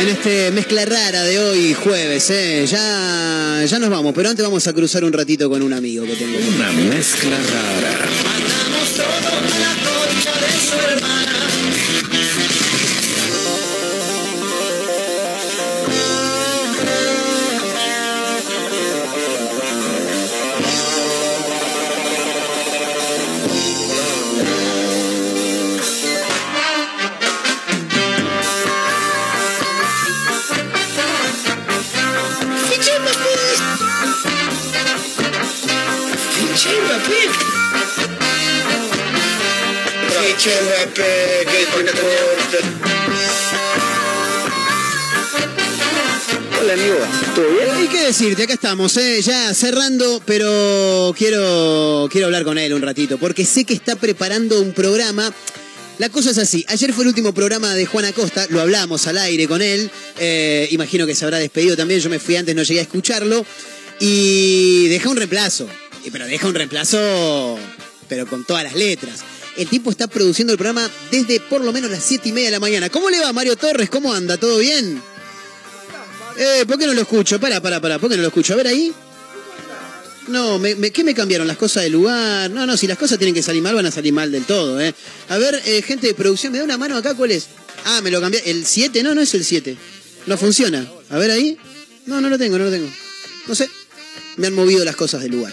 En 0.00 0.08
este 0.08 0.50
mezcla 0.50 0.84
rara 0.84 1.22
de 1.22 1.38
hoy, 1.38 1.74
jueves, 1.74 2.30
¿eh? 2.30 2.66
Ya, 2.66 3.64
ya 3.66 3.78
nos 3.78 3.90
vamos, 3.90 4.12
pero 4.14 4.30
antes 4.30 4.44
vamos 4.44 4.66
a 4.66 4.72
cruzar 4.72 5.04
un 5.04 5.12
ratito 5.12 5.48
con 5.48 5.62
un 5.62 5.72
amigo 5.72 6.04
que 6.04 6.16
tengo. 6.16 6.38
Una 6.56 6.72
mezcla 6.72 7.36
rara. 7.36 8.08
Mandamos 8.24 8.90
todo 8.96 9.06
a 9.06 9.58
la 9.60 9.74
concha 9.84 10.32
de 10.40 10.52
su 10.66 10.88
hermana. 10.88 11.21
Decirte? 48.18 48.42
Acá 48.42 48.52
estamos, 48.52 48.94
¿eh? 48.98 49.22
ya 49.22 49.54
cerrando, 49.54 50.20
pero 50.26 51.14
quiero, 51.16 52.06
quiero 52.10 52.26
hablar 52.26 52.44
con 52.44 52.58
él 52.58 52.74
un 52.74 52.82
ratito, 52.82 53.16
porque 53.16 53.46
sé 53.46 53.64
que 53.64 53.72
está 53.72 53.96
preparando 53.96 54.60
un 54.60 54.72
programa. 54.72 55.32
La 55.96 56.10
cosa 56.10 56.32
es 56.32 56.36
así, 56.36 56.62
ayer 56.68 56.92
fue 56.92 57.04
el 57.04 57.08
último 57.08 57.32
programa 57.32 57.74
de 57.74 57.86
Juan 57.86 58.04
Acosta, 58.04 58.46
lo 58.50 58.60
hablamos 58.60 59.06
al 59.06 59.16
aire 59.16 59.48
con 59.48 59.62
él, 59.62 59.90
eh, 60.18 60.68
imagino 60.72 61.06
que 61.06 61.14
se 61.14 61.24
habrá 61.24 61.38
despedido 61.38 61.74
también, 61.74 62.00
yo 62.00 62.10
me 62.10 62.18
fui 62.18 62.36
antes, 62.36 62.54
no 62.54 62.62
llegué 62.62 62.80
a 62.80 62.82
escucharlo, 62.82 63.46
y 63.98 64.88
deja 64.88 65.08
un 65.08 65.16
reemplazo, 65.16 65.66
pero 66.12 66.26
deja 66.26 66.46
un 66.46 66.54
reemplazo, 66.54 67.58
pero 68.10 68.26
con 68.26 68.44
todas 68.44 68.62
las 68.62 68.74
letras. 68.74 69.20
El 69.56 69.68
tipo 69.68 69.90
está 69.90 70.06
produciendo 70.06 70.52
el 70.52 70.58
programa 70.58 70.90
desde 71.10 71.40
por 71.40 71.64
lo 71.64 71.72
menos 71.72 71.90
las 71.90 72.04
siete 72.04 72.28
y 72.28 72.32
media 72.32 72.48
de 72.48 72.52
la 72.52 72.60
mañana. 72.60 72.90
¿Cómo 72.90 73.08
le 73.08 73.20
va 73.20 73.32
Mario 73.32 73.56
Torres? 73.56 73.88
¿Cómo 73.88 74.12
anda? 74.12 74.36
¿Todo 74.36 74.58
bien? 74.58 75.00
Eh, 76.38 76.64
¿por 76.66 76.78
qué 76.78 76.86
no 76.86 76.94
lo 76.94 77.02
escucho? 77.02 77.38
Para, 77.40 77.60
para, 77.60 77.80
para. 77.80 77.98
¿Por 77.98 78.08
qué 78.10 78.16
no 78.16 78.22
lo 78.22 78.28
escucho? 78.28 78.54
A 78.54 78.56
ver 78.56 78.66
ahí. 78.68 78.92
No, 80.28 80.58
me, 80.58 80.74
me- 80.76 80.90
¿qué 80.90 81.02
me 81.04 81.14
cambiaron? 81.14 81.46
¿Las 81.48 81.56
cosas 81.56 81.82
del 81.82 81.92
lugar? 81.92 82.50
No, 82.50 82.64
no, 82.66 82.76
si 82.76 82.86
las 82.86 82.96
cosas 82.96 83.18
tienen 83.18 83.34
que 83.34 83.42
salir 83.42 83.60
mal, 83.62 83.74
van 83.74 83.86
a 83.86 83.90
salir 83.90 84.12
mal 84.12 84.30
del 84.30 84.44
todo, 84.44 84.80
¿eh? 84.80 84.94
A 85.28 85.36
ver, 85.38 85.60
eh, 85.66 85.82
gente 85.82 86.06
de 86.06 86.14
producción, 86.14 86.52
¿me 86.52 86.58
da 86.58 86.64
una 86.64 86.78
mano 86.78 86.96
acá? 86.96 87.14
¿Cuál 87.14 87.32
es? 87.32 87.46
Ah, 87.84 88.00
me 88.02 88.10
lo 88.10 88.20
cambié. 88.20 88.40
¿El 88.46 88.64
7? 88.64 89.02
No, 89.02 89.14
no 89.14 89.20
es 89.20 89.34
el 89.34 89.44
7. 89.44 89.76
No 90.26 90.38
funciona. 90.38 90.86
A 91.10 91.18
ver 91.18 91.30
ahí. 91.32 91.58
No, 92.06 92.20
no 92.20 92.28
lo 92.28 92.38
tengo, 92.38 92.56
no 92.58 92.64
lo 92.66 92.70
tengo. 92.70 92.88
No 93.48 93.54
sé. 93.54 93.68
Me 94.36 94.46
han 94.46 94.54
movido 94.54 94.84
las 94.84 94.96
cosas 94.96 95.22
del 95.22 95.32
lugar. 95.32 95.52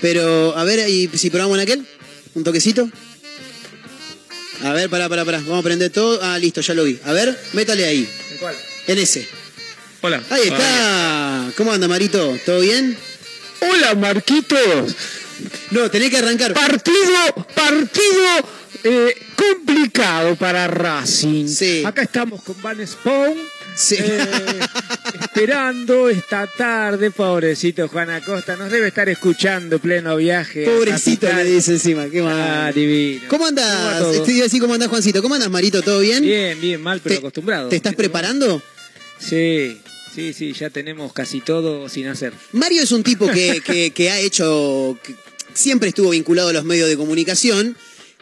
Pero, 0.00 0.56
a 0.56 0.64
ver, 0.64 0.88
¿y 0.88 1.10
si 1.14 1.30
probamos 1.30 1.56
en 1.56 1.62
aquel? 1.62 1.86
¿Un 2.34 2.44
toquecito? 2.44 2.88
A 4.62 4.72
ver, 4.72 4.88
pará, 4.88 5.08
pará, 5.08 5.24
pará. 5.24 5.38
Vamos 5.40 5.60
a 5.60 5.62
prender 5.62 5.90
todo. 5.90 6.20
Ah, 6.22 6.38
listo, 6.38 6.60
ya 6.60 6.74
lo 6.74 6.84
vi. 6.84 6.98
A 7.04 7.12
ver, 7.12 7.36
métale 7.52 7.84
ahí. 7.84 8.08
¿En 8.30 8.38
cuál? 8.38 8.54
En 8.86 8.98
ese. 8.98 9.26
Hola. 10.04 10.22
Ahí 10.28 10.48
está. 10.48 11.50
¿Cómo 11.56 11.72
anda, 11.72 11.88
Marito? 11.88 12.36
¿Todo 12.44 12.60
bien? 12.60 12.94
Hola, 13.62 13.94
Marquitos. 13.94 14.94
No, 15.70 15.90
tenés 15.90 16.10
que 16.10 16.18
arrancar. 16.18 16.52
Partido, 16.52 17.34
partido 17.54 18.26
eh, 18.84 19.16
complicado 19.34 20.36
para 20.36 20.66
Racing. 20.66 21.46
Acá 21.86 22.02
estamos 22.02 22.42
con 22.42 22.60
Van 22.60 22.86
Spawn. 22.86 23.32
eh, 23.92 24.60
esperando 25.22 26.10
esta 26.10 26.46
tarde, 26.48 27.10
pobrecito 27.10 27.88
Juan 27.88 28.10
Acosta, 28.10 28.56
nos 28.56 28.70
debe 28.70 28.88
estar 28.88 29.08
escuchando 29.08 29.78
pleno 29.78 30.16
viaje. 30.16 30.66
Pobrecito 30.66 31.32
le 31.32 31.44
dice 31.44 31.72
encima. 31.72 32.10
Qué 32.10 32.20
mal. 32.20 32.38
Ah, 32.38 32.72
divino. 32.74 33.22
¿Cómo 33.28 33.44
¿Cómo 33.44 33.46
andás? 33.46 34.00
todo? 34.00 34.12
Estoy 34.12 34.42
así, 34.42 34.60
¿cómo 34.60 34.74
andás, 34.74 34.90
Juancito? 34.90 35.22
¿Cómo 35.22 35.34
andás, 35.34 35.48
Marito? 35.48 35.80
¿Todo 35.80 36.00
bien? 36.00 36.22
Bien, 36.22 36.60
bien, 36.60 36.82
mal, 36.82 37.00
pero 37.02 37.14
¿Te- 37.14 37.18
acostumbrado. 37.20 37.70
¿Te 37.70 37.76
estás 37.76 37.94
preparando? 37.94 38.62
Sí, 39.18 39.80
sí, 40.14 40.32
sí, 40.32 40.52
ya 40.52 40.70
tenemos 40.70 41.12
casi 41.12 41.40
todo 41.40 41.88
sin 41.88 42.06
hacer. 42.06 42.32
Mario 42.52 42.82
es 42.82 42.92
un 42.92 43.02
tipo 43.02 43.26
que, 43.26 43.60
que- 43.64 43.90
que 43.92 44.10
ha 44.10 44.20
hecho, 44.20 44.98
siempre 45.52 45.88
estuvo 45.88 46.10
vinculado 46.10 46.48
a 46.48 46.52
los 46.52 46.64
medios 46.64 46.88
de 46.88 46.96
comunicación, 46.96 47.76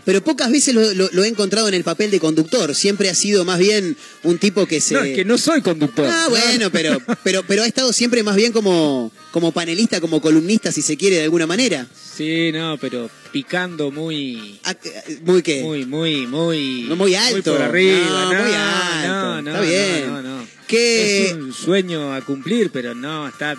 pero 0.05 0.23
pocas 0.23 0.51
veces 0.51 0.75
lo, 0.75 0.95
lo- 0.95 1.09
lo 1.13 1.25
he 1.25 1.29
encontrado 1.29 1.69
en 1.69 1.75
el 1.75 1.85
papel 1.85 2.11
de 2.11 2.19
conductor. 2.21 2.75
Siempre 2.75 3.09
ha 3.11 3.15
sido 3.15 3.45
más 3.45 3.59
bien 3.59 3.97
un 4.25 4.39
tipo 4.39 4.67
que 4.67 4.81
se... 4.81 4.95
No, 4.95 5.03
es 5.03 5.15
que 5.15 5.25
no 5.25 5.39
soy 5.39 5.63
conductor. 5.63 6.07
Ah, 6.11 6.27
bueno, 6.29 6.71
pero, 6.71 6.99
pero, 7.23 7.43
pero 7.47 7.63
ha 7.63 7.67
estado 7.67 7.93
siempre 7.93 8.23
más 8.23 8.37
bien 8.37 8.53
como, 8.53 9.13
como 9.31 9.53
panelista, 9.53 10.01
como 10.01 10.21
columnista, 10.21 10.73
si 10.73 10.83
se 10.83 10.97
quiere, 10.97 11.17
de 11.17 11.23
alguna 11.25 11.47
manera. 11.47 11.87
Sí, 12.17 12.51
no, 12.53 12.77
pero 12.79 13.09
picando 13.33 13.91
muy... 13.91 14.61
¿Muy 15.25 15.43
qué? 15.43 15.63
Muy, 15.63 15.87
muy, 15.87 16.27
muy... 16.27 16.87
No, 16.89 16.97
muy 16.97 17.15
alto. 17.15 17.53
por 17.53 17.63
arriba. 17.63 17.99
No, 18.09 18.33
No, 18.33 18.43
muy 18.45 18.53
alto. 18.55 19.09
No, 19.09 19.43
no, 19.43 19.51
Está 19.51 19.61
bien. 19.63 20.07
no, 20.09 20.23
no, 20.23 20.37
no. 20.39 20.47
¿Qué- 20.67 21.27
Es 21.29 21.33
un 21.35 21.53
sueño 21.53 22.13
a 22.15 22.21
cumplir, 22.23 22.71
pero 22.71 22.95
no, 22.95 23.29
está... 23.29 23.57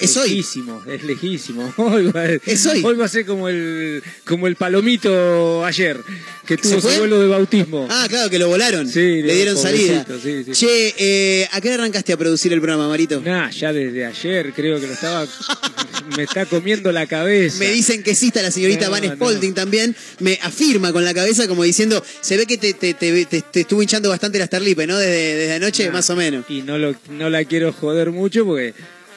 Es 0.00 0.16
hoy. 0.16 0.28
lejísimo, 0.30 0.82
es 0.86 1.02
lejísimo. 1.04 1.72
Hoy 1.78 2.10
va, 2.10 2.24
Es 2.26 2.66
hoy. 2.66 2.82
va 2.82 3.04
a 3.04 3.08
ser 3.08 3.26
como 3.26 3.48
el, 3.48 4.02
como 4.24 4.46
el 4.46 4.56
palomito 4.56 5.64
ayer, 5.64 5.98
que 6.46 6.56
¿Se 6.56 6.62
tuvo 6.62 6.80
su 6.80 6.98
vuelo 6.98 7.20
de 7.20 7.28
bautismo. 7.28 7.86
Ah, 7.90 8.06
claro, 8.08 8.30
que 8.30 8.38
lo 8.38 8.48
volaron. 8.48 8.88
Sí, 8.88 9.22
Le 9.22 9.34
dieron 9.34 9.56
salida. 9.56 10.06
sí, 10.22 10.44
sí. 10.44 10.52
Che, 10.52 10.94
eh, 10.98 11.48
¿a 11.52 11.60
qué 11.60 11.68
hora 11.68 11.82
arrancaste 11.82 12.12
a 12.12 12.16
producir 12.16 12.52
el 12.52 12.60
programa, 12.60 12.88
Marito? 12.88 13.20
Nah, 13.20 13.50
ya 13.50 13.72
desde 13.72 14.06
ayer 14.06 14.52
creo 14.54 14.80
que 14.80 14.86
lo 14.86 14.92
estaba... 14.94 15.26
me 16.16 16.22
está 16.24 16.46
comiendo 16.46 16.90
la 16.92 17.06
cabeza. 17.06 17.58
Me 17.58 17.70
dicen 17.70 18.02
que 18.02 18.14
sí 18.14 18.28
está 18.28 18.42
la 18.42 18.50
señorita 18.50 18.86
No, 18.86 18.90
Van 18.92 19.06
no. 19.06 19.14
Spalding 19.14 19.54
también. 19.54 19.94
Me 20.18 20.38
afirma 20.42 20.92
con 20.92 21.04
la 21.04 21.14
cabeza 21.14 21.46
como 21.46 21.62
diciendo, 21.62 22.02
se 22.20 22.36
ve 22.36 22.46
que 22.46 22.56
te, 22.58 22.72
te, 22.74 22.94
te- 22.94 23.26
te- 23.26 23.42
te 23.42 23.60
estuvo 23.60 23.82
hinchando 23.82 24.08
bastante 24.08 24.38
las 24.38 24.48
tarlipe, 24.50 24.86
¿no? 24.86 24.96
Desde, 24.98 25.36
desde 25.36 25.52
anoche, 25.54 25.86
Nah. 25.86 25.92
más 25.92 26.10
o 26.10 26.16
menos. 26.16 26.44
Y 26.48 26.62
no, 26.62 26.78
lo, 26.78 26.94
no 27.10 27.28
la 27.30 27.44
quiero 27.44 27.72
joder 27.72 28.10
mucho 28.10 28.44
porque... 28.46 28.74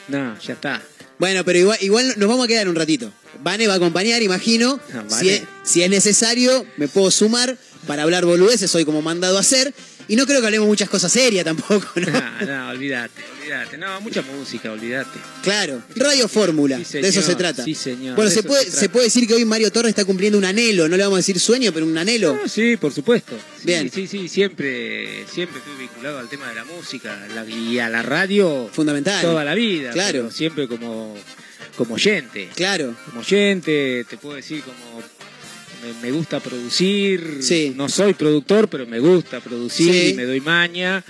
No, 0.08 0.38
ya 0.40 0.54
está. 0.54 0.82
Bueno, 1.18 1.44
pero 1.44 1.58
igual, 1.58 1.78
igual 1.80 2.14
nos 2.16 2.28
vamos 2.28 2.44
a 2.44 2.48
quedar 2.48 2.68
un 2.68 2.74
ratito. 2.74 3.12
Vane 3.42 3.66
va 3.66 3.74
a 3.74 3.76
acompañar, 3.76 4.22
imagino. 4.22 4.80
Ah, 4.92 5.04
Si, 5.08 5.28
es, 5.30 5.42
si 5.64 5.82
es 5.82 5.90
necesario, 5.90 6.66
me 6.76 6.88
puedo 6.88 7.10
sumar 7.10 7.56
para 7.86 8.02
hablar 8.02 8.24
boludeces, 8.24 8.70
soy 8.70 8.84
como 8.84 9.02
mandado 9.02 9.36
a 9.36 9.40
hacer. 9.40 9.74
Y 10.08 10.16
no 10.16 10.26
creo 10.26 10.40
que 10.40 10.46
hablemos 10.46 10.68
muchas 10.68 10.88
cosas 10.88 11.10
serias 11.10 11.44
tampoco, 11.44 11.86
¿no? 11.96 12.10
No, 12.10 12.46
no, 12.46 12.68
olvídate, 12.70 13.22
olvídate. 13.40 13.78
No, 13.78 14.00
mucha 14.00 14.22
música, 14.22 14.70
olvídate. 14.70 15.18
Claro, 15.42 15.82
Radio 15.96 16.28
Fórmula, 16.28 16.78
Sí, 16.84 17.00
de 17.00 17.08
eso 17.08 17.22
se 17.22 17.34
trata. 17.34 17.64
sí, 17.64 17.74
señor, 17.74 18.14
Bueno, 18.16 18.30
se 18.30 18.42
puede, 18.42 18.70
se 18.70 18.88
puede 18.88 19.06
decir 19.06 19.26
que 19.26 19.34
hoy 19.34 19.44
Mario 19.44 19.70
Torres 19.72 19.90
está 19.90 20.04
cumpliendo 20.04 20.36
un 20.38 20.44
anhelo, 20.44 20.88
no 20.88 20.96
le 20.96 21.02
vamos 21.02 21.16
a 21.16 21.20
decir 21.20 21.38
sueño, 21.40 21.72
pero 21.72 21.86
un 21.86 21.96
anhelo. 21.96 22.34
No, 22.42 22.48
sí, 22.48 22.76
por 22.76 22.92
supuesto. 22.92 23.34
Sí, 23.58 23.66
Bien. 23.66 23.90
Sí, 23.90 24.06
sí, 24.06 24.28
siempre, 24.28 25.26
siempre 25.32 25.58
estuve 25.58 25.78
vinculado 25.78 26.18
al 26.18 26.28
tema 26.28 26.48
de 26.48 26.54
la 26.54 26.64
música 26.64 27.16
la- 27.34 27.44
y 27.46 27.78
a 27.78 27.88
la 27.88 28.02
radio. 28.02 28.68
Fundamental. 28.72 29.22
Toda 29.22 29.44
la 29.44 29.54
vida. 29.54 29.90
Claro. 29.92 30.30
siempre 30.30 30.68
como, 30.68 31.16
como 31.76 31.94
oyente. 31.94 32.50
Claro. 32.54 32.94
Como 33.06 33.20
oyente, 33.20 34.04
te 34.08 34.16
puedo 34.18 34.36
decir 34.36 34.62
como 34.62 35.02
me, 35.84 35.92
me 36.02 36.10
gusta 36.10 36.40
producir. 36.40 37.38
Sí. 37.40 37.72
No 37.76 37.88
soy 37.88 38.14
productor, 38.14 38.68
pero 38.68 38.86
me 38.86 38.98
gusta 38.98 39.40
producir 39.40 39.92
Sí. 39.92 40.08
y 40.10 40.14
me 40.14 40.24
doy 40.24 40.40
maña. 40.40 41.04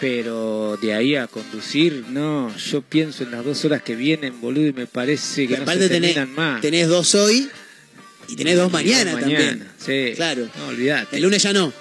Pero 0.00 0.78
de 0.80 0.94
ahí 0.94 1.16
a 1.16 1.26
conducir, 1.26 2.04
no, 2.10 2.54
yo 2.56 2.82
pienso 2.82 3.24
en 3.24 3.32
las 3.32 3.44
dos 3.44 3.64
horas 3.64 3.82
que 3.82 3.96
vienen, 3.96 4.40
boludo, 4.40 4.68
y 4.68 4.72
me 4.72 4.86
parece 4.86 5.48
que 5.48 5.56
no 5.56 5.62
Aparte 5.64 5.82
se 5.82 5.88
tenés, 5.88 6.14
terminan 6.14 6.36
más. 6.36 6.60
tenés 6.60 6.86
dos 6.86 7.16
hoy 7.16 7.48
y 8.28 8.36
tenés 8.36 8.56
dos 8.56 8.70
mañana, 8.70 9.10
dos 9.10 9.20
también. 9.20 9.66
Sí. 9.84 10.12
Claro. 10.14 10.48
No, 10.56 10.68
olvidate. 10.68 11.16
El 11.16 11.22
lunes 11.24 11.42
ya 11.42 11.52
no. 11.52 11.72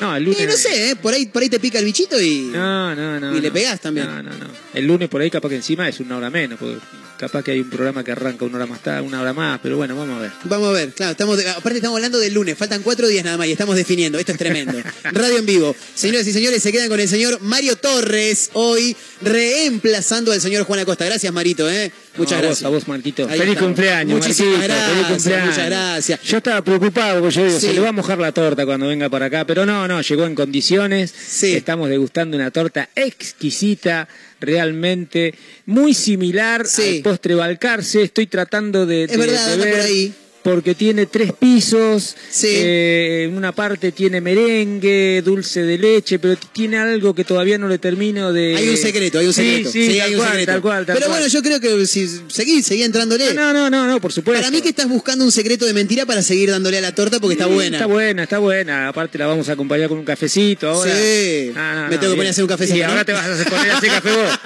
No, 0.00 0.14
el 0.14 0.24
lunes. 0.24 0.40
Y 0.40 0.46
no 0.46 0.52
sé, 0.56 0.90
¿eh? 0.90 0.96
por, 0.96 1.14
ahí, 1.14 1.26
por 1.26 1.42
ahí 1.42 1.48
te 1.48 1.58
pica 1.58 1.78
el 1.78 1.84
bichito 1.86 2.20
y, 2.20 2.50
No, 2.52 2.94
no, 2.94 3.18
no. 3.18 3.36
y 3.36 3.40
le 3.40 3.50
pegás 3.50 3.80
también. 3.80 4.06
No, 4.06 4.22
no, 4.22 4.30
no. 4.30 4.46
El 4.74 4.86
lunes 4.86 5.08
por 5.08 5.20
ahí 5.22 5.30
capaz 5.30 5.48
que 5.48 5.56
encima 5.56 5.88
es 5.88 6.00
una 6.00 6.18
hora 6.18 6.28
menos, 6.28 6.58
porque 6.58 6.76
capaz 7.18 7.42
que 7.42 7.52
hay 7.52 7.60
un 7.60 7.70
programa 7.70 8.04
que 8.04 8.12
arranca 8.12 8.44
una 8.44 8.56
hora 8.56 8.66
más 8.66 8.82
tarde, 8.82 9.00
una 9.00 9.22
hora 9.22 9.32
más, 9.32 9.58
pero 9.62 9.78
bueno, 9.78 9.96
vamos 9.96 10.18
a 10.18 10.20
ver. 10.20 10.30
Vamos 10.44 10.68
a 10.68 10.72
ver, 10.72 10.92
claro, 10.92 11.12
estamos 11.12 11.38
de- 11.38 11.48
aparte 11.48 11.76
estamos 11.78 11.96
hablando 11.96 12.18
del 12.18 12.34
lunes, 12.34 12.58
faltan 12.58 12.82
cuatro 12.82 13.08
días 13.08 13.24
nada 13.24 13.38
más 13.38 13.46
y 13.46 13.52
estamos 13.52 13.74
definiendo, 13.74 14.18
esto 14.18 14.32
es 14.32 14.38
tremendo. 14.38 14.74
Radio 15.12 15.38
en 15.38 15.46
vivo. 15.46 15.74
Señoras 15.94 16.26
y 16.26 16.32
señores, 16.34 16.62
se 16.62 16.72
quedan 16.72 16.88
con 16.90 17.00
el 17.00 17.08
señor 17.08 17.40
Mario 17.40 17.76
Torres, 17.76 18.50
hoy 18.52 18.94
reemplazando 19.22 20.32
al 20.32 20.40
señor 20.42 20.64
Juan 20.64 20.80
Acosta. 20.80 21.06
Gracias, 21.06 21.32
Marito, 21.32 21.70
¿eh? 21.70 21.90
Muchas 22.18 22.32
No, 22.32 22.38
a 22.38 22.40
gracias. 22.42 22.62
vos, 22.62 22.64
a 22.64 22.68
vos, 22.74 22.88
Marquito. 22.88 23.22
Ahí 23.24 23.38
Feliz 23.38 23.48
estamos. 23.54 23.62
cumpleaños, 23.68 24.18
Muchísimas 24.18 24.52
Marquito. 24.58 24.74
gracias, 24.74 24.90
Feliz 24.94 25.06
cumpleaños. 25.16 25.46
muchas 25.48 25.66
gracias. 25.66 26.22
Yo 26.22 26.36
estaba 26.38 26.62
preocupado 26.62 27.20
porque 27.20 27.34
yo 27.36 27.44
digo, 27.46 27.58
Sí. 27.60 27.66
se 27.66 27.72
le 27.74 27.80
va 27.80 27.88
a 27.88 27.92
mojar 27.92 28.18
la 28.18 28.32
torta 28.32 28.64
cuando 28.66 28.86
venga 28.88 29.08
para 29.08 29.26
acá, 29.26 29.44
pero 29.46 29.66
no, 29.66 29.86
no, 29.88 30.00
llegó 30.00 30.24
en 30.24 30.34
condiciones. 30.34 31.14
Estamos 31.42 31.88
degustando 31.88 32.36
una 32.36 32.50
torta 32.50 32.88
exquisita, 32.94 34.08
realmente 34.40 35.34
muy 35.66 35.94
similar 35.94 36.62
al 36.62 37.02
postre 37.02 37.34
Balcarce. 37.34 38.02
Estoy 38.02 38.26
tratando 38.26 38.86
de, 38.86 39.04
Es 39.04 39.10
de- 39.10 39.16
verdad, 39.16 39.56
de 39.56 39.64
ver, 39.64 39.70
por 39.72 39.80
ahí. 39.80 40.14
Porque 40.46 40.76
tiene 40.76 41.06
tres 41.06 41.32
pisos. 41.32 42.14
eh, 42.44 43.24
en 43.28 43.36
una 43.36 43.50
parte 43.50 43.90
tiene 43.90 44.20
merengue, 44.20 45.20
dulce 45.24 45.62
de 45.64 45.76
leche, 45.76 46.20
pero 46.20 46.36
tiene 46.52 46.78
algo 46.78 47.14
que 47.16 47.24
todavía 47.24 47.58
no 47.58 47.66
le 47.66 47.78
termino 47.78 48.32
de. 48.32 48.54
Hay 48.56 48.68
un 48.68 48.76
secreto, 48.76 49.18
hay 49.18 49.26
un 49.26 49.32
Sí, 49.32 49.42
secreto. 49.42 49.70
Sí, 49.72 49.86
Sí, 49.90 49.98
tal 49.98 50.06
hay 50.06 50.14
un 50.14 50.18
cual, 50.20 50.28
secreto. 50.30 50.52
tal 50.52 50.62
cual, 50.62 50.86
tal 50.86 50.94
Pero 50.94 51.06
cual. 51.06 51.18
bueno, 51.18 51.26
yo 51.32 51.42
creo 51.42 51.60
que 51.60 51.86
si 51.86 52.06
seguí, 52.28 52.62
seguí 52.62 52.84
entrándole. 52.84 53.34
No, 53.34 53.52
no, 53.52 53.68
no, 53.68 53.88
no, 53.88 54.00
por 54.00 54.12
supuesto. 54.12 54.40
Para 54.40 54.52
mí 54.52 54.60
que 54.62 54.68
estás 54.68 54.88
buscando 54.88 55.24
un 55.24 55.32
secreto 55.32 55.66
de 55.66 55.72
mentira 55.72 56.06
para 56.06 56.22
seguir 56.22 56.48
dándole 56.50 56.78
a 56.78 56.80
la 56.80 56.94
torta 56.94 57.18
porque 57.18 57.32
está 57.34 57.46
Sí, 57.46 57.52
buena. 57.52 57.76
Está 57.78 57.86
buena, 57.86 58.22
está 58.22 58.38
buena. 58.38 58.88
Aparte 58.88 59.18
la 59.18 59.26
vamos 59.26 59.48
a 59.48 59.52
acompañar 59.54 59.88
con 59.88 59.98
un 59.98 60.04
cafecito 60.04 60.68
ahora. 60.68 60.94
Sí. 60.94 61.50
No, 61.54 61.74
no, 61.74 61.88
Me 61.88 61.94
no, 61.96 62.00
tengo 62.00 62.12
que 62.12 62.16
poner 62.18 62.26
a 62.28 62.30
hacer 62.30 62.44
un 62.44 62.48
cafecito, 62.48 62.76
Y 62.78 62.82
¿no? 62.82 62.88
ahora 62.88 63.04
te 63.04 63.12
vas 63.12 63.26
a 63.40 63.44
poner 63.50 63.70
a 63.72 63.78
hacer 63.78 63.88
café 63.90 64.10
vos. 64.10 64.38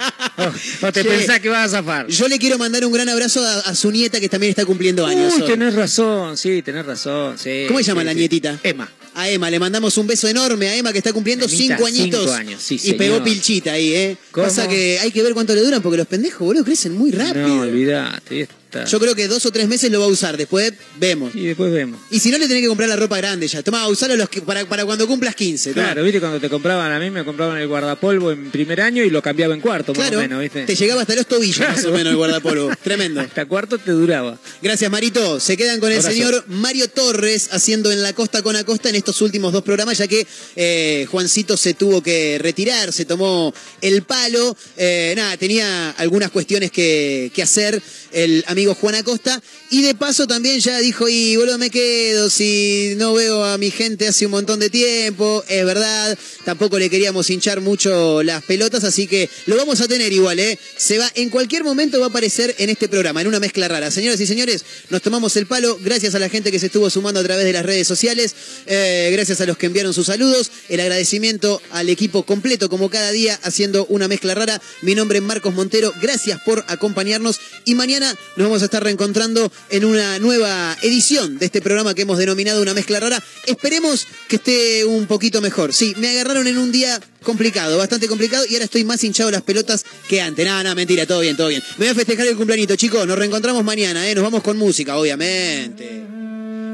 O, 0.81 0.87
o 0.87 0.91
te 0.91 1.03
Che. 1.03 1.09
pensás 1.09 1.39
que 1.39 1.49
vas 1.49 1.67
a 1.67 1.77
zafar. 1.77 2.07
Yo 2.07 2.27
le 2.27 2.39
quiero 2.39 2.57
mandar 2.57 2.83
un 2.85 2.91
gran 2.91 3.07
abrazo 3.07 3.45
a, 3.45 3.59
a 3.59 3.75
su 3.75 3.91
nieta 3.91 4.19
que 4.19 4.29
también 4.29 4.49
está 4.49 4.65
cumpliendo 4.65 5.05
años. 5.05 5.33
Uy, 5.37 5.45
tenés 5.45 5.75
razón, 5.75 5.90
sí, 6.35 6.61
tenés 6.61 6.85
razón. 6.85 7.37
Sí, 7.37 7.65
¿Cómo 7.67 7.79
se 7.79 7.85
llama 7.85 8.01
sí, 8.01 8.05
la 8.05 8.11
sí. 8.13 8.17
nietita? 8.19 8.59
Emma. 8.63 8.91
A 9.13 9.29
Emma, 9.29 9.49
le 9.49 9.59
mandamos 9.59 9.97
un 9.97 10.07
beso 10.07 10.27
enorme 10.27 10.69
a 10.69 10.75
Emma 10.75 10.91
que 10.93 10.99
está 10.99 11.11
cumpliendo 11.11 11.45
Emita, 11.45 11.75
cinco 11.75 11.85
añitos. 11.85 12.21
cinco 12.21 12.33
años, 12.33 12.61
sí, 12.61 12.75
y 12.75 12.79
señor. 12.79 12.97
pegó 12.97 13.23
pilchita 13.23 13.73
ahí, 13.73 13.93
¿eh? 13.93 14.17
¿Cómo? 14.31 14.47
Pasa 14.47 14.67
que 14.69 14.99
hay 14.99 15.11
que 15.11 15.21
ver 15.21 15.33
cuánto 15.33 15.53
le 15.53 15.61
duran 15.61 15.81
porque 15.81 15.97
los 15.97 16.07
pendejos, 16.07 16.39
boludo, 16.39 16.63
crecen 16.63 16.93
muy 16.97 17.11
rápido. 17.11 17.47
No, 17.47 17.61
olvidate. 17.61 18.47
Está. 18.71 18.85
Yo 18.85 18.99
creo 19.01 19.15
que 19.15 19.27
dos 19.27 19.45
o 19.45 19.51
tres 19.51 19.67
meses 19.67 19.91
lo 19.91 19.99
va 19.99 20.05
a 20.05 20.09
usar, 20.09 20.37
después 20.37 20.71
vemos. 20.97 21.35
Y 21.35 21.45
después 21.47 21.73
vemos. 21.73 21.99
Y 22.09 22.19
si 22.19 22.31
no, 22.31 22.37
le 22.37 22.47
tenés 22.47 22.61
que 22.63 22.69
comprar 22.69 22.87
la 22.87 22.95
ropa 22.95 23.17
grande 23.17 23.45
ya. 23.49 23.61
Toma, 23.63 23.85
usalo 23.89 24.15
los 24.15 24.29
que- 24.29 24.41
para, 24.41 24.65
para 24.65 24.85
cuando 24.85 25.05
cumplas 25.07 25.35
15. 25.35 25.73
toma. 25.73 25.87
Claro, 25.87 26.03
viste, 26.03 26.21
cuando 26.21 26.39
te 26.39 26.47
compraban 26.49 26.89
a 26.89 26.97
mí, 26.97 27.09
me 27.11 27.25
compraban 27.25 27.57
el 27.57 27.67
guardapolvo 27.67 28.31
en 28.31 28.49
primer 28.49 28.79
año 28.79 29.03
y 29.03 29.09
lo 29.09 29.21
cambiaba 29.21 29.53
en 29.53 29.59
cuarto, 29.59 29.93
más 29.93 29.99
Claro, 30.07 30.19
o 30.19 30.21
menos, 30.21 30.39
viste. 30.39 30.63
te 30.65 30.75
llegaba 30.75 31.01
hasta 31.01 31.15
los 31.15 31.27
tobillos 31.27 31.59
más 31.67 31.83
o 31.83 31.91
menos 31.91 32.11
el 32.11 32.15
guardapolvo. 32.15 32.71
Tremendo. 32.83 33.19
Hasta 33.19 33.45
cuarto 33.45 33.77
te 33.77 33.91
duraba. 33.91 34.39
Gracias, 34.61 34.89
Marito. 34.89 35.41
Se 35.41 35.57
quedan 35.57 35.81
con 35.81 35.91
el 35.91 35.97
Abrazo. 35.97 36.15
señor 36.15 36.45
Mario 36.47 36.87
Torres 36.87 37.49
haciendo 37.51 37.91
en 37.91 38.01
la 38.01 38.13
costa 38.13 38.41
con 38.41 38.55
Acosta 38.55 38.87
en 38.87 38.95
estos 38.95 39.19
últimos 39.21 39.51
dos 39.51 39.63
programas, 39.63 39.97
ya 39.97 40.07
que 40.07 40.25
eh, 40.55 41.05
Juancito 41.11 41.57
se 41.57 41.73
tuvo 41.73 42.01
que 42.01 42.37
retirar, 42.39 42.93
se 42.93 43.03
tomó 43.03 43.53
el 43.81 44.03
palo. 44.03 44.55
Eh, 44.77 45.13
nada, 45.17 45.35
tenía 45.35 45.89
algunas 45.97 46.31
cuestiones 46.31 46.71
que, 46.71 47.31
que 47.35 47.41
hacer 47.43 47.81
el 48.13 48.43
amigo 48.47 48.60
Juan 48.67 48.95
Acosta. 48.95 49.41
Y 49.69 49.81
de 49.81 49.95
paso 49.95 50.27
también 50.27 50.59
ya 50.59 50.79
dijo, 50.79 51.07
y 51.07 51.35
boludo, 51.35 51.57
me 51.57 51.69
quedo 51.69 52.29
si 52.29 52.93
no 52.97 53.13
veo 53.13 53.43
a 53.43 53.57
mi 53.57 53.71
gente 53.71 54.07
hace 54.07 54.25
un 54.25 54.31
montón 54.31 54.59
de 54.59 54.69
tiempo. 54.69 55.43
Es 55.47 55.65
verdad, 55.65 56.17
tampoco 56.45 56.79
le 56.79 56.89
queríamos 56.89 57.29
hinchar 57.29 57.61
mucho 57.61 58.23
las 58.23 58.43
pelotas, 58.43 58.83
así 58.83 59.07
que 59.07 59.29
lo 59.45 59.55
vamos 59.55 59.81
a 59.81 59.87
tener 59.87 60.11
igual, 60.11 60.39
¿eh? 60.39 60.57
Se 60.77 60.97
va, 60.97 61.09
en 61.15 61.29
cualquier 61.29 61.63
momento 61.63 61.99
va 61.99 62.07
a 62.07 62.09
aparecer 62.09 62.55
en 62.57 62.69
este 62.69 62.87
programa, 62.87 63.21
en 63.21 63.27
una 63.27 63.39
mezcla 63.39 63.67
rara. 63.67 63.91
Señoras 63.91 64.19
y 64.19 64.27
señores, 64.27 64.63
nos 64.89 65.01
tomamos 65.01 65.35
el 65.37 65.47
palo. 65.47 65.77
Gracias 65.81 66.15
a 66.15 66.19
la 66.19 66.29
gente 66.29 66.51
que 66.51 66.59
se 66.59 66.67
estuvo 66.67 66.89
sumando 66.89 67.19
a 67.19 67.23
través 67.23 67.45
de 67.45 67.53
las 67.53 67.65
redes 67.65 67.87
sociales. 67.87 68.35
eh, 68.65 69.09
gracias 69.11 69.41
a 69.41 69.45
los 69.45 69.57
que 69.57 69.65
enviaron 69.67 69.93
sus 69.93 70.07
saludos. 70.07 70.51
El 70.69 70.79
agradecimiento 70.79 71.61
al 71.71 71.89
equipo 71.89 72.23
completo, 72.23 72.69
como 72.69 72.89
cada 72.89 73.11
día, 73.11 73.39
haciendo 73.43 73.85
una 73.87 74.07
mezcla 74.07 74.35
rara. 74.35 74.61
Mi 74.81 74.95
nombre 74.95 75.19
es 75.19 75.23
Marcos 75.23 75.53
Montero. 75.53 75.93
Gracias 76.01 76.41
por 76.41 76.63
acompañarnos. 76.67 77.39
Y 77.65 77.75
mañana 77.75 78.15
nos 78.35 78.49
vamos 78.51 78.63
a 78.63 78.65
estar 78.65 78.83
reencontrando 78.83 79.49
en 79.69 79.85
una 79.85 80.19
nueva 80.19 80.75
edición 80.81 81.39
de 81.39 81.45
este 81.45 81.61
programa 81.61 81.93
que 81.93 82.01
hemos 82.01 82.17
denominado 82.17 82.61
Una 82.61 82.73
Mezcla 82.73 82.99
Rara. 82.99 83.23
Esperemos 83.45 84.05
que 84.27 84.35
esté 84.35 84.83
un 84.83 85.07
poquito 85.07 85.39
mejor. 85.39 85.73
Sí, 85.73 85.93
me 85.95 86.09
agarraron 86.09 86.47
en 86.47 86.57
un 86.57 86.69
día 86.69 86.99
complicado, 87.23 87.77
bastante 87.77 88.09
complicado, 88.09 88.43
y 88.49 88.55
ahora 88.55 88.65
estoy 88.65 88.83
más 88.83 89.01
hinchado 89.05 89.31
las 89.31 89.41
pelotas 89.41 89.85
que 90.09 90.19
antes. 90.19 90.45
Nada, 90.45 90.63
nada, 90.63 90.75
mentira, 90.75 91.05
todo 91.05 91.21
bien, 91.21 91.37
todo 91.37 91.47
bien. 91.47 91.63
Me 91.77 91.85
voy 91.85 91.93
a 91.93 91.95
festejar 91.95 92.27
el 92.27 92.35
cumpleañito, 92.35 92.75
chicos. 92.75 93.07
Nos 93.07 93.17
reencontramos 93.17 93.63
mañana, 93.63 94.09
¿eh? 94.09 94.13
Nos 94.15 94.23
vamos 94.25 94.43
con 94.43 94.57
música, 94.57 94.97
obviamente. 94.97 96.03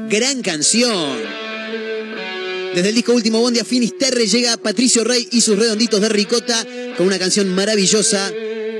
Gran 0.08 0.42
canción. 0.42 1.16
Desde 2.74 2.88
el 2.88 2.94
disco 2.96 3.12
Último 3.12 3.38
Bondi 3.38 3.60
a 3.60 3.64
Finisterre 3.64 4.26
llega 4.26 4.56
Patricio 4.56 5.04
Rey 5.04 5.28
y 5.30 5.42
sus 5.42 5.56
redonditos 5.56 6.00
de 6.00 6.08
ricota 6.08 6.66
con 6.96 7.06
una 7.06 7.20
canción 7.20 7.48
maravillosa 7.54 8.32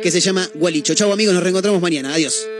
que 0.02 0.10
se 0.10 0.20
llama 0.20 0.50
Gualicho. 0.54 0.94
Chau 0.94 1.12
amigos, 1.12 1.32
nos 1.32 1.44
reencontramos 1.44 1.80
mañana. 1.80 2.12
Adiós. 2.12 2.57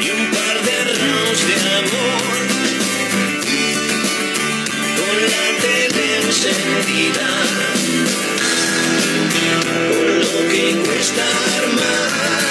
y 0.00 0.10
un 0.10 0.30
par 0.30 0.56
de 0.62 0.76
rounds 1.00 1.40
de 1.48 1.56
amor. 1.80 2.38
Con 4.98 5.16
la 5.32 5.46
tele 5.62 6.04
encendida. 6.22 7.28
Con 9.90 10.06
lo 10.20 10.48
que 10.50 10.64
cuesta 10.86 11.24
armar. 11.58 12.41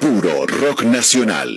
puro 0.00 0.46
rock 0.46 0.82
nacional. 0.84 1.46